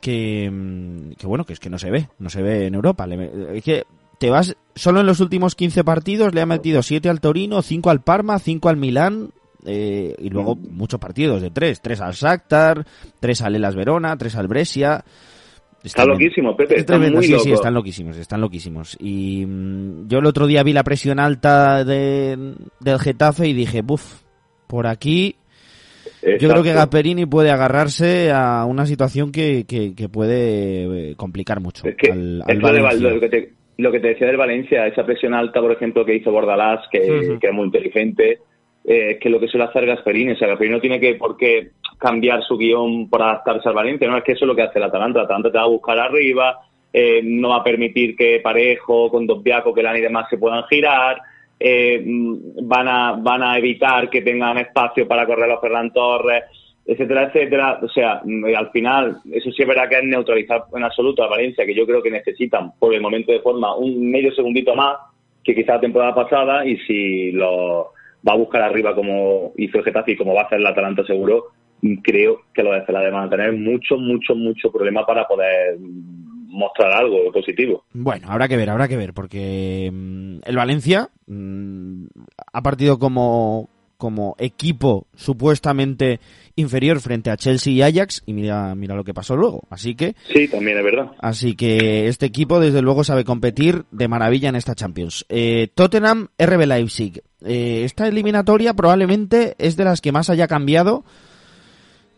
que, 0.01 0.43
em, 0.43 1.13
que 1.13 1.25
bueno 1.25 1.45
que 1.45 1.53
es 1.53 1.59
que 1.59 1.69
no 1.69 1.79
se 1.79 1.89
ve, 1.89 2.09
no 2.19 2.29
se 2.29 2.41
ve 2.41 2.67
en 2.67 2.75
Europa. 2.75 3.07
es 3.53 3.63
que 3.63 3.83
te 4.19 4.29
vas 4.29 4.55
solo 4.75 4.99
en 4.99 5.07
los 5.07 5.19
últimos 5.19 5.55
15 5.55 5.83
partidos 5.83 6.35
le 6.35 6.41
ha 6.41 6.45
metido 6.45 6.83
siete 6.83 7.09
al 7.09 7.21
Torino, 7.21 7.61
cinco 7.61 7.89
al 7.89 8.01
Parma, 8.01 8.39
cinco 8.39 8.69
al 8.69 8.77
Milán, 8.77 9.31
eh, 9.67 10.15
y 10.17 10.29
luego 10.29 10.55
muchos 10.55 10.99
partidos 10.99 11.41
de 11.41 11.51
tres, 11.51 11.81
tres 11.81 12.01
al 12.01 12.13
Shakhtar, 12.13 12.85
tres 13.19 13.41
al 13.41 13.55
Elas 13.55 13.75
Verona, 13.75 14.17
tres 14.17 14.35
al 14.35 14.47
Brescia. 14.47 15.03
Está 15.83 16.05
loquísimo, 16.05 16.55
Pepe. 16.55 16.79
Está 16.79 16.97
muy 16.97 17.23
sí, 17.23 17.37
sí, 17.39 17.51
están 17.51 17.73
loquísimos, 17.73 18.17
están 18.17 18.41
loquísimos. 18.41 18.97
Y 18.99 19.45
mm, 19.45 20.07
yo 20.07 20.19
el 20.19 20.25
otro 20.25 20.47
día 20.47 20.63
vi 20.63 20.73
la 20.73 20.83
presión 20.83 21.19
alta 21.19 21.83
de, 21.83 22.55
del 22.79 22.99
Getafe 22.99 23.47
y 23.47 23.53
dije, 23.53 23.81
buf, 23.81 24.21
por 24.67 24.87
aquí 24.87 25.35
yo 26.39 26.49
creo 26.49 26.63
que 26.63 26.73
Gasperini 26.73 27.25
puede 27.25 27.51
agarrarse 27.51 28.31
a 28.31 28.65
una 28.65 28.85
situación 28.85 29.31
que, 29.31 29.65
que, 29.65 30.09
puede 30.09 31.11
eh, 31.11 31.15
complicar 31.15 31.59
mucho 31.59 31.87
es 31.87 31.95
que, 31.95 32.11
al, 32.11 32.39
lo, 32.39 33.19
que 33.19 33.29
te, 33.29 33.53
lo 33.77 33.91
que 33.91 33.99
te 33.99 34.09
decía 34.09 34.27
del 34.27 34.37
Valencia, 34.37 34.87
esa 34.87 35.05
presión 35.05 35.33
alta, 35.33 35.61
por 35.61 35.71
ejemplo, 35.71 36.05
que 36.05 36.15
hizo 36.15 36.31
Bordalás, 36.31 36.81
que, 36.91 36.99
que 37.39 37.47
es 37.47 37.53
muy 37.53 37.65
inteligente, 37.65 38.39
eh, 38.89 39.19
que 39.19 39.29
lo 39.29 39.37
que 39.37 39.49
suele 39.49 39.65
hacer 39.65 39.85
Gasperini. 39.85 40.31
O 40.31 40.37
sea, 40.37 40.47
Gasperini 40.47 40.75
no 40.75 40.81
tiene 40.81 40.99
que 40.99 41.15
por 41.15 41.35
qué 41.35 41.71
cambiar 41.99 42.41
su 42.43 42.57
guion 42.57 43.09
para 43.09 43.25
adaptarse 43.25 43.67
al 43.67 43.75
Valencia, 43.75 44.07
no 44.07 44.17
es 44.17 44.23
que 44.23 44.31
eso 44.31 44.45
es 44.45 44.47
lo 44.47 44.55
que 44.55 44.61
hace 44.61 44.79
el 44.79 44.85
Atalanta. 44.85 45.19
El 45.19 45.25
Atalanta 45.25 45.51
te 45.51 45.57
va 45.57 45.65
a 45.65 45.67
buscar 45.67 45.99
arriba, 45.99 46.59
eh, 46.93 47.21
no 47.21 47.49
va 47.49 47.57
a 47.57 47.63
permitir 47.63 48.15
que 48.15 48.39
Parejo, 48.39 49.11
con 49.11 49.27
Dobiaco, 49.27 49.73
que 49.73 49.81
y 49.81 50.01
demás 50.01 50.27
se 50.29 50.37
puedan 50.37 50.63
girar. 50.69 51.19
Eh, 51.59 52.01
van 52.61 52.87
a 52.87 53.11
van 53.19 53.43
a 53.43 53.57
evitar 53.57 54.09
que 54.09 54.21
tengan 54.21 54.59
espacio 54.59 55.07
para 55.07 55.25
correr 55.25 55.49
los 55.49 55.59
Ferran 55.59 55.91
Torres, 55.91 56.43
etcétera, 56.85 57.23
etcétera. 57.23 57.79
O 57.81 57.89
sea, 57.89 58.21
al 58.55 58.69
final, 58.69 59.17
eso 59.33 59.51
sí 59.51 59.63
es 59.63 59.67
verdad 59.67 59.89
que 59.89 59.97
es 59.97 60.03
neutralizar 60.05 60.63
en 60.73 60.83
absoluto 60.83 61.23
a 61.23 61.27
Valencia, 61.27 61.65
que 61.65 61.75
yo 61.75 61.85
creo 61.85 62.01
que 62.01 62.11
necesitan, 62.11 62.71
por 62.79 62.93
el 62.93 63.01
momento 63.01 63.33
de 63.33 63.41
forma, 63.41 63.75
un 63.75 64.09
medio 64.09 64.31
segundito 64.33 64.75
más 64.75 64.97
que 65.43 65.55
quizá 65.55 65.73
la 65.73 65.81
temporada 65.81 66.15
pasada, 66.15 66.65
y 66.65 66.77
si 66.79 67.31
los 67.31 67.87
va 68.27 68.33
a 68.33 68.37
buscar 68.37 68.61
arriba 68.61 68.95
como 68.95 69.53
hizo 69.57 69.79
el 69.79 69.83
Getafe 69.83 70.13
y 70.13 70.17
como 70.17 70.33
va 70.33 70.41
a 70.41 70.45
hacer 70.45 70.59
el 70.59 70.67
Atalanta 70.67 71.03
seguro, 71.05 71.51
creo 72.03 72.41
que 72.53 72.63
los 72.63 72.73
de 72.73 72.85
Celades 72.85 73.11
van 73.11 73.27
a 73.27 73.29
tener 73.29 73.53
mucho, 73.53 73.97
mucho, 73.97 74.35
mucho 74.35 74.71
problema 74.71 75.05
para 75.05 75.27
poder 75.27 75.77
mostrar 75.79 76.91
algo 76.91 77.31
positivo. 77.31 77.83
Bueno, 77.93 78.27
habrá 78.29 78.47
que 78.47 78.57
ver, 78.57 78.69
habrá 78.69 78.87
que 78.87 78.97
ver, 78.97 79.13
porque 79.13 79.91
mm, 79.93 80.39
el 80.43 80.55
Valencia 80.55 81.09
mm, 81.27 82.05
ha 82.53 82.61
partido 82.61 82.97
como, 82.97 83.69
como 83.97 84.35
equipo 84.37 85.07
supuestamente 85.15 86.19
inferior 86.55 86.99
frente 86.99 87.29
a 87.29 87.37
Chelsea 87.37 87.73
y 87.73 87.81
Ajax 87.81 88.23
y 88.25 88.33
mira 88.33 88.73
mira 88.75 88.95
lo 88.95 89.03
que 89.03 89.13
pasó 89.13 89.35
luego. 89.35 89.63
Así 89.69 89.95
que 89.95 90.15
sí 90.31 90.47
también 90.47 90.77
es 90.77 90.83
verdad. 90.83 91.11
Así 91.19 91.55
que 91.55 92.07
este 92.07 92.25
equipo 92.25 92.59
desde 92.59 92.81
luego 92.81 93.03
sabe 93.03 93.23
competir 93.23 93.85
de 93.91 94.07
maravilla 94.07 94.49
en 94.49 94.55
esta 94.55 94.75
Champions. 94.75 95.25
Eh, 95.29 95.69
Tottenham 95.73 96.29
RB 96.37 96.65
Leipzig. 96.65 97.23
Eh, 97.45 97.83
esta 97.83 98.07
eliminatoria 98.07 98.73
probablemente 98.73 99.55
es 99.57 99.75
de 99.77 99.83
las 99.83 100.01
que 100.01 100.11
más 100.11 100.29
haya 100.29 100.47
cambiado 100.47 101.03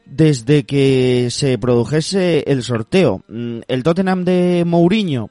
desde 0.05 0.65
que 0.65 1.27
se 1.29 1.57
produjese 1.57 2.43
el 2.47 2.63
sorteo. 2.63 3.23
Mm, 3.27 3.59
el 3.67 3.83
Tottenham 3.83 4.25
de 4.25 4.63
Mourinho 4.65 5.29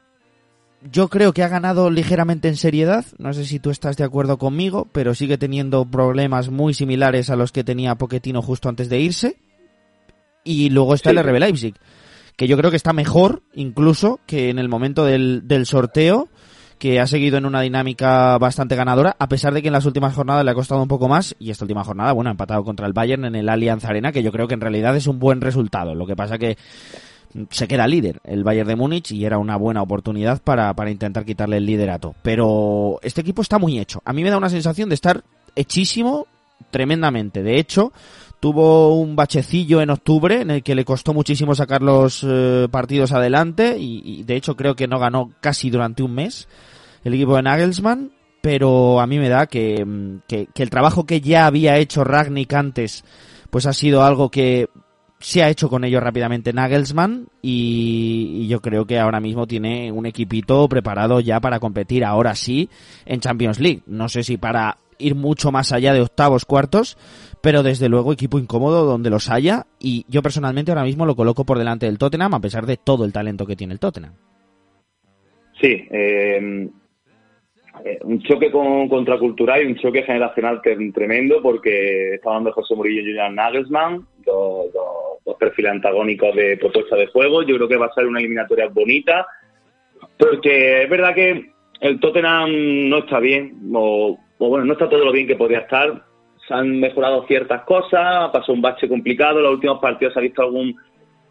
yo 0.82 1.08
creo 1.08 1.32
que 1.32 1.42
ha 1.42 1.48
ganado 1.48 1.90
ligeramente 1.90 2.48
en 2.48 2.56
seriedad. 2.56 3.04
No 3.18 3.32
sé 3.32 3.44
si 3.44 3.58
tú 3.58 3.70
estás 3.70 3.96
de 3.96 4.04
acuerdo 4.04 4.38
conmigo, 4.38 4.88
pero 4.92 5.14
sigue 5.14 5.38
teniendo 5.38 5.84
problemas 5.84 6.50
muy 6.50 6.74
similares 6.74 7.30
a 7.30 7.36
los 7.36 7.52
que 7.52 7.64
tenía 7.64 7.96
Poquetino 7.96 8.42
justo 8.42 8.68
antes 8.68 8.88
de 8.88 9.00
irse. 9.00 9.36
Y 10.44 10.70
luego 10.70 10.94
está 10.94 11.10
el 11.10 11.22
RB 11.22 11.38
Leipzig, 11.40 11.74
que 12.36 12.46
yo 12.46 12.56
creo 12.56 12.70
que 12.70 12.76
está 12.76 12.92
mejor 12.92 13.42
incluso 13.54 14.20
que 14.26 14.50
en 14.50 14.58
el 14.58 14.68
momento 14.68 15.04
del, 15.04 15.42
del 15.46 15.66
sorteo, 15.66 16.28
que 16.78 17.00
ha 17.00 17.06
seguido 17.06 17.38
en 17.38 17.44
una 17.44 17.60
dinámica 17.60 18.38
bastante 18.38 18.76
ganadora, 18.76 19.16
a 19.18 19.28
pesar 19.28 19.52
de 19.52 19.62
que 19.62 19.68
en 19.68 19.72
las 19.72 19.84
últimas 19.84 20.14
jornadas 20.14 20.44
le 20.44 20.52
ha 20.52 20.54
costado 20.54 20.80
un 20.80 20.88
poco 20.88 21.08
más, 21.08 21.34
y 21.38 21.50
esta 21.50 21.64
última 21.64 21.84
jornada, 21.84 22.12
bueno, 22.12 22.30
ha 22.30 22.32
empatado 22.32 22.64
contra 22.64 22.86
el 22.86 22.92
Bayern 22.92 23.24
en 23.24 23.34
el 23.34 23.48
Allianz 23.48 23.84
Arena, 23.84 24.12
que 24.12 24.22
yo 24.22 24.32
creo 24.32 24.46
que 24.46 24.54
en 24.54 24.60
realidad 24.60 24.96
es 24.96 25.06
un 25.06 25.18
buen 25.18 25.40
resultado. 25.40 25.94
Lo 25.94 26.06
que 26.06 26.16
pasa 26.16 26.38
que 26.38 26.56
se 27.50 27.68
queda 27.68 27.86
líder 27.86 28.20
el 28.24 28.44
Bayern 28.44 28.68
de 28.68 28.76
Múnich 28.76 29.12
y 29.12 29.24
era 29.24 29.38
una 29.38 29.56
buena 29.56 29.82
oportunidad 29.82 30.40
para, 30.42 30.72
para 30.74 30.90
intentar 30.90 31.24
quitarle 31.24 31.58
el 31.58 31.66
liderato. 31.66 32.14
Pero 32.22 32.98
este 33.02 33.20
equipo 33.20 33.42
está 33.42 33.58
muy 33.58 33.78
hecho. 33.78 34.00
A 34.04 34.12
mí 34.12 34.22
me 34.22 34.30
da 34.30 34.38
una 34.38 34.48
sensación 34.48 34.88
de 34.88 34.94
estar 34.94 35.22
hechísimo 35.54 36.26
tremendamente. 36.70 37.42
De 37.42 37.58
hecho, 37.58 37.92
tuvo 38.40 38.94
un 38.94 39.16
bachecillo 39.16 39.80
en 39.80 39.90
octubre 39.90 40.40
en 40.40 40.50
el 40.50 40.62
que 40.62 40.74
le 40.74 40.84
costó 40.84 41.12
muchísimo 41.14 41.54
sacar 41.54 41.82
los 41.82 42.24
eh, 42.26 42.68
partidos 42.70 43.12
adelante 43.12 43.76
y, 43.78 44.22
de 44.22 44.36
hecho 44.36 44.56
creo 44.56 44.76
que 44.76 44.88
no 44.88 44.98
ganó 44.98 45.32
casi 45.40 45.70
durante 45.70 46.02
un 46.02 46.14
mes 46.14 46.48
el 47.04 47.14
equipo 47.14 47.36
de 47.36 47.42
Nagelsmann, 47.42 48.12
pero 48.40 49.00
a 49.00 49.06
mí 49.06 49.18
me 49.18 49.28
da 49.28 49.46
que, 49.46 49.84
mm, 49.84 50.22
que, 50.28 50.46
que 50.52 50.62
el 50.62 50.70
trabajo 50.70 51.04
que 51.04 51.20
ya 51.20 51.46
había 51.46 51.78
hecho 51.78 52.04
Ragnick 52.04 52.52
antes 52.54 53.04
pues 53.50 53.66
ha 53.66 53.72
sido 53.72 54.04
algo 54.04 54.30
que 54.30 54.68
se 55.20 55.42
ha 55.42 55.50
hecho 55.50 55.68
con 55.68 55.84
ello 55.84 56.00
rápidamente 56.00 56.52
Nagelsmann 56.52 57.26
y, 57.42 58.46
yo 58.48 58.60
creo 58.60 58.86
que 58.86 58.98
ahora 58.98 59.20
mismo 59.20 59.46
tiene 59.46 59.90
un 59.92 60.06
equipito 60.06 60.68
preparado 60.68 61.20
ya 61.20 61.40
para 61.40 61.58
competir 61.58 62.04
ahora 62.04 62.34
sí 62.34 62.68
en 63.04 63.20
Champions 63.20 63.60
League. 63.60 63.82
No 63.86 64.08
sé 64.08 64.22
si 64.22 64.36
para 64.36 64.78
ir 64.98 65.14
mucho 65.14 65.52
más 65.52 65.72
allá 65.72 65.92
de 65.92 66.00
octavos, 66.00 66.44
cuartos, 66.44 66.96
pero 67.40 67.62
desde 67.62 67.88
luego 67.88 68.12
equipo 68.12 68.38
incómodo 68.38 68.84
donde 68.84 69.10
los 69.10 69.30
haya 69.30 69.66
y 69.78 70.04
yo 70.08 70.22
personalmente 70.22 70.70
ahora 70.70 70.84
mismo 70.84 71.06
lo 71.06 71.14
coloco 71.14 71.44
por 71.44 71.58
delante 71.58 71.86
del 71.86 71.98
Tottenham 71.98 72.34
a 72.34 72.40
pesar 72.40 72.66
de 72.66 72.76
todo 72.76 73.04
el 73.04 73.12
talento 73.12 73.46
que 73.46 73.56
tiene 73.56 73.74
el 73.74 73.80
Tottenham. 73.80 74.12
Sí, 75.60 75.86
eh, 75.90 76.68
eh, 77.84 77.98
un 78.02 78.20
choque 78.22 78.50
con, 78.50 78.88
contracultural 78.88 79.62
y 79.62 79.66
un 79.66 79.76
choque 79.76 80.02
generacional 80.02 80.60
tremendo 80.62 81.40
porque 81.42 82.14
está 82.14 82.30
hablando 82.30 82.52
José 82.52 82.74
Murillo 82.74 83.02
y 83.02 83.06
Julian 83.06 83.34
Nagelsmann, 83.34 84.06
dos, 84.34 85.36
perfiles 85.38 85.72
antagónicos 85.72 86.34
de 86.34 86.56
propuesta 86.56 86.96
de 86.96 87.06
juego. 87.06 87.42
Yo 87.42 87.56
creo 87.56 87.68
que 87.68 87.76
va 87.76 87.86
a 87.86 87.94
ser 87.94 88.06
una 88.06 88.18
eliminatoria 88.18 88.68
bonita 88.68 89.26
porque 90.18 90.82
es 90.82 90.90
verdad 90.90 91.14
que 91.14 91.52
el 91.80 92.00
Tottenham 92.00 92.88
no 92.88 92.98
está 92.98 93.20
bien, 93.20 93.56
o, 93.74 94.18
bueno, 94.38 94.64
no 94.64 94.72
está 94.72 94.88
todo 94.88 95.04
lo 95.04 95.12
bien 95.12 95.26
que 95.26 95.36
podría 95.36 95.60
estar. 95.60 96.02
Se 96.46 96.54
han 96.54 96.80
mejorado 96.80 97.26
ciertas 97.26 97.62
cosas, 97.62 98.00
ha 98.02 98.32
pasado 98.32 98.54
un 98.54 98.62
bache 98.62 98.88
complicado, 98.88 99.38
en 99.38 99.44
los 99.44 99.54
últimos 99.54 99.80
partidos 99.80 100.14
se 100.14 100.20
ha 100.20 100.22
visto 100.22 100.42
algún 100.42 100.76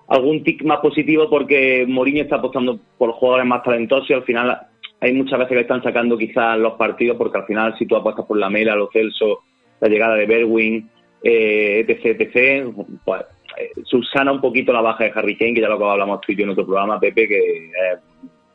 algún 0.10 0.42
tic 0.42 0.64
más 0.64 0.80
positivo 0.80 1.30
porque 1.30 1.86
Mourinho 1.86 2.24
está 2.24 2.38
apostando 2.38 2.80
por 2.98 3.12
jugadores 3.12 3.46
más 3.46 3.62
talentosos 3.62 4.10
y 4.10 4.14
al 4.14 4.24
final 4.24 4.58
hay 5.02 5.14
muchas 5.14 5.38
veces 5.38 5.54
que 5.54 5.62
están 5.62 5.84
sacando 5.84 6.18
quizás 6.18 6.58
los 6.58 6.76
partidos 6.76 7.18
porque 7.18 7.40
al 7.40 7.46
final 7.46 7.78
si 7.78 7.86
tú 7.86 7.98
apuestas 7.98 8.26
por 8.26 8.38
la 8.38 8.50
Mela, 8.50 8.74
los 8.76 8.90
Celso, 8.94 9.42
la 9.82 9.90
llegada 9.90 10.16
de 10.16 10.26
Berwin, 10.26 10.90
eh, 11.24 11.86
etc, 11.88 12.20
etc, 12.20 12.74
pues 13.04 13.24
eh, 13.58 13.72
subsana 13.84 14.32
un 14.32 14.42
poquito 14.42 14.72
la 14.72 14.82
baja 14.82 15.06
de 15.06 15.12
Harry 15.16 15.36
Kane, 15.36 15.56
que 15.56 15.62
ya 15.62 15.70
lo 15.70 15.90
hablamos 15.90 16.22
tú 16.22 16.32
y 16.32 16.36
yo 16.36 16.44
en 16.44 16.52
otro 16.52 16.66
programa, 16.66 17.00
Pepe, 17.00 17.28
que 17.28 17.68
es 17.68 18.00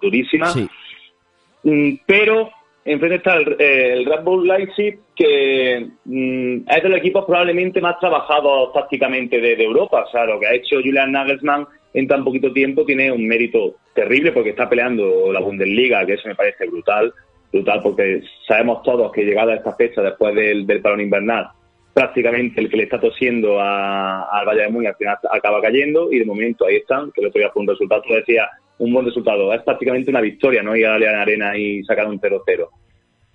durísima. 0.01 0.53
Mm, 1.65 1.95
pero 2.07 2.51
enfrente 2.85 3.17
está 3.17 3.37
el, 3.37 3.61
el, 3.61 4.05
Red 4.05 4.23
Bull 4.23 4.47
Leipzig, 4.47 4.99
que 5.15 5.89
mm, 6.05 6.57
es 6.69 6.83
de 6.83 6.89
los 6.89 6.99
equipos 6.99 7.25
probablemente 7.25 7.81
más 7.81 7.99
trabajados 7.99 8.73
tácticamente 8.73 9.41
de, 9.41 9.57
de 9.57 9.65
Europa. 9.65 10.05
O 10.07 10.11
sea, 10.11 10.25
lo 10.25 10.39
que 10.39 10.47
ha 10.47 10.55
hecho 10.55 10.77
Julian 10.77 11.13
Nagelsmann 11.13 11.67
en 11.95 12.07
tan 12.07 12.25
poquito 12.25 12.53
tiempo 12.53 12.85
tiene 12.85 13.11
un 13.11 13.27
mérito 13.27 13.77
terrible 13.95 14.33
porque 14.33 14.51
está 14.51 14.69
peleando 14.69 15.33
la 15.33 15.41
Bundesliga, 15.41 16.07
que 16.07 16.15
eso 16.15 16.29
me 16.29 16.35
parece 16.35 16.67
brutal, 16.67 17.13
brutal 17.53 17.81
porque 17.83 18.23
sabemos 18.47 18.83
todos 18.83 19.13
que 19.13 19.25
llegada 19.25 19.53
a 19.53 19.57
esta 19.57 19.75
fecha, 19.75 20.01
después 20.01 20.35
del, 20.35 20.67
del 20.67 20.81
parón 20.81 21.01
invernal, 21.01 21.49
prácticamente 21.95 22.61
el 22.61 22.70
que 22.70 22.76
le 22.76 22.84
está 22.84 22.99
tosiendo 22.99 23.61
al 23.61 24.47
Valle 24.47 24.62
de 24.62 24.68
Múnich 24.68 24.88
al 24.88 24.97
final 24.97 25.18
acaba 25.30 25.61
cayendo 25.61 26.11
y 26.12 26.18
de 26.18 26.24
momento 26.24 26.66
ahí 26.66 26.76
están, 26.76 27.12
que 27.12 27.20
el 27.20 27.28
otro 27.28 27.38
día 27.38 27.51
fue 27.51 27.62
un 27.62 27.68
resultado, 27.68 28.03
tú 28.03 28.14
decías, 28.14 28.49
un 28.78 28.93
buen 28.93 29.07
resultado, 29.07 29.53
es 29.53 29.62
prácticamente 29.62 30.11
una 30.11 30.20
victoria, 30.20 30.62
¿no? 30.62 30.74
Ir 30.74 30.86
a 30.86 30.99
la 30.99 31.22
arena 31.22 31.57
y 31.57 31.84
sacar 31.84 32.07
un 32.07 32.20
0-0. 32.20 32.68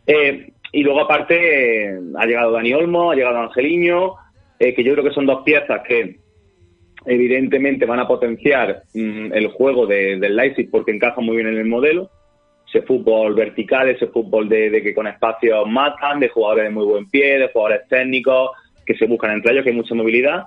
Eh, 0.08 0.51
y 0.72 0.84
luego 0.84 1.01
aparte 1.01 1.97
ha 2.18 2.26
llegado 2.26 2.51
Dani 2.51 2.74
Olmo, 2.74 3.12
ha 3.12 3.16
llegado 3.16 3.39
Angeliño, 3.39 4.14
eh, 4.60 4.74
que 4.74 4.84
yo 4.84 4.93
creo 4.93 5.05
que 5.05 5.14
son 5.14 5.26
dos 5.26 5.43
piezas 5.43 5.82
que 5.88 6.18
evidentemente 7.05 7.86
van 7.86 7.99
a 7.99 8.08
potenciar 8.08 8.84
mm, 8.93 9.34
el 9.34 9.47
juego 9.47 9.86
de, 9.88 10.18
del 10.18 10.36
Leipzig 10.36 10.70
porque 10.70 10.91
encaja 10.91 11.22
muy 11.22 11.38
bien 11.38 11.47
en 11.47 11.58
el 11.58 11.66
modelo. 11.66 12.10
Ese 12.68 12.82
fútbol 12.82 13.34
vertical, 13.34 13.89
ese 13.89 14.07
fútbol 14.07 14.49
de, 14.49 14.82
que 14.82 14.93
con 14.93 15.07
espacios 15.07 15.68
matan, 15.68 16.20
de 16.20 16.30
jugadores 16.30 16.65
de 16.65 16.70
muy 16.70 16.86
buen 16.86 17.09
pie, 17.09 17.39
de 17.39 17.49
jugadores 17.49 17.88
técnicos 17.88 18.51
que 18.86 18.95
se 18.95 19.05
buscan 19.05 19.32
entre 19.32 19.53
ellos, 19.53 19.63
que 19.63 19.70
hay 19.70 19.76
mucha 19.76 19.95
movilidad. 19.95 20.45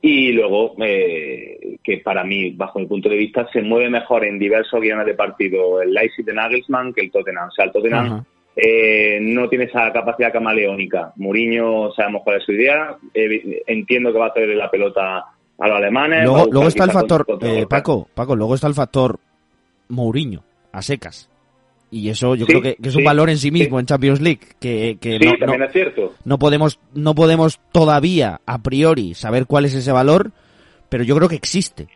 Y 0.00 0.32
luego, 0.32 0.74
eh, 0.80 1.76
que 1.82 1.98
para 1.98 2.24
mí, 2.24 2.50
bajo 2.50 2.80
mi 2.80 2.86
punto 2.86 3.08
de 3.08 3.16
vista, 3.16 3.48
se 3.52 3.62
mueve 3.62 3.88
mejor 3.88 4.24
en 4.24 4.38
diversos 4.38 4.80
guiones 4.80 5.06
de 5.06 5.14
partido 5.14 5.80
el 5.80 5.92
Leipzig 5.92 6.24
de 6.24 6.34
Nagelsmann 6.34 6.92
que 6.92 7.02
el 7.02 7.10
Tottenham. 7.12 7.48
O 7.48 7.52
sea, 7.52 7.66
el 7.66 7.72
Tottenham 7.72 8.24
eh, 8.54 9.18
no 9.20 9.48
tiene 9.48 9.64
esa 9.64 9.92
capacidad 9.92 10.32
camaleónica. 10.32 11.12
Mourinho, 11.16 11.92
sabemos 11.92 12.22
cuál 12.24 12.38
es 12.38 12.44
su 12.44 12.52
idea. 12.52 12.96
Eh, 13.14 13.62
entiendo 13.66 14.12
que 14.12 14.18
va 14.18 14.26
a 14.26 14.30
hacer 14.30 14.48
la 14.48 14.70
pelota 14.70 15.24
a 15.58 15.68
los 15.68 15.76
alemanes. 15.76 16.24
Luego, 16.24 16.68
está 16.68 16.84
el 16.84 16.90
factor, 16.90 17.26
eh, 17.40 17.66
Paco, 17.68 18.08
Paco, 18.12 18.36
luego 18.36 18.54
está 18.54 18.66
el 18.66 18.74
factor 18.74 19.18
Mourinho, 19.88 20.42
a 20.72 20.82
secas. 20.82 21.30
Y 21.92 22.08
eso 22.08 22.34
yo 22.34 22.46
creo 22.46 22.62
que, 22.62 22.78
es 22.82 22.96
un 22.96 23.04
valor 23.04 23.28
en 23.28 23.36
sí 23.36 23.50
mismo 23.50 23.78
en 23.78 23.84
Champions 23.84 24.22
League. 24.22 24.40
Que, 24.58 24.96
no, 25.46 25.64
es 25.64 25.72
cierto. 25.72 26.14
No 26.24 26.38
podemos, 26.38 26.80
no 26.94 27.14
podemos 27.14 27.60
todavía, 27.70 28.40
a 28.46 28.62
priori, 28.62 29.12
saber 29.12 29.44
cuál 29.44 29.66
es 29.66 29.74
ese 29.74 29.92
valor, 29.92 30.30
pero 30.88 31.04
yo 31.04 31.14
creo 31.14 31.28
que 31.28 31.36
existe. 31.36 31.88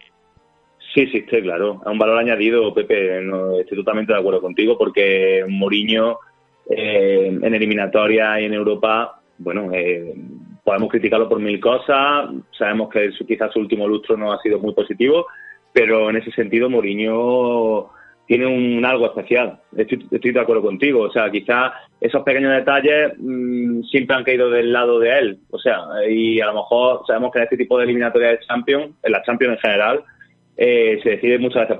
Sí, 0.94 1.01
existe, 1.01 1.40
claro. 1.40 1.80
Es 1.80 1.90
un 1.90 1.99
valor 1.99 2.18
añadido, 2.18 2.74
Pepe. 2.74 3.20
estoy 3.61 3.78
totalmente 3.78 4.12
de 4.12 4.18
acuerdo 4.18 4.42
contigo, 4.42 4.76
porque 4.76 5.47
Mourinho 5.49 6.18
eh, 6.68 7.28
en 7.28 7.55
eliminatoria 7.55 8.38
y 8.38 8.44
en 8.44 8.53
Europa, 8.53 9.18
bueno, 9.38 9.70
eh, 9.72 10.14
podemos 10.62 10.90
criticarlo 10.90 11.26
por 11.26 11.40
mil 11.40 11.59
cosas, 11.59 12.28
sabemos 12.59 12.90
que 12.90 13.09
quizás 13.26 13.51
su 13.51 13.61
último 13.61 13.88
lustro 13.88 14.18
no 14.18 14.30
ha 14.30 14.42
sido 14.42 14.59
muy 14.59 14.74
positivo, 14.74 15.26
pero 15.72 16.11
en 16.11 16.16
ese 16.16 16.32
sentido 16.32 16.68
Mourinho 16.68 17.95
tiene 18.27 18.47
un 18.47 18.85
algo 18.85 19.07
especial. 19.07 19.61
Estoy, 19.77 20.33
de 20.33 20.41
acuerdo 20.41 20.62
contigo. 20.62 21.03
O 21.03 21.12
sea, 21.12 21.31
quizás 21.31 21.72
esos 22.01 22.22
pequeños 22.22 22.53
detalles 22.53 23.12
mm, 23.18 23.83
siempre 23.85 24.16
han 24.16 24.24
caído 24.24 24.51
del 24.51 24.72
lado 24.72 24.99
de 24.99 25.18
él. 25.18 25.39
O 25.51 25.59
sea, 25.59 25.79
y 26.09 26.41
a 26.41 26.47
lo 26.47 26.55
mejor 26.55 27.03
sabemos 27.07 27.33
que 27.33 27.39
en 27.39 27.45
este 27.45 27.57
tipo 27.57 27.79
de 27.79 27.85
eliminatoria 27.85 28.31
de 28.31 28.41
Champions, 28.41 28.95
en 29.03 29.12
la 29.12 29.22
Champions 29.22 29.55
en 29.55 29.61
general, 29.61 30.05
eh, 30.57 30.99
se 31.03 31.11
decide 31.11 31.39
muchas 31.39 31.68
veces 31.68 31.77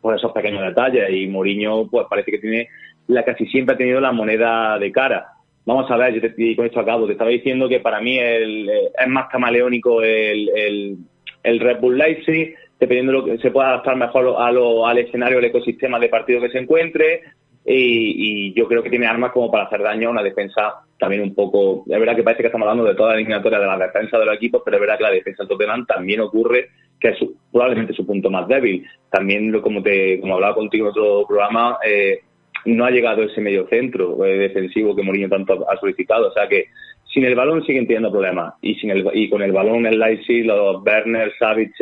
por, 0.00 0.14
esos 0.14 0.32
pequeños 0.32 0.62
detalles. 0.62 1.10
Y 1.10 1.26
Mourinho, 1.26 1.88
pues 1.88 2.06
parece 2.08 2.32
que 2.32 2.38
tiene 2.38 2.68
la 3.06 3.24
casi 3.24 3.46
siempre 3.46 3.74
ha 3.74 3.78
tenido 3.78 4.00
la 4.00 4.12
moneda 4.12 4.78
de 4.78 4.92
cara. 4.92 5.28
Vamos 5.64 5.90
a 5.90 5.96
ver, 5.96 6.14
yo 6.14 6.20
te, 6.20 6.34
y 6.36 6.56
con 6.56 6.66
esto 6.66 6.80
acabo, 6.80 7.06
te 7.06 7.12
estaba 7.12 7.30
diciendo 7.30 7.68
que 7.68 7.80
para 7.80 8.00
mí 8.00 8.18
el, 8.18 8.68
eh, 8.68 8.90
es 8.98 9.08
más 9.08 9.28
camaleónico 9.28 10.02
el, 10.02 10.48
el, 10.54 10.96
el 11.42 11.60
Red 11.60 11.80
Bull 11.80 11.98
Leipzig, 11.98 12.54
dependiendo 12.78 13.12
de 13.12 13.18
lo 13.18 13.24
que 13.24 13.38
se 13.38 13.50
pueda 13.50 13.68
adaptar 13.68 13.96
mejor 13.96 14.36
a 14.38 14.52
lo, 14.52 14.86
al 14.86 14.98
escenario, 14.98 15.38
al 15.38 15.44
ecosistema 15.44 15.98
de 15.98 16.08
partido 16.08 16.40
que 16.40 16.50
se 16.50 16.58
encuentre, 16.58 17.22
y, 17.70 18.54
yo 18.54 18.66
creo 18.66 18.82
que 18.82 18.90
tiene 18.90 19.06
armas 19.06 19.32
como 19.32 19.50
para 19.50 19.64
hacer 19.64 19.82
daño 19.82 20.08
a 20.08 20.12
una 20.12 20.22
defensa 20.22 20.74
también 20.98 21.22
un 21.22 21.34
poco. 21.34 21.84
Es 21.86 21.98
verdad 21.98 22.16
que 22.16 22.22
parece 22.22 22.42
que 22.42 22.48
estamos 22.48 22.66
hablando 22.66 22.88
de 22.88 22.94
toda 22.94 23.10
la 23.10 23.16
eliminatoria 23.16 23.58
de 23.58 23.66
la 23.66 23.78
defensa 23.78 24.18
de 24.18 24.24
los 24.24 24.36
equipos, 24.36 24.62
pero 24.64 24.76
es 24.76 24.80
verdad 24.80 24.96
que 24.96 25.04
la 25.04 25.10
defensa 25.10 25.42
del 25.42 25.48
Tottenham 25.48 25.86
también 25.86 26.20
ocurre 26.20 26.68
que 26.98 27.08
es 27.08 27.18
probablemente 27.52 27.92
su 27.92 28.06
punto 28.06 28.30
más 28.30 28.48
débil. 28.48 28.84
También, 29.10 29.52
como 29.60 29.82
te 29.82 30.20
como 30.20 30.34
hablaba 30.34 30.54
contigo 30.54 30.86
en 30.86 30.90
otro 30.90 31.26
programa, 31.26 31.78
eh, 31.84 32.20
no 32.64 32.84
ha 32.84 32.90
llegado 32.90 33.22
ese 33.22 33.40
medio 33.40 33.68
centro 33.68 34.24
eh, 34.24 34.38
defensivo 34.38 34.96
que 34.96 35.02
Mourinho 35.02 35.28
tanto 35.28 35.68
ha 35.70 35.76
solicitado. 35.78 36.28
O 36.28 36.32
sea 36.32 36.48
que 36.48 36.66
sin 37.12 37.24
el 37.24 37.34
balón 37.34 37.64
siguen 37.64 37.86
teniendo 37.86 38.10
problemas. 38.10 38.54
Y, 38.62 38.74
sin 38.76 38.90
el, 38.90 39.08
y 39.12 39.30
con 39.30 39.42
el 39.42 39.52
balón 39.52 39.86
el 39.86 39.98
Leipzig, 39.98 40.44
los 40.44 40.82
Werner, 40.82 41.32
Savic, 41.38 41.74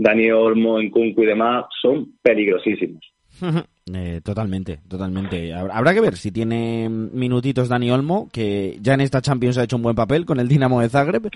Dani 0.00 0.30
Olmo, 0.30 0.80
Nkunku 0.80 1.22
y 1.22 1.26
demás 1.26 1.66
son 1.82 2.14
peligrosísimos. 2.22 3.04
Eh, 3.92 4.20
totalmente, 4.24 4.80
totalmente. 4.88 5.52
Habrá 5.52 5.92
que 5.92 6.00
ver 6.00 6.16
si 6.16 6.30
tiene 6.30 6.88
minutitos 6.88 7.68
Dani 7.68 7.90
Olmo, 7.90 8.28
que 8.32 8.78
ya 8.80 8.94
en 8.94 9.02
esta 9.02 9.20
Champions 9.20 9.58
ha 9.58 9.64
hecho 9.64 9.76
un 9.76 9.82
buen 9.82 9.96
papel 9.96 10.24
con 10.24 10.40
el 10.40 10.48
Dinamo 10.48 10.80
de 10.80 10.88
Zagreb 10.88 11.28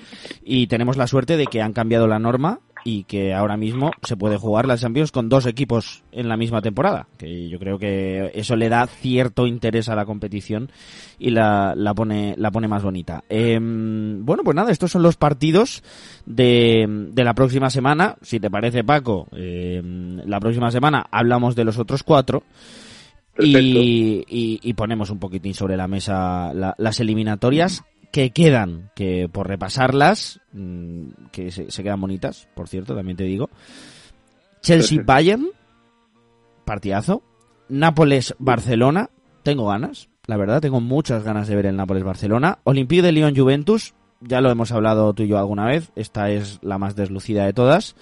y 0.42 0.66
tenemos 0.66 0.96
la 0.96 1.06
suerte 1.06 1.36
de 1.36 1.46
que 1.46 1.60
han 1.60 1.74
cambiado 1.74 2.06
la 2.06 2.18
norma 2.18 2.60
y 2.84 3.04
que 3.04 3.32
ahora 3.32 3.56
mismo 3.56 3.90
se 4.02 4.16
puede 4.16 4.36
jugar 4.36 4.66
la 4.66 4.76
Champions 4.76 5.10
con 5.10 5.30
dos 5.30 5.46
equipos 5.46 6.04
en 6.12 6.28
la 6.28 6.36
misma 6.36 6.60
temporada, 6.60 7.08
que 7.16 7.48
yo 7.48 7.58
creo 7.58 7.78
que 7.78 8.30
eso 8.34 8.56
le 8.56 8.68
da 8.68 8.86
cierto 8.86 9.46
interés 9.46 9.88
a 9.88 9.96
la 9.96 10.04
competición 10.04 10.70
y 11.18 11.30
la, 11.30 11.72
la 11.74 11.94
pone 11.94 12.34
la 12.36 12.50
pone 12.50 12.68
más 12.68 12.82
bonita. 12.82 13.24
Em, 13.30 14.24
bueno, 14.24 14.42
pues 14.44 14.54
nada, 14.54 14.70
estos 14.70 14.92
son 14.92 15.02
los 15.02 15.16
partidos 15.16 15.82
de, 16.26 16.86
de 17.10 17.24
la 17.24 17.34
próxima 17.34 17.70
semana. 17.70 18.16
Si 18.20 18.38
te 18.38 18.50
parece, 18.50 18.84
Paco, 18.84 19.28
em, 19.32 20.18
la 20.26 20.38
próxima 20.38 20.70
semana 20.70 21.06
hablamos 21.10 21.56
de 21.56 21.64
los 21.64 21.78
otros 21.78 22.02
cuatro. 22.02 22.42
y, 23.36 24.24
y, 24.28 24.72
ponemos 24.74 25.10
un 25.10 25.18
poquitín 25.18 25.54
sobre 25.54 25.76
la 25.76 25.88
mesa 25.88 26.52
las 26.54 27.00
eliminatorias 27.00 27.82
que 28.14 28.30
quedan, 28.30 28.92
que 28.94 29.28
por 29.28 29.48
repasarlas, 29.48 30.40
mm, 30.52 31.08
que 31.32 31.50
se, 31.50 31.82
quedan 31.82 32.00
bonitas, 32.00 32.48
por 32.54 32.68
cierto, 32.68 32.94
también 32.94 33.16
te 33.16 33.24
digo. 33.24 33.50
Chelsea-Bayern, 34.62 35.48
partidazo. 36.64 37.24
Nápoles-Barcelona, 37.68 39.10
tengo 39.42 39.66
ganas, 39.66 40.10
la 40.28 40.36
verdad, 40.36 40.60
tengo 40.60 40.80
muchas 40.80 41.24
ganas 41.24 41.48
de 41.48 41.56
ver 41.56 41.66
el 41.66 41.76
Nápoles-Barcelona. 41.76 42.60
Olympique 42.62 43.02
de 43.02 43.10
Lyon-Juventus, 43.10 43.94
ya 44.20 44.40
lo 44.40 44.48
hemos 44.48 44.70
hablado 44.70 45.12
tú 45.12 45.24
y 45.24 45.26
yo 45.26 45.36
alguna 45.36 45.66
vez, 45.66 45.90
esta 45.96 46.30
es 46.30 46.60
la 46.62 46.78
más 46.78 46.94
deslucida 46.94 47.44
de 47.46 47.52
todas 47.52 47.96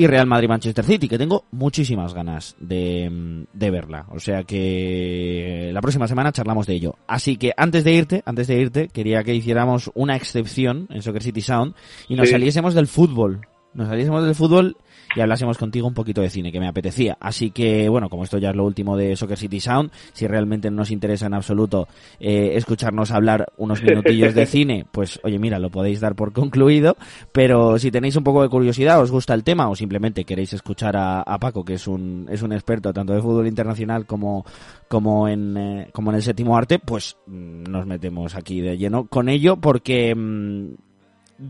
y 0.00 0.06
Real 0.06 0.26
Madrid-Manchester 0.26 0.82
City, 0.82 1.08
que 1.08 1.18
tengo 1.18 1.44
muchísimas 1.50 2.14
ganas 2.14 2.56
de, 2.58 3.44
de, 3.52 3.70
verla. 3.70 4.06
O 4.08 4.18
sea 4.18 4.44
que 4.44 5.68
la 5.74 5.82
próxima 5.82 6.08
semana 6.08 6.32
charlamos 6.32 6.66
de 6.66 6.72
ello. 6.72 6.96
Así 7.06 7.36
que 7.36 7.52
antes 7.54 7.84
de 7.84 7.92
irte, 7.92 8.22
antes 8.24 8.46
de 8.46 8.58
irte, 8.58 8.88
quería 8.88 9.22
que 9.24 9.34
hiciéramos 9.34 9.90
una 9.92 10.16
excepción 10.16 10.86
en 10.88 11.02
Soccer 11.02 11.22
City 11.22 11.42
Sound 11.42 11.74
y 12.08 12.14
nos 12.14 12.30
saliésemos 12.30 12.72
del 12.72 12.86
fútbol. 12.86 13.46
Nos 13.74 13.88
saliésemos 13.88 14.24
del 14.24 14.34
fútbol 14.34 14.78
y 15.14 15.20
hablásemos 15.20 15.58
contigo 15.58 15.86
un 15.86 15.94
poquito 15.94 16.20
de 16.20 16.30
cine, 16.30 16.52
que 16.52 16.60
me 16.60 16.68
apetecía. 16.68 17.16
Así 17.20 17.50
que, 17.50 17.88
bueno, 17.88 18.08
como 18.08 18.24
esto 18.24 18.38
ya 18.38 18.50
es 18.50 18.56
lo 18.56 18.64
último 18.64 18.96
de 18.96 19.16
Soccer 19.16 19.38
City 19.38 19.60
Sound, 19.60 19.90
si 20.12 20.26
realmente 20.26 20.70
no 20.70 20.78
nos 20.78 20.90
interesa 20.90 21.26
en 21.26 21.34
absoluto 21.34 21.88
eh, 22.18 22.52
escucharnos 22.54 23.10
hablar 23.10 23.52
unos 23.56 23.82
minutillos 23.84 24.34
de 24.34 24.46
cine, 24.46 24.86
pues 24.90 25.20
oye, 25.22 25.38
mira, 25.38 25.58
lo 25.58 25.70
podéis 25.70 26.00
dar 26.00 26.14
por 26.14 26.32
concluido, 26.32 26.96
pero 27.32 27.78
si 27.78 27.90
tenéis 27.90 28.16
un 28.16 28.24
poco 28.24 28.42
de 28.42 28.48
curiosidad, 28.48 29.00
os 29.00 29.10
gusta 29.10 29.34
el 29.34 29.44
tema 29.44 29.68
o 29.68 29.74
simplemente 29.74 30.24
queréis 30.24 30.52
escuchar 30.52 30.96
a, 30.96 31.38
Paco, 31.40 31.64
que 31.64 31.74
es 31.74 31.86
un, 31.86 32.28
es 32.30 32.42
un 32.42 32.52
experto 32.52 32.92
tanto 32.92 33.14
de 33.14 33.22
fútbol 33.22 33.46
internacional 33.46 34.04
como, 34.04 34.44
como, 34.88 35.26
en, 35.26 35.56
eh, 35.56 35.88
como 35.92 36.10
en 36.10 36.16
el 36.16 36.22
séptimo 36.22 36.56
arte, 36.56 36.78
pues 36.78 37.16
mm, 37.26 37.62
nos 37.64 37.86
metemos 37.86 38.34
aquí 38.34 38.60
de 38.60 38.76
lleno 38.76 39.06
con 39.06 39.28
ello 39.28 39.56
porque... 39.56 40.14
Mm, 40.14 40.74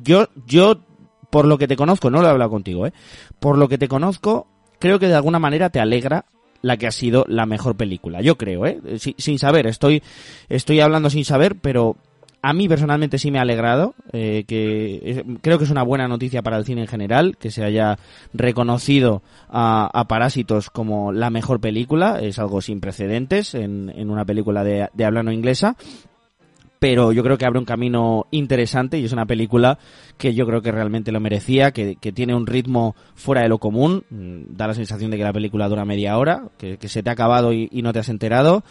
yo, 0.04 0.28
yo 0.46 0.80
por 1.30 1.46
lo 1.46 1.58
que 1.58 1.68
te 1.68 1.76
conozco, 1.76 2.10
no 2.10 2.20
lo 2.20 2.26
he 2.26 2.30
hablado 2.30 2.50
contigo, 2.50 2.86
¿eh? 2.86 2.92
Por 3.38 3.56
lo 3.56 3.68
que 3.68 3.78
te 3.78 3.88
conozco, 3.88 4.46
creo 4.78 4.98
que 4.98 5.08
de 5.08 5.14
alguna 5.14 5.38
manera 5.38 5.70
te 5.70 5.80
alegra 5.80 6.26
la 6.62 6.76
que 6.76 6.86
ha 6.86 6.92
sido 6.92 7.24
la 7.28 7.46
mejor 7.46 7.76
película. 7.76 8.20
Yo 8.20 8.36
creo, 8.36 8.66
¿eh? 8.66 8.80
Sin, 8.98 9.38
saber, 9.38 9.66
estoy, 9.66 10.02
estoy 10.48 10.80
hablando 10.80 11.08
sin 11.08 11.24
saber, 11.24 11.56
pero 11.56 11.96
a 12.42 12.52
mí 12.52 12.68
personalmente 12.68 13.18
sí 13.18 13.30
me 13.30 13.38
ha 13.38 13.42
alegrado, 13.42 13.94
eh, 14.12 14.44
que 14.46 15.24
creo 15.42 15.58
que 15.58 15.64
es 15.64 15.70
una 15.70 15.82
buena 15.82 16.08
noticia 16.08 16.42
para 16.42 16.56
el 16.56 16.64
cine 16.64 16.82
en 16.82 16.86
general, 16.86 17.36
que 17.38 17.50
se 17.50 17.64
haya 17.64 17.98
reconocido 18.32 19.22
a, 19.48 20.04
Parásitos 20.08 20.70
como 20.70 21.12
la 21.12 21.30
mejor 21.30 21.60
película, 21.60 22.18
es 22.20 22.38
algo 22.38 22.60
sin 22.60 22.80
precedentes 22.80 23.54
en, 23.54 23.92
en 23.94 24.10
una 24.10 24.24
película 24.24 24.64
de, 24.64 24.88
de 24.92 25.04
habla 25.04 25.22
no 25.22 25.32
inglesa, 25.32 25.76
pero 26.80 27.12
yo 27.12 27.22
creo 27.22 27.38
que 27.38 27.44
abre 27.44 27.58
un 27.58 27.66
camino 27.66 28.26
interesante 28.30 28.98
y 28.98 29.04
es 29.04 29.12
una 29.12 29.26
película 29.26 29.78
que 30.16 30.34
yo 30.34 30.46
creo 30.46 30.62
que 30.62 30.72
realmente 30.72 31.12
lo 31.12 31.20
merecía, 31.20 31.72
que, 31.72 31.94
tiene 31.94 32.34
un 32.34 32.46
ritmo 32.46 32.96
fuera 33.14 33.42
de 33.42 33.50
lo 33.50 33.58
común, 33.58 34.02
mm, 34.10 34.56
da 34.56 34.66
la 34.66 34.74
sensación 34.74 35.10
de 35.10 35.18
que 35.18 35.22
la 35.22 35.32
película 35.32 35.68
dura 35.68 35.84
media 35.84 36.16
hora, 36.16 36.48
que, 36.58 36.78
se 36.88 37.02
te 37.02 37.10
ha 37.10 37.12
acabado 37.12 37.52
y, 37.52 37.68
no 37.82 37.92
te 37.92 37.98
has 37.98 38.08
enterado, 38.08 38.64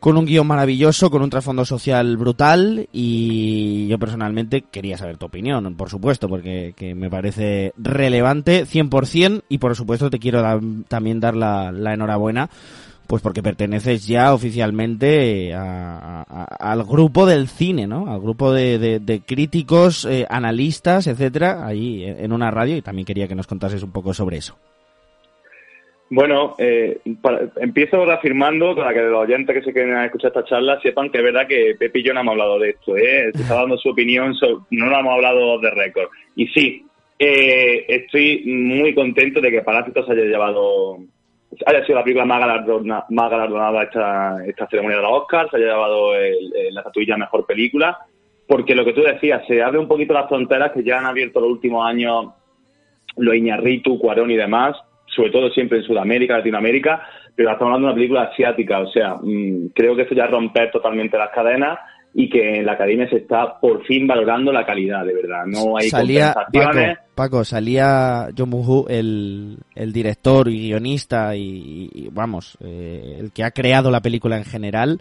con 0.00 0.16
un 0.16 0.24
guion 0.24 0.46
maravilloso, 0.46 1.10
con 1.10 1.22
un 1.22 1.28
trasfondo 1.28 1.66
social 1.66 2.16
brutal 2.16 2.88
y 2.90 3.86
yo 3.88 3.98
personalmente 3.98 4.62
quería 4.62 4.96
saber 4.96 5.18
tu 5.18 5.26
opinión, 5.26 5.76
por 5.76 5.90
supuesto, 5.90 6.28
porque 6.28 6.74
me 6.96 7.10
parece 7.10 7.74
relevante 7.76 8.64
100% 8.64 9.42
y 9.50 9.58
por 9.58 9.76
supuesto 9.76 10.08
te 10.08 10.18
quiero 10.18 10.42
también 10.88 11.20
dar 11.20 11.36
la, 11.36 11.70
la 11.70 11.92
enhorabuena 11.92 12.48
pues 13.06 13.22
porque 13.22 13.42
perteneces 13.42 14.06
ya 14.06 14.34
oficialmente 14.34 15.54
al 15.54 16.84
grupo 16.84 17.26
del 17.26 17.48
cine, 17.48 17.86
¿no? 17.86 18.12
Al 18.12 18.20
grupo 18.20 18.52
de, 18.52 19.22
críticos, 19.26 20.04
eh, 20.04 20.26
analistas, 20.28 21.06
etcétera, 21.06 21.66
ahí 21.66 22.04
en 22.04 22.32
una 22.32 22.50
radio 22.50 22.76
y 22.76 22.82
también 22.82 23.06
quería 23.06 23.28
que 23.28 23.34
nos 23.34 23.46
contases 23.46 23.82
un 23.82 23.92
poco 23.92 24.12
sobre 24.12 24.38
eso. 24.38 24.56
Bueno, 26.08 26.54
eh, 26.58 27.00
empiezo 27.56 28.04
reafirmando 28.04 28.76
para 28.76 28.94
que 28.94 29.00
los 29.00 29.24
oyentes 29.24 29.56
que 29.56 29.62
se 29.62 29.72
queden 29.72 29.94
a 29.94 30.06
escuchar 30.06 30.28
esta 30.28 30.44
charla 30.44 30.80
sepan 30.80 31.10
que 31.10 31.18
es 31.18 31.24
verdad 31.24 31.48
que 31.48 31.74
Pepe 31.76 31.98
y 31.98 32.04
yo 32.04 32.14
no 32.14 32.20
hemos 32.20 32.32
hablado 32.32 32.60
de 32.60 32.70
esto, 32.70 32.96
¿eh? 32.96 33.32
Se 33.34 33.42
está 33.42 33.56
dando 33.56 33.76
su 33.76 33.88
opinión, 33.88 34.32
no 34.70 34.86
lo 34.86 34.98
hemos 35.00 35.12
hablado 35.12 35.58
de 35.58 35.70
récord. 35.70 36.08
Y 36.36 36.46
sí, 36.48 36.86
eh, 37.18 37.86
estoy 37.88 38.44
muy 38.44 38.94
contento 38.94 39.40
de 39.40 39.50
que 39.50 39.62
Parásitos 39.62 40.08
haya 40.08 40.22
llevado 40.22 40.98
haya 41.64 41.84
sido 41.84 41.98
la 41.98 42.04
película 42.04 42.24
más 42.24 42.40
galardonada, 42.40 43.06
más 43.10 43.30
galardonada 43.30 43.82
esta, 43.84 44.44
esta 44.46 44.66
ceremonia 44.68 44.98
de 44.98 45.02
los 45.02 45.12
Oscars, 45.12 45.54
haya 45.54 45.66
llevado 45.66 46.12
la 46.14 46.80
estatuilla 46.80 47.16
Mejor 47.16 47.46
Película, 47.46 47.98
porque 48.46 48.74
lo 48.74 48.84
que 48.84 48.92
tú 48.92 49.02
decías, 49.02 49.42
se 49.46 49.62
abre 49.62 49.78
un 49.78 49.88
poquito 49.88 50.12
las 50.12 50.28
fronteras 50.28 50.72
que 50.72 50.84
ya 50.84 50.98
han 50.98 51.06
abierto 51.06 51.40
los 51.40 51.50
últimos 51.50 51.86
años 51.86 52.26
los 53.16 53.34
Iñarritu, 53.34 53.98
Cuarón 53.98 54.30
y 54.30 54.36
demás, 54.36 54.76
sobre 55.06 55.30
todo 55.30 55.50
siempre 55.50 55.78
en 55.78 55.84
Sudamérica, 55.84 56.38
Latinoamérica, 56.38 57.02
pero 57.34 57.50
estamos 57.50 57.74
hablando 57.74 57.88
de 57.88 57.92
una 57.92 57.94
película 57.94 58.22
asiática, 58.22 58.80
o 58.80 58.90
sea, 58.90 59.14
mm, 59.22 59.68
creo 59.74 59.96
que 59.96 60.02
eso 60.02 60.14
ya 60.14 60.26
romper 60.26 60.70
totalmente 60.70 61.18
las 61.18 61.30
cadenas 61.30 61.78
y 62.14 62.28
que 62.30 62.58
en 62.58 62.66
la 62.66 62.72
academia 62.72 63.08
se 63.08 63.16
está 63.16 63.58
por 63.60 63.84
fin 63.84 64.06
valorando 64.06 64.52
la 64.52 64.64
calidad, 64.64 65.04
de 65.04 65.14
verdad. 65.14 65.44
No 65.46 65.76
hay 65.76 65.88
salía, 65.88 66.32
Paco, 66.32 66.50
salía 67.44 68.28
John 68.36 68.52
Woo, 68.52 68.86
el, 68.88 69.58
el 69.74 69.92
director 69.92 70.48
y 70.48 70.68
guionista 70.68 71.34
y, 71.36 72.08
vamos, 72.12 72.58
eh, 72.60 73.16
el 73.18 73.32
que 73.32 73.44
ha 73.44 73.50
creado 73.50 73.90
la 73.90 74.00
película 74.00 74.36
en 74.36 74.44
general, 74.44 75.00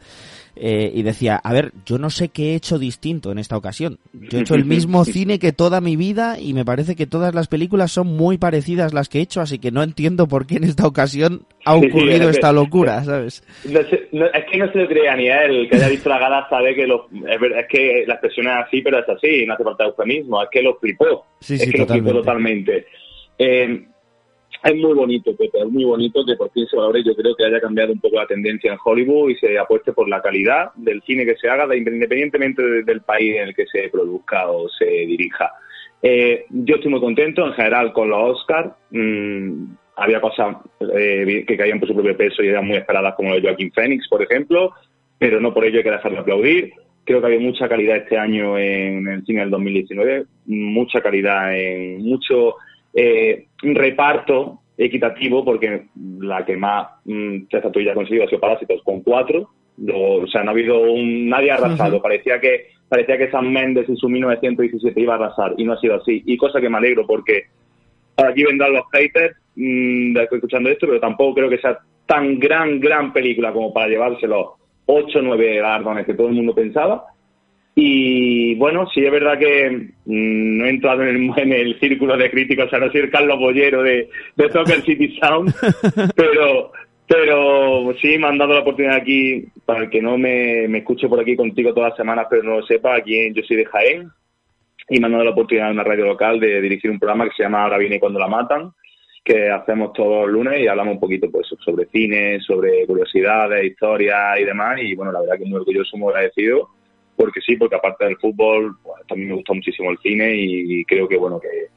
eh, 0.57 0.89
y 0.93 1.03
decía, 1.03 1.35
a 1.35 1.51
ver, 1.51 1.73
yo 1.85 1.97
no 1.97 2.09
sé 2.09 2.29
qué 2.29 2.51
he 2.51 2.55
hecho 2.55 2.79
distinto 2.79 3.31
en 3.31 3.39
esta 3.39 3.57
ocasión. 3.57 3.99
Yo 4.13 4.37
he 4.37 4.41
hecho 4.41 4.55
el 4.55 4.63
mismo 4.63 5.03
cine 5.05 5.37
que 5.37 5.51
toda 5.51 5.81
mi 5.81 5.97
vida 5.97 6.39
y 6.39 6.53
me 6.53 6.63
parece 6.63 6.95
que 6.95 7.07
todas 7.07 7.35
las 7.35 7.47
películas 7.47 7.91
son 7.91 8.07
muy 8.07 8.37
parecidas 8.37 8.93
las 8.93 9.09
que 9.09 9.19
he 9.19 9.21
hecho, 9.21 9.41
así 9.41 9.59
que 9.59 9.71
no 9.71 9.83
entiendo 9.83 10.27
por 10.27 10.47
qué 10.47 10.55
en 10.55 10.63
esta 10.63 10.87
ocasión 10.87 11.45
ha 11.65 11.75
ocurrido 11.75 12.29
esta 12.29 12.53
locura, 12.53 13.03
¿sabes? 13.03 13.43
es 13.65 14.45
que 14.51 14.57
no 14.57 14.71
se 14.71 14.77
lo 14.77 14.87
crea 14.87 15.15
ni 15.17 15.27
él, 15.27 15.67
que 15.69 15.75
haya 15.75 15.89
visto 15.89 16.09
la 16.09 16.19
gala 16.19 16.47
sabe 16.49 16.73
que 16.73 16.87
lo, 16.87 17.07
es, 17.27 17.67
que 17.67 18.05
la 18.07 18.13
expresión 18.13 18.47
es 18.47 18.53
así, 18.65 18.81
pero 18.81 18.99
es 18.99 19.09
así, 19.09 19.45
no 19.45 19.55
hace 19.55 19.63
falta 19.63 19.83
eufemismo, 19.83 20.41
es 20.41 20.49
que 20.51 20.61
lo 20.61 20.75
flipó. 20.75 21.25
Sí, 21.39 21.55
es 21.55 21.69
que 21.69 21.79
lo 21.79 21.87
flipó 21.87 22.04
totalmente. 22.13 22.85
Eh, 23.37 23.85
es 24.63 24.75
muy 24.75 24.93
bonito, 24.93 25.35
Pepe, 25.35 25.59
es 25.59 25.69
muy 25.69 25.83
bonito 25.83 26.25
que 26.25 26.35
por 26.35 26.51
fin 26.51 26.65
se 26.65 26.75
valore. 26.75 27.03
Yo 27.03 27.15
creo 27.15 27.35
que 27.35 27.45
haya 27.45 27.61
cambiado 27.61 27.93
un 27.93 27.99
poco 27.99 28.15
la 28.15 28.25
tendencia 28.25 28.71
en 28.71 28.79
Hollywood 28.83 29.29
y 29.29 29.35
se 29.35 29.57
apueste 29.59 29.93
por 29.93 30.09
la 30.09 30.21
calidad 30.21 30.71
del 30.75 31.03
cine 31.03 31.25
que 31.25 31.35
se 31.35 31.47
haga, 31.47 31.75
independientemente 31.75 32.83
del 32.83 33.01
país 33.01 33.35
en 33.35 33.49
el 33.49 33.55
que 33.55 33.67
se 33.67 33.89
produzca 33.89 34.49
o 34.49 34.67
se 34.69 34.85
dirija. 34.85 35.51
Eh, 36.01 36.45
yo 36.49 36.75
estoy 36.75 36.91
muy 36.91 36.99
contento 36.99 37.45
en 37.45 37.53
general 37.53 37.93
con 37.93 38.09
los 38.09 38.37
Oscars. 38.37 38.71
Mm, 38.89 39.65
había 39.97 40.19
cosas 40.19 40.57
eh, 40.97 41.45
que 41.47 41.57
caían 41.57 41.79
por 41.79 41.87
su 41.87 41.93
propio 41.93 42.17
peso 42.17 42.43
y 42.43 42.47
eran 42.47 42.65
muy 42.65 42.77
esperadas, 42.77 43.15
como 43.15 43.29
lo 43.29 43.35
de 43.35 43.41
Joaquín 43.41 43.71
Phoenix, 43.71 44.07
por 44.09 44.21
ejemplo, 44.21 44.73
pero 45.17 45.39
no 45.39 45.53
por 45.53 45.65
ello 45.65 45.77
hay 45.77 45.83
que 45.83 45.91
dejar 45.91 46.11
de 46.11 46.17
aplaudir. 46.17 46.73
Creo 47.05 47.21
que 47.21 47.27
había 47.27 47.39
mucha 47.39 47.69
calidad 47.69 47.97
este 47.97 48.17
año 48.17 48.57
en 48.57 49.07
el 49.07 49.25
cine 49.25 49.41
del 49.41 49.51
2019, 49.51 50.25
mucha 50.47 51.01
calidad 51.01 51.55
en 51.57 52.01
mucho 52.01 52.55
eh, 52.93 53.45
reparto 53.61 54.61
equitativo, 54.77 55.45
porque 55.45 55.85
la 56.19 56.45
que 56.45 56.57
más 56.57 56.87
mm, 57.05 57.43
estatuilla 57.49 57.91
ha 57.91 57.95
conseguido 57.95 58.25
ha 58.25 58.27
sido 58.27 58.41
Parásitos, 58.41 58.81
con 58.83 59.01
cuatro. 59.01 59.49
o 59.93 60.27
sea, 60.27 60.43
no 60.43 60.49
ha 60.49 60.53
habido 60.53 60.79
un, 60.81 61.29
nadie 61.29 61.51
arrasado. 61.51 62.01
Parecía 62.01 62.39
que 62.39 62.67
parecía 62.89 63.17
que 63.17 63.31
San 63.31 63.51
Méndez 63.51 63.89
en 63.89 63.97
su 63.97 64.07
1917 64.07 64.99
iba 64.99 65.13
a 65.13 65.17
arrasar 65.17 65.53
y 65.57 65.63
no 65.63 65.73
ha 65.73 65.79
sido 65.79 65.95
así. 65.95 66.23
Y 66.25 66.37
cosa 66.37 66.61
que 66.61 66.69
me 66.69 66.77
alegro 66.77 67.05
porque 67.05 67.43
aquí 68.17 68.43
vendrán 68.43 68.73
los 68.73 68.85
haters 68.91 69.35
mmm, 69.55 70.17
escuchando 70.17 70.69
esto, 70.69 70.87
pero 70.87 70.99
tampoco 70.99 71.35
creo 71.35 71.49
que 71.49 71.57
sea 71.57 71.79
tan 72.05 72.39
gran, 72.39 72.79
gran 72.79 73.11
película 73.13 73.51
como 73.51 73.73
para 73.73 73.87
llevarse 73.87 74.27
los 74.27 74.49
8 74.85 75.19
o 75.19 75.21
9 75.21 75.55
galardones 75.55 76.05
que 76.05 76.13
todo 76.13 76.27
el 76.27 76.33
mundo 76.33 76.53
pensaba. 76.53 77.05
Y 77.77 78.55
bueno, 78.55 78.87
sí 78.93 79.05
es 79.05 79.11
verdad 79.11 79.37
que 79.37 79.69
mm, 80.05 80.57
no 80.57 80.65
he 80.65 80.69
entrado 80.69 81.03
en 81.03 81.09
el, 81.09 81.31
en 81.37 81.51
el, 81.51 81.79
círculo 81.79 82.15
de 82.17 82.31
críticos, 82.31 82.73
a 82.73 82.79
no 82.79 82.89
ser 82.91 83.09
Carlos 83.09 83.37
Bollero 83.37 83.83
de, 83.83 84.09
de 84.35 84.51
Soccer 84.51 84.81
City 84.81 85.17
Sound, 85.19 85.53
pero, 86.15 86.71
pero 87.05 87.93
sí 88.01 88.17
me 88.17 88.27
han 88.27 88.37
dado 88.37 88.53
la 88.53 88.61
oportunidad 88.61 88.95
aquí, 88.95 89.45
para 89.65 89.83
el 89.83 89.89
que 89.89 90.01
no 90.01 90.17
me, 90.17 90.69
me 90.69 90.79
escuche 90.79 91.09
por 91.09 91.19
aquí 91.19 91.35
contigo 91.35 91.73
todas 91.73 91.89
las 91.89 91.97
semanas, 91.97 92.27
pero 92.29 92.43
no 92.43 92.59
lo 92.59 92.65
sepa, 92.65 92.95
aquí 92.95 93.33
yo 93.33 93.43
soy 93.43 93.57
de 93.57 93.65
Jaén, 93.65 94.09
y 94.87 94.99
me 94.99 95.07
han 95.07 95.11
dado 95.11 95.25
la 95.25 95.31
oportunidad 95.31 95.67
en 95.67 95.73
una 95.73 95.83
radio 95.83 96.05
local 96.05 96.39
de 96.39 96.61
dirigir 96.61 96.89
un 96.89 96.99
programa 96.99 97.25
que 97.25 97.35
se 97.35 97.43
llama 97.43 97.63
Ahora 97.63 97.77
viene 97.77 97.99
cuando 97.99 98.19
la 98.19 98.27
matan, 98.27 98.71
que 99.25 99.49
hacemos 99.49 99.91
todos 99.91 100.27
los 100.27 100.29
lunes 100.29 100.61
y 100.61 100.67
hablamos 100.67 100.93
un 100.93 100.99
poquito 101.01 101.29
pues 101.29 101.47
sobre 101.65 101.87
cine, 101.87 102.39
sobre 102.39 102.85
curiosidades, 102.85 103.65
historias 103.65 104.39
y 104.39 104.45
demás, 104.45 104.79
y 104.81 104.95
bueno, 104.95 105.11
la 105.11 105.19
verdad 105.19 105.37
que 105.37 105.45
muy 105.45 105.59
orgulloso, 105.59 105.97
muy 105.97 106.13
agradecido 106.13 106.69
porque 107.15 107.41
sí, 107.41 107.55
porque 107.55 107.75
aparte 107.75 108.05
del 108.05 108.17
fútbol, 108.17 108.75
pues, 108.83 109.07
también 109.07 109.29
me 109.29 109.35
gusta 109.35 109.53
muchísimo 109.53 109.91
el 109.91 109.97
cine 109.99 110.33
y 110.35 110.83
creo 110.85 111.07
que, 111.07 111.17
bueno, 111.17 111.39
que, 111.39 111.67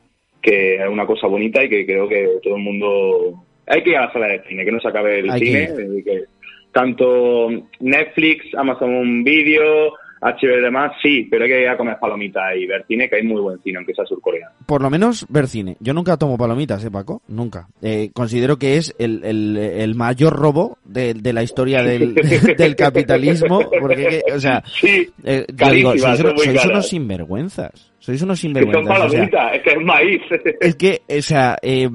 que 0.41 0.77
es 0.77 0.89
una 0.89 1.07
cosa 1.07 1.27
bonita 1.27 1.63
y 1.63 1.69
que 1.69 1.87
creo 1.87 2.09
que 2.09 2.29
todo 2.43 2.57
el 2.57 2.63
mundo... 2.63 3.45
Hay 3.67 3.83
que 3.83 3.91
ir 3.91 3.97
a 3.97 4.07
la 4.07 4.13
sala 4.13 4.29
de 4.29 4.43
cine, 4.45 4.65
que 4.65 4.73
no 4.73 4.81
se 4.81 4.89
acabe 4.89 5.21
el 5.21 5.33
cine, 5.33 6.03
que, 6.03 6.25
tanto 6.73 7.51
Netflix, 7.81 8.55
Amazon 8.55 9.23
Video, 9.25 9.93
HBO 10.21 10.59
y 10.59 10.63
demás, 10.63 10.93
sí, 11.03 11.27
pero 11.31 11.45
hay 11.45 11.51
que 11.51 11.61
ir 11.63 11.69
a 11.69 11.77
comer 11.77 11.97
palomitas 12.01 12.43
y 12.57 12.67
ver 12.67 12.85
cine, 12.89 13.09
que 13.09 13.17
hay 13.17 13.23
muy 13.23 13.41
buen 13.41 13.61
cine, 13.63 13.79
aunque 13.79 13.95
sea 13.95 14.05
surcoreano. 14.05 14.53
Por 14.67 14.83
lo 14.83 14.91
menos 14.91 15.27
ver 15.29 15.47
cine. 15.47 15.77
Yo 15.81 15.95
nunca 15.95 16.17
tomo 16.17 16.37
palomitas, 16.37 16.85
¿eh, 16.85 16.91
Paco? 16.91 17.23
Nunca. 17.29 17.69
Eh, 17.83 18.11
considero 18.13 18.59
que 18.59 18.77
es 18.77 18.95
el, 18.99 19.23
el, 19.25 19.57
el 19.57 19.95
mayor 19.95 20.35
robo 20.35 20.79
de, 20.85 21.15
de 21.15 21.33
la 21.33 21.43
historia 21.43 21.83
del, 21.83 22.15
del 22.59 22.77
capitalismo, 22.77 23.61
porque, 23.81 24.23
o 24.35 24.41
sea, 24.41 24.63
Sí, 24.67 25.09
eh, 25.25 25.45
yo 25.49 25.57
carísimas, 25.57 25.73
digo, 25.95 25.97
sois, 25.99 26.21
unos- 26.21 26.63
sois 26.73 26.89
sinvergüenzas. 26.89 27.93
Sois 28.01 28.23
unos 28.23 28.41
Que 28.41 28.49
son 28.49 28.55
sinvergüenzas. 28.55 28.85
o 28.85 29.09
sea, 29.09 29.09
palomitas, 29.11 29.55
es 29.55 29.63
que 29.63 29.71
es 29.71 29.85
maíz. 29.85 30.23
es 30.61 30.77
que, 30.77 31.03
o 31.19 31.23
sea, 31.23 31.57
eh, 31.63 31.89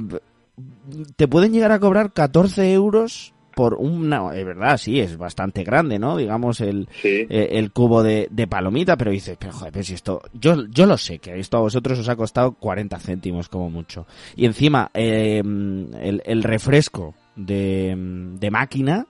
te 1.15 1.27
pueden 1.27 1.51
llegar 1.53 1.71
a 1.71 1.79
cobrar 1.79 2.13
14 2.13 2.73
euros 2.73 3.33
por 3.55 3.75
una... 3.75 4.35
Es 4.35 4.45
verdad, 4.45 4.77
sí, 4.77 4.99
es 4.99 5.17
bastante 5.17 5.63
grande, 5.63 5.99
¿no? 5.99 6.17
Digamos, 6.17 6.61
el, 6.61 6.87
Sí. 7.01 7.25
eh, 7.29 7.49
el 7.51 7.71
cubo 7.71 8.03
de, 8.03 8.27
de 8.31 8.47
palomita, 8.47 8.97
pero 8.97 9.11
dices, 9.11 9.37
pero 9.39 9.53
joder, 9.53 9.71
pero 9.73 9.83
si 9.83 9.93
esto... 9.93 10.21
Yo, 10.33 10.65
yo 10.69 10.85
lo 10.85 10.97
sé, 10.97 11.19
que 11.19 11.39
esto 11.39 11.57
a 11.57 11.61
vosotros 11.61 11.99
os 11.99 12.09
ha 12.09 12.15
costado 12.15 12.53
40 12.53 12.97
céntimos 12.99 13.49
como 13.49 13.69
mucho. 13.69 14.05
Y 14.35 14.45
encima, 14.45 14.89
eh, 14.93 15.39
el, 15.39 16.21
el 16.25 16.43
refresco 16.43 17.13
de, 17.35 17.93
de 18.39 18.51
máquina, 18.51 19.05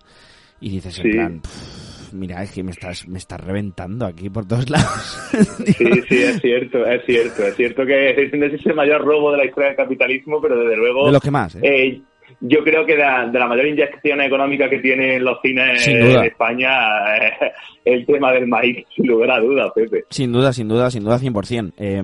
y 0.62 0.70
dices, 0.70 0.98
en 1.00 1.04
Sí. 1.04 1.12
plan... 1.12 1.40
"Pff, 1.42 1.84
Mira, 2.14 2.44
es 2.44 2.52
que 2.52 2.62
me 2.62 2.70
estás, 2.70 3.08
me 3.08 3.18
estás 3.18 3.42
reventando 3.42 4.06
aquí 4.06 4.30
por 4.30 4.46
todos 4.48 4.70
lados. 4.70 5.18
Sí, 5.66 5.74
sí, 6.08 6.16
es 6.22 6.40
cierto, 6.42 6.86
es 6.86 7.04
cierto. 7.08 7.44
Es 7.44 7.56
cierto 7.56 7.86
que 7.88 8.12
es 8.12 8.32
el 8.68 8.76
mayor 8.76 9.02
robo 9.04 9.32
de 9.32 9.38
la 9.40 9.46
historia 9.46 9.70
del 9.70 9.78
capitalismo, 9.78 10.40
pero 10.40 10.60
desde 10.60 10.78
luego... 10.78 11.08
De 11.08 11.12
los 11.12 11.22
que 11.24 11.32
más, 11.32 11.56
¿eh? 11.56 11.62
eh, 11.64 12.02
yo 12.42 12.64
creo 12.64 12.86
que 12.86 12.94
de 12.94 13.04
la, 13.04 13.28
de 13.28 13.40
la 13.40 13.48
mayor 13.48 13.68
inyección 13.68 14.22
económica 14.22 14.70
que 14.70 14.80
tienen 14.80 15.24
los 15.24 15.40
cines 15.42 15.88
en 15.88 16.24
España, 16.24 16.70
eh, 17.18 17.52
el 17.86 18.06
tema 18.06 18.32
del 18.32 18.48
maíz, 18.48 18.86
sin 18.96 19.08
lugar 19.08 19.32
a 19.32 19.40
dudas, 19.40 19.72
Pepe. 19.74 20.06
Sin 20.10 20.32
duda, 20.32 20.54
sin 20.54 20.68
duda, 20.68 20.90
sin 20.92 21.04
duda, 21.04 21.20
100%. 21.20 21.74
Eh, 21.78 22.02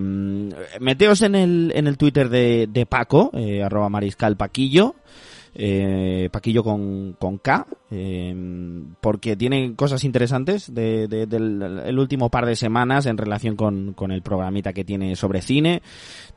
meteos 0.80 1.22
en 1.22 1.36
el, 1.36 1.72
en 1.76 1.88
el 1.88 1.98
Twitter 1.98 2.30
de, 2.30 2.68
de 2.68 2.86
Paco, 2.86 3.32
eh, 3.34 3.64
arroba 3.64 3.90
mariscal 3.90 4.38
Paquillo, 4.38 4.96
eh, 5.62 6.30
Paquillo 6.32 6.64
con, 6.64 7.18
con 7.20 7.38
K, 7.38 7.68
eh, 7.92 8.34
porque 9.02 9.36
tiene 9.36 9.76
cosas 9.76 10.06
interesantes 10.06 10.74
de, 10.74 11.10
de- 11.10 11.26
del 11.26 11.82
el 11.86 12.00
último 12.00 12.30
par 12.30 12.46
de 12.46 12.56
semanas 12.56 13.06
en 13.08 13.18
relación 13.18 13.58
con, 13.58 13.92
con 13.94 14.12
el 14.14 14.22
programita 14.22 14.72
que 14.72 14.86
tiene 14.86 15.18
sobre 15.18 15.42
cine. 15.42 15.82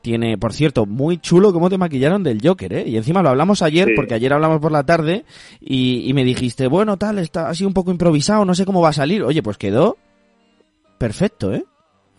Tiene, 0.01 0.37
por 0.37 0.51
cierto, 0.51 0.85
muy 0.85 1.19
chulo 1.19 1.53
cómo 1.53 1.69
te 1.69 1.77
maquillaron 1.77 2.21
del 2.21 2.41
Joker, 2.45 2.73
¿eh? 2.73 2.83
Y 2.85 2.97
encima 2.97 3.23
lo 3.23 3.29
hablamos 3.29 3.61
ayer, 3.61 3.87
Sí. 3.87 3.93
porque 3.95 4.13
ayer 4.15 4.33
hablamos 4.33 4.59
por 4.59 4.73
la 4.73 4.83
tarde, 4.83 5.23
y, 5.61 6.01
y 6.09 6.13
me 6.13 6.25
dijiste, 6.25 6.67
bueno, 6.67 6.97
tal, 6.97 7.17
está 7.19 7.47
así 7.47 7.63
un 7.63 7.73
poco 7.73 7.91
improvisado, 7.91 8.43
no 8.43 8.53
sé 8.55 8.65
cómo 8.65 8.81
va 8.81 8.89
a 8.89 8.93
salir. 8.93 9.23
Oye, 9.23 9.41
pues 9.41 9.57
quedó 9.57 9.95
perfecto, 10.97 11.53
¿eh? 11.53 11.63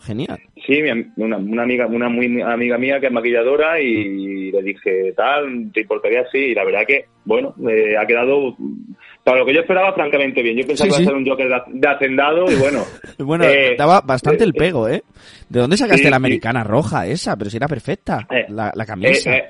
Genial. 0.04 0.38
Sí, 0.66 0.80
una, 1.16 1.36
una 1.36 1.62
amiga 1.62 1.86
una 1.86 2.08
muy 2.08 2.40
amiga 2.42 2.78
mía 2.78 3.00
que 3.00 3.06
es 3.06 3.12
maquilladora 3.12 3.80
y 3.80 4.50
le 4.52 4.62
dije, 4.62 5.12
tal, 5.16 5.70
¿te 5.72 5.80
importaría? 5.82 6.24
Sí, 6.30 6.38
y 6.38 6.54
la 6.54 6.64
verdad 6.64 6.84
que, 6.86 7.06
bueno, 7.24 7.54
eh, 7.68 7.96
ha 7.98 8.06
quedado, 8.06 8.56
para 9.22 9.38
lo 9.38 9.46
que 9.46 9.54
yo 9.54 9.60
esperaba, 9.60 9.92
francamente 9.94 10.42
bien. 10.42 10.56
Yo 10.58 10.66
pensaba 10.66 10.90
Sí, 10.90 10.96
que 10.96 11.02
iba 11.02 11.04
sí. 11.04 11.04
a 11.04 11.06
ser 11.06 11.16
un 11.16 11.26
Joker 11.26 11.48
de, 11.68 11.88
hacendado 11.88 12.50
y 12.50 12.54
bueno... 12.56 12.84
Bueno, 13.18 13.44
eh, 13.44 13.74
daba 13.78 14.00
bastante 14.00 14.42
eh, 14.44 14.46
el 14.46 14.52
pego, 14.54 14.88
¿eh? 14.88 15.02
¿De 15.48 15.60
dónde 15.60 15.76
sacaste 15.76 16.04
sí, 16.04 16.10
la 16.10 16.16
americana 16.16 16.64
roja 16.64 17.06
esa? 17.06 17.36
Pero 17.36 17.48
si 17.50 17.56
era 17.56 17.68
perfecta, 17.68 18.26
Eh, 18.30 18.46
la, 18.48 18.72
la 18.74 18.84
Eh, 18.84 18.86
camisa. 18.86 19.36
eh, 19.36 19.44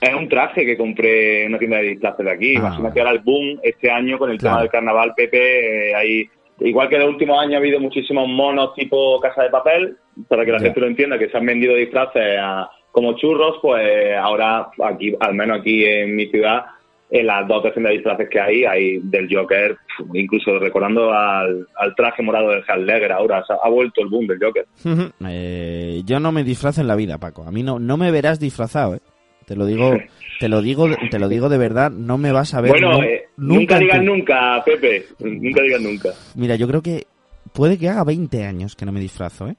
es 0.00 0.14
un 0.14 0.28
traje 0.28 0.64
que 0.64 0.76
compré 0.76 1.42
en 1.42 1.48
una 1.50 1.58
tienda 1.58 1.78
de 1.78 1.88
disfraces 1.90 2.24
de 2.24 2.32
aquí. 2.32 2.54
Ah, 2.56 2.58
Imagínate 2.60 3.00
ahora 3.00 3.12
el 3.12 3.18
boom 3.20 3.58
este 3.62 3.90
año 3.90 4.18
con 4.18 4.30
el 4.30 4.38
Claro. 4.38 4.54
tema 4.56 4.62
del 4.62 4.70
carnaval, 4.70 5.12
Pepe. 5.16 5.94
ahí, 5.94 6.24
igual 6.64 6.88
que 6.88 6.96
en 6.96 7.02
los 7.02 7.10
últimos 7.10 7.38
años 7.40 7.54
ha 7.54 7.58
habido 7.58 7.80
muchísimos 7.80 8.28
monos 8.28 8.74
tipo 8.74 9.20
casa 9.20 9.42
de 9.42 9.50
papel, 9.50 9.96
para 10.28 10.44
que 10.44 10.52
la 10.52 10.58
gente 10.60 10.80
lo 10.80 10.86
entienda, 10.86 11.18
que 11.18 11.28
se 11.28 11.36
han 11.36 11.46
vendido 11.46 11.74
disfraces 11.74 12.36
a- 12.40 12.70
como 12.90 13.14
churros, 13.16 13.56
pues 13.62 14.14
ahora 14.18 14.68
aquí, 14.84 15.14
al 15.18 15.34
menos 15.34 15.60
aquí 15.60 15.84
en 15.84 16.14
mi 16.14 16.26
ciudad, 16.26 16.64
en 17.10 17.26
las 17.26 17.46
dos 17.48 17.64
o 17.64 17.80
de 17.80 17.90
disfraces 17.90 18.28
que 18.28 18.40
hay, 18.40 18.64
hay 18.64 18.98
del 19.02 19.28
Joker, 19.34 19.76
incluso 20.14 20.58
recordando 20.58 21.12
al, 21.12 21.66
al 21.76 21.94
traje 21.94 22.22
morado 22.22 22.50
del 22.50 22.62
Heath 22.66 22.78
Ledger 22.78 23.12
ahora, 23.12 23.44
ha, 23.48 23.66
ha 23.66 23.68
vuelto 23.70 24.00
el 24.02 24.08
boom 24.08 24.26
del 24.26 24.38
Joker. 24.42 24.66
Eh, 25.28 26.02
yo 26.04 26.20
no 26.20 26.32
me 26.32 26.44
disfrazo 26.44 26.80
en 26.80 26.86
la 26.88 26.96
vida, 26.96 27.18
Paco. 27.18 27.44
A 27.44 27.50
mí 27.50 27.62
no, 27.62 27.78
no 27.78 27.96
me 27.96 28.10
verás 28.10 28.38
disfrazado, 28.40 28.94
¿eh? 28.96 29.00
Te 29.46 29.56
lo 29.56 29.66
digo, 29.66 29.98
te 30.40 30.48
lo 30.48 30.62
digo, 30.62 30.88
te 31.10 31.18
lo 31.18 31.28
digo 31.28 31.48
de 31.48 31.58
verdad, 31.58 31.90
no 31.90 32.18
me 32.18 32.32
vas 32.32 32.54
a 32.54 32.60
ver 32.60 32.70
bueno, 32.72 32.92
nu- 32.92 33.02
eh, 33.02 33.24
nunca, 33.36 33.74
en 33.76 33.80
digas 33.82 33.98
tu- 33.98 34.04
nunca, 34.04 34.62
Pepe, 34.64 35.06
nunca 35.20 35.62
digas 35.62 35.80
nunca. 35.80 36.10
Mira, 36.34 36.56
yo 36.56 36.66
creo 36.68 36.82
que 36.82 37.06
puede 37.52 37.78
que 37.78 37.88
haga 37.88 38.04
20 38.04 38.44
años 38.44 38.74
que 38.76 38.84
no 38.86 38.92
me 38.92 39.00
disfrazo, 39.00 39.48
¿eh? 39.48 39.56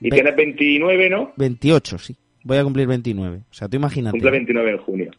Y 0.00 0.10
Ve- 0.10 0.16
tienes 0.16 0.34
29, 0.36 1.10
¿no? 1.10 1.32
28, 1.36 1.98
sí. 1.98 2.16
Voy 2.44 2.58
a 2.58 2.64
cumplir 2.64 2.88
29. 2.88 3.36
O 3.50 3.54
sea, 3.54 3.68
tú 3.68 3.76
imagínate. 3.76 4.12
Cumple 4.12 4.32
29 4.32 4.70
en 4.72 4.78
junio. 4.78 5.10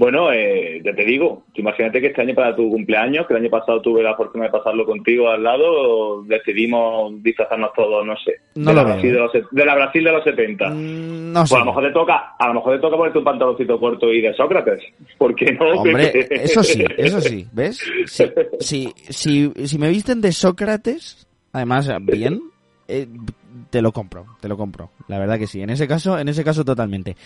Bueno, 0.00 0.32
eh, 0.32 0.80
ya 0.82 0.94
te 0.94 1.04
digo, 1.04 1.42
imagínate 1.56 2.00
que 2.00 2.06
este 2.06 2.22
año 2.22 2.34
para 2.34 2.56
tu 2.56 2.70
cumpleaños, 2.70 3.26
que 3.26 3.34
el 3.34 3.40
año 3.42 3.50
pasado 3.50 3.82
tuve 3.82 4.02
la 4.02 4.16
fortuna 4.16 4.44
de 4.46 4.50
pasarlo 4.50 4.86
contigo 4.86 5.28
al 5.28 5.42
lado, 5.42 6.22
decidimos 6.22 7.22
disfrazarnos 7.22 7.68
todos, 7.76 8.06
no 8.06 8.16
sé, 8.24 8.36
No 8.54 8.70
de, 8.70 8.76
lo 8.76 8.82
la 8.82 8.84
Brasil 8.94 9.10
¿eh? 9.10 9.12
de, 9.12 9.18
los, 9.18 9.32
de 9.50 9.64
la 9.66 9.74
Brasil 9.74 10.02
de 10.02 10.12
los 10.12 10.24
70. 10.24 10.70
Mm, 10.70 11.32
No 11.34 11.40
Pues 11.40 11.50
sé. 11.50 11.56
a 11.56 11.58
lo 11.58 11.64
mejor 11.66 11.82
te 11.86 11.92
toca, 11.92 12.34
a 12.38 12.48
lo 12.48 12.54
mejor 12.54 12.76
te 12.76 12.80
toca 12.80 12.96
ponerte 12.96 13.18
un 13.18 13.24
pantaloncito 13.24 13.78
corto 13.78 14.10
y 14.10 14.22
de 14.22 14.32
Sócrates. 14.32 14.80
¿Por 15.18 15.34
qué 15.34 15.52
no? 15.52 15.66
Hombre, 15.68 16.10
eso 16.30 16.62
sí, 16.62 16.82
eso 16.96 17.20
sí, 17.20 17.46
¿ves? 17.52 17.78
Si, 18.06 18.24
si, 18.58 18.94
si, 19.10 19.52
si 19.66 19.78
me 19.78 19.90
visten 19.90 20.22
de 20.22 20.32
Sócrates, 20.32 21.28
además 21.52 21.92
bien, 22.06 22.40
eh, 22.88 23.06
te 23.70 23.82
lo 23.82 23.92
compro, 23.92 24.26
te 24.40 24.48
lo 24.48 24.56
compro. 24.56 24.90
La 25.08 25.18
verdad 25.18 25.38
que 25.38 25.46
sí. 25.46 25.60
En 25.60 25.70
ese 25.70 25.86
caso, 25.88 26.18
en 26.18 26.28
ese 26.28 26.44
caso 26.44 26.64
totalmente. 26.64 27.16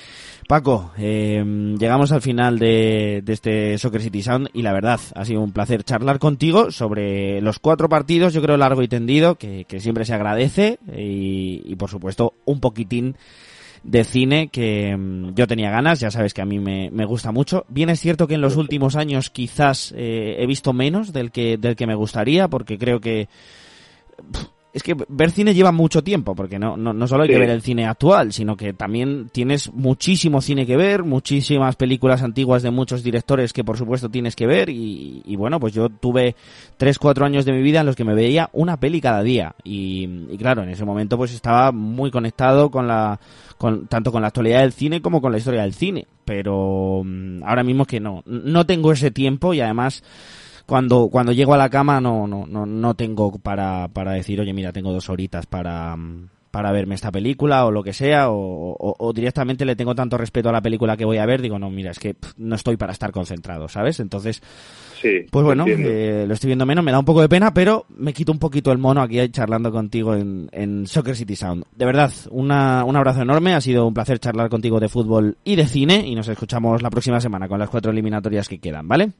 Paco, 0.49 0.93
eh, 0.99 1.43
llegamos 1.79 2.13
al 2.13 2.23
final 2.23 2.59
de, 2.59 3.23
de 3.25 3.33
este 3.33 3.79
Soccer 3.79 4.03
City 4.03 4.23
Sound 4.23 4.49
y 4.53 4.63
la 4.63 4.73
verdad 4.73 5.01
ha 5.15 5.25
sido 5.25 5.41
un 5.41 5.53
placer 5.53 5.85
charlar 5.85 6.19
contigo 6.19 6.71
sobre 6.71 7.41
los 7.41 7.59
cuatro 7.59 7.89
partidos, 7.89 8.33
yo 8.33 8.43
creo 8.43 8.57
largo 8.57 8.83
y 8.83 8.89
tendido, 8.89 9.37
que, 9.37 9.65
que 9.67 9.81
siempre 9.81 10.05
se 10.05 10.15
agradece 10.15 10.79
y, 10.97 11.63
y 11.65 11.77
por 11.77 11.91
supuesto 11.91 12.35
un 12.45 12.61
poquitín 12.61 13.17
de 13.85 14.03
cine 14.03 14.49
que 14.49 14.97
mm, 14.97 15.35
yo 15.35 15.47
tenía 15.47 15.71
ganas, 15.71 16.01
ya 16.01 16.11
sabes 16.11 16.35
que 16.35 16.43
a 16.43 16.47
mí 16.47 16.59
me, 16.59 16.91
me 16.91 17.05
gusta 17.05 17.31
mucho. 17.31 17.65
Bien 17.69 17.91
es 17.91 18.01
cierto 18.01 18.27
que 18.27 18.35
en 18.35 18.41
los 18.41 18.57
últimos 18.57 18.97
años 18.97 19.31
quizás 19.31 19.95
eh, 19.97 20.37
he 20.39 20.47
visto 20.47 20.73
menos 20.73 21.13
del 21.13 21.31
que, 21.31 21.59
del 21.59 21.77
que 21.77 21.87
me 21.87 21.95
gustaría, 21.95 22.49
porque 22.49 22.79
creo 22.79 23.01
que 23.01 23.29
pf, 24.33 24.54
es 24.75 24.83
que 24.83 24.97
ver 25.09 25.31
cine 25.31 25.55
lleva 25.55 25.71
mucho 25.71 26.03
tiempo, 26.03 26.35
porque 26.35 26.59
no, 26.59 26.77
no, 26.77 26.93
no 26.93 27.07
solo 27.07 27.23
hay 27.23 27.29
que 27.29 27.39
ver 27.39 27.51
el 27.51 27.63
cine 27.63 27.87
actual, 27.87 28.33
sino 28.33 28.57
que 28.57 28.73
también 28.73 29.31
tienes 29.31 29.73
muchísimo 29.73 30.41
cine 30.41 30.67
que 30.67 30.77
ver, 30.77 31.05
muchísimas 31.05 31.77
películas 31.77 32.25
antiguas 32.25 32.65
de 32.65 32.73
muchos 32.73 33.05
directores 33.05 33.53
que 33.53 33.63
por 33.63 33.79
supuesto 33.79 34.09
tienes 34.09 34.35
que 34.35 34.49
ver 34.49 34.71
y, 34.71 35.23
y 35.25 35.37
bueno, 35.37 35.61
pues 35.61 35.75
yo 35.75 35.91
tuve 35.91 36.35
3, 36.77 36.99
4 36.99 37.25
años 37.25 37.45
de 37.45 37.53
mi 37.53 37.63
vida 37.63 37.81
en 37.81 37.87
los 37.87 37.95
que 37.95 38.03
me 38.03 38.15
veía 38.15 38.51
una 38.53 38.77
peli 38.77 39.01
cada 39.01 39.23
día. 39.23 39.55
Y, 39.63 40.09
y 40.29 40.37
claro, 40.39 40.65
en 40.65 40.71
ese 40.71 40.85
momento 40.85 41.17
pues 41.17 41.33
estaba 41.33 41.71
muy 41.71 42.11
conectado 42.11 42.69
con 42.73 42.89
la 42.89 43.21
con, 43.57 43.87
tanto 43.87 44.11
con 44.11 44.23
la 44.23 44.29
actualidad 44.29 44.63
del 44.63 44.73
cine 44.73 45.01
como 45.01 45.21
con 45.21 45.31
la 45.31 45.39
historia 45.39 45.63
del 45.63 45.75
cine, 45.75 46.09
pero 46.25 47.03
mm, 47.05 47.45
ahora 47.45 47.63
mismo 47.63 47.83
es 47.83 47.89
que 47.89 48.01
no, 48.01 48.25
no 48.27 48.67
tengo 48.67 48.91
ese 48.91 49.13
tiempo 49.13 49.55
y 49.55 49.61
además 49.61 50.03
cuando, 50.67 51.09
cuando 51.09 51.33
llego 51.33 51.55
a 51.55 51.59
la 51.59 51.69
cama 51.71 52.01
no, 52.01 52.27
no, 52.27 52.47
no, 52.47 52.65
no 52.67 52.95
tengo 52.95 53.39
para, 53.39 53.89
para 53.89 54.13
decir, 54.13 54.41
oye, 54.41 54.53
mira, 54.53 54.73
tengo 54.73 54.93
dos 54.93 55.09
horitas 55.11 55.47
para, 55.47 55.97
para 56.51 56.73
verme 56.73 56.95
esta 56.95 57.11
película 57.11 57.67
o 57.67 57.71
lo 57.71 57.83
que 57.83 57.93
sea, 57.93 58.31
o, 58.31 58.37
o- 58.73 58.95
o 58.99 59.13
directamente 59.13 59.65
le 59.65 59.77
tengo 59.77 59.95
tanto 59.95 60.17
respeto 60.17 60.49
a 60.49 60.53
la 60.53 60.63
película 60.63 60.97
que 60.97 61.05
voy 61.05 61.19
a 61.19 61.27
ver, 61.27 61.43
digo, 61.43 61.59
no, 61.59 61.69
mira, 61.71 61.91
es 61.91 61.99
que 61.99 62.15
pff, 62.15 62.33
no 62.39 62.55
estoy 62.55 62.77
para 62.77 62.93
estar 62.93 63.11
concentrado, 63.13 63.69
¿sabes? 63.69 64.01
Entonces, 64.01 64.41
Sí, 65.03 65.27
pues 65.31 65.45
bueno, 65.45 65.65
eh, 65.87 66.25
lo 66.27 66.33
estoy 66.33 66.49
viendo 66.49 66.65
menos, 66.65 66.83
me 66.83 66.91
da 66.93 66.99
un 66.99 67.05
poco 67.05 67.21
de 67.21 67.29
pena, 67.29 67.53
pero 67.53 67.85
me 67.95 68.15
quito 68.15 68.33
un 68.33 68.39
poquito 68.39 68.73
el 68.73 68.79
mono 68.79 69.03
aquí 69.03 69.29
charlando 69.29 69.71
contigo 69.71 70.15
en, 70.15 70.49
en 70.51 70.87
Soccer 70.87 71.15
City 71.15 71.37
Sound. 71.37 71.65
De 71.77 71.85
verdad, 71.85 72.11
una, 72.31 72.85
un 72.85 72.97
abrazo 72.97 73.21
enorme, 73.21 73.53
ha 73.53 73.61
sido 73.61 73.87
un 73.87 73.93
placer 73.93 74.19
charlar 74.19 74.49
contigo 74.49 74.81
de 74.81 74.89
fútbol 74.89 75.37
y 75.45 75.57
de 75.57 75.67
cine, 75.67 76.07
y 76.07 76.15
nos 76.15 76.29
escuchamos 76.29 76.81
la 76.81 76.89
próxima 76.89 77.21
semana 77.21 77.49
con 77.49 77.59
las 77.59 77.69
cuatro 77.69 77.91
eliminatorias 77.93 78.49
que 78.49 78.61
quedan, 78.61 78.89
¿vale? 78.89 79.11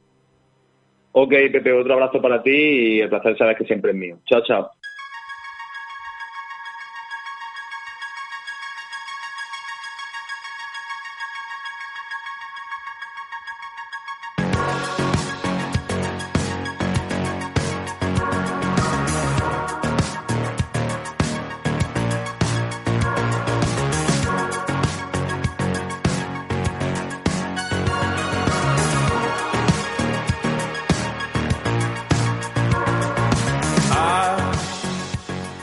Ok, 1.17 1.29
Pepe, 1.29 1.71
otro 1.71 1.93
abrazo 1.93 2.21
para 2.21 2.43
ti 2.43 2.51
y 2.51 2.99
el 2.99 3.07
placer 3.07 3.37
sabes 3.37 3.57
que 3.57 3.63
siempre 3.63 3.91
es 3.91 3.97
mío. 3.97 4.17
Chao, 4.25 4.41
chao. 4.43 4.69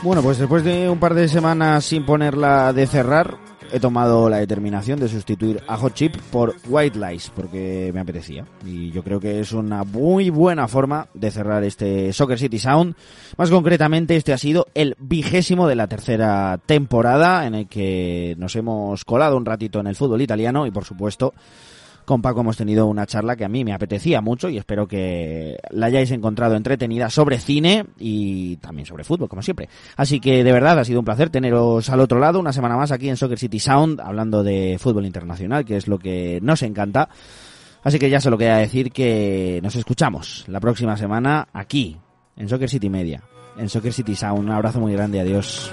Bueno, 0.03 0.21
pues 0.21 0.37
después 0.37 0.65
de 0.65 0.89
un 0.89 0.99
par 0.99 1.13
de 1.13 1.29
semanas 1.29 1.85
sin 1.85 2.05
ponerla 2.05 2.73
de 2.73 2.87
cerrar, 2.87 3.37
he 3.71 3.79
tomado 3.79 4.29
la 4.29 4.39
determinación 4.39 4.99
de 4.99 5.07
sustituir 5.07 5.63
a 5.65 5.77
Hot 5.77 5.93
Chip 5.93 6.17
por 6.29 6.55
White 6.67 6.99
Lies, 6.99 7.31
porque 7.33 7.89
me 7.93 8.01
apetecía. 8.01 8.45
Y 8.65 8.91
yo 8.91 9.01
creo 9.01 9.21
que 9.21 9.39
es 9.39 9.53
una 9.53 9.85
muy 9.85 10.29
buena 10.29 10.67
forma 10.67 11.07
de 11.13 11.31
cerrar 11.31 11.63
este 11.63 12.11
Soccer 12.11 12.37
City 12.37 12.59
Sound. 12.59 12.95
Más 13.37 13.49
concretamente, 13.49 14.17
este 14.17 14.33
ha 14.33 14.37
sido 14.37 14.67
el 14.73 14.97
vigésimo 14.99 15.69
de 15.69 15.75
la 15.75 15.87
tercera 15.87 16.59
temporada, 16.65 17.47
en 17.47 17.55
el 17.55 17.67
que 17.69 18.35
nos 18.37 18.57
hemos 18.57 19.05
colado 19.05 19.37
un 19.37 19.45
ratito 19.45 19.79
en 19.79 19.87
el 19.87 19.95
fútbol 19.95 20.21
italiano 20.21 20.67
y, 20.67 20.71
por 20.71 20.83
supuesto, 20.83 21.33
con 22.05 22.21
Paco 22.21 22.41
hemos 22.41 22.57
tenido 22.57 22.85
una 22.87 23.05
charla 23.05 23.35
que 23.35 23.45
a 23.45 23.49
mí 23.49 23.63
me 23.63 23.73
apetecía 23.73 24.21
mucho 24.21 24.49
y 24.49 24.57
espero 24.57 24.87
que 24.87 25.57
la 25.71 25.87
hayáis 25.87 26.11
encontrado 26.11 26.55
entretenida 26.55 27.09
sobre 27.09 27.39
cine 27.39 27.85
y 27.99 28.57
también 28.57 28.85
sobre 28.85 29.03
fútbol, 29.03 29.29
como 29.29 29.41
siempre. 29.41 29.69
Así 29.95 30.19
que 30.19 30.43
de 30.43 30.51
verdad 30.51 30.79
ha 30.79 30.85
sido 30.85 30.99
un 30.99 31.05
placer 31.05 31.29
teneros 31.29 31.89
al 31.89 31.99
otro 31.99 32.19
lado 32.19 32.39
una 32.39 32.53
semana 32.53 32.75
más 32.75 32.91
aquí 32.91 33.09
en 33.09 33.17
Soccer 33.17 33.39
City 33.39 33.59
Sound 33.59 34.01
hablando 34.01 34.43
de 34.43 34.77
fútbol 34.79 35.05
internacional, 35.05 35.65
que 35.65 35.77
es 35.77 35.87
lo 35.87 35.99
que 35.99 36.39
nos 36.41 36.61
encanta. 36.63 37.09
Así 37.83 37.99
que 37.99 38.09
ya 38.09 38.21
solo 38.21 38.37
queda 38.37 38.57
decir 38.57 38.91
que 38.91 39.59
nos 39.61 39.75
escuchamos 39.75 40.45
la 40.47 40.59
próxima 40.59 40.95
semana 40.95 41.47
aquí 41.53 41.97
en 42.37 42.47
Soccer 42.47 42.69
City 42.69 42.89
Media, 42.89 43.23
en 43.57 43.69
Soccer 43.69 43.93
City 43.93 44.15
Sound. 44.15 44.39
Un 44.39 44.51
abrazo 44.51 44.79
muy 44.79 44.93
grande, 44.93 45.19
adiós. 45.19 45.71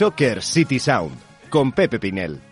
Soccer 0.00 0.42
City 0.42 0.78
Sound 0.78 1.14
con 1.50 1.72
Pepe 1.72 1.98
Pinel. 1.98 2.49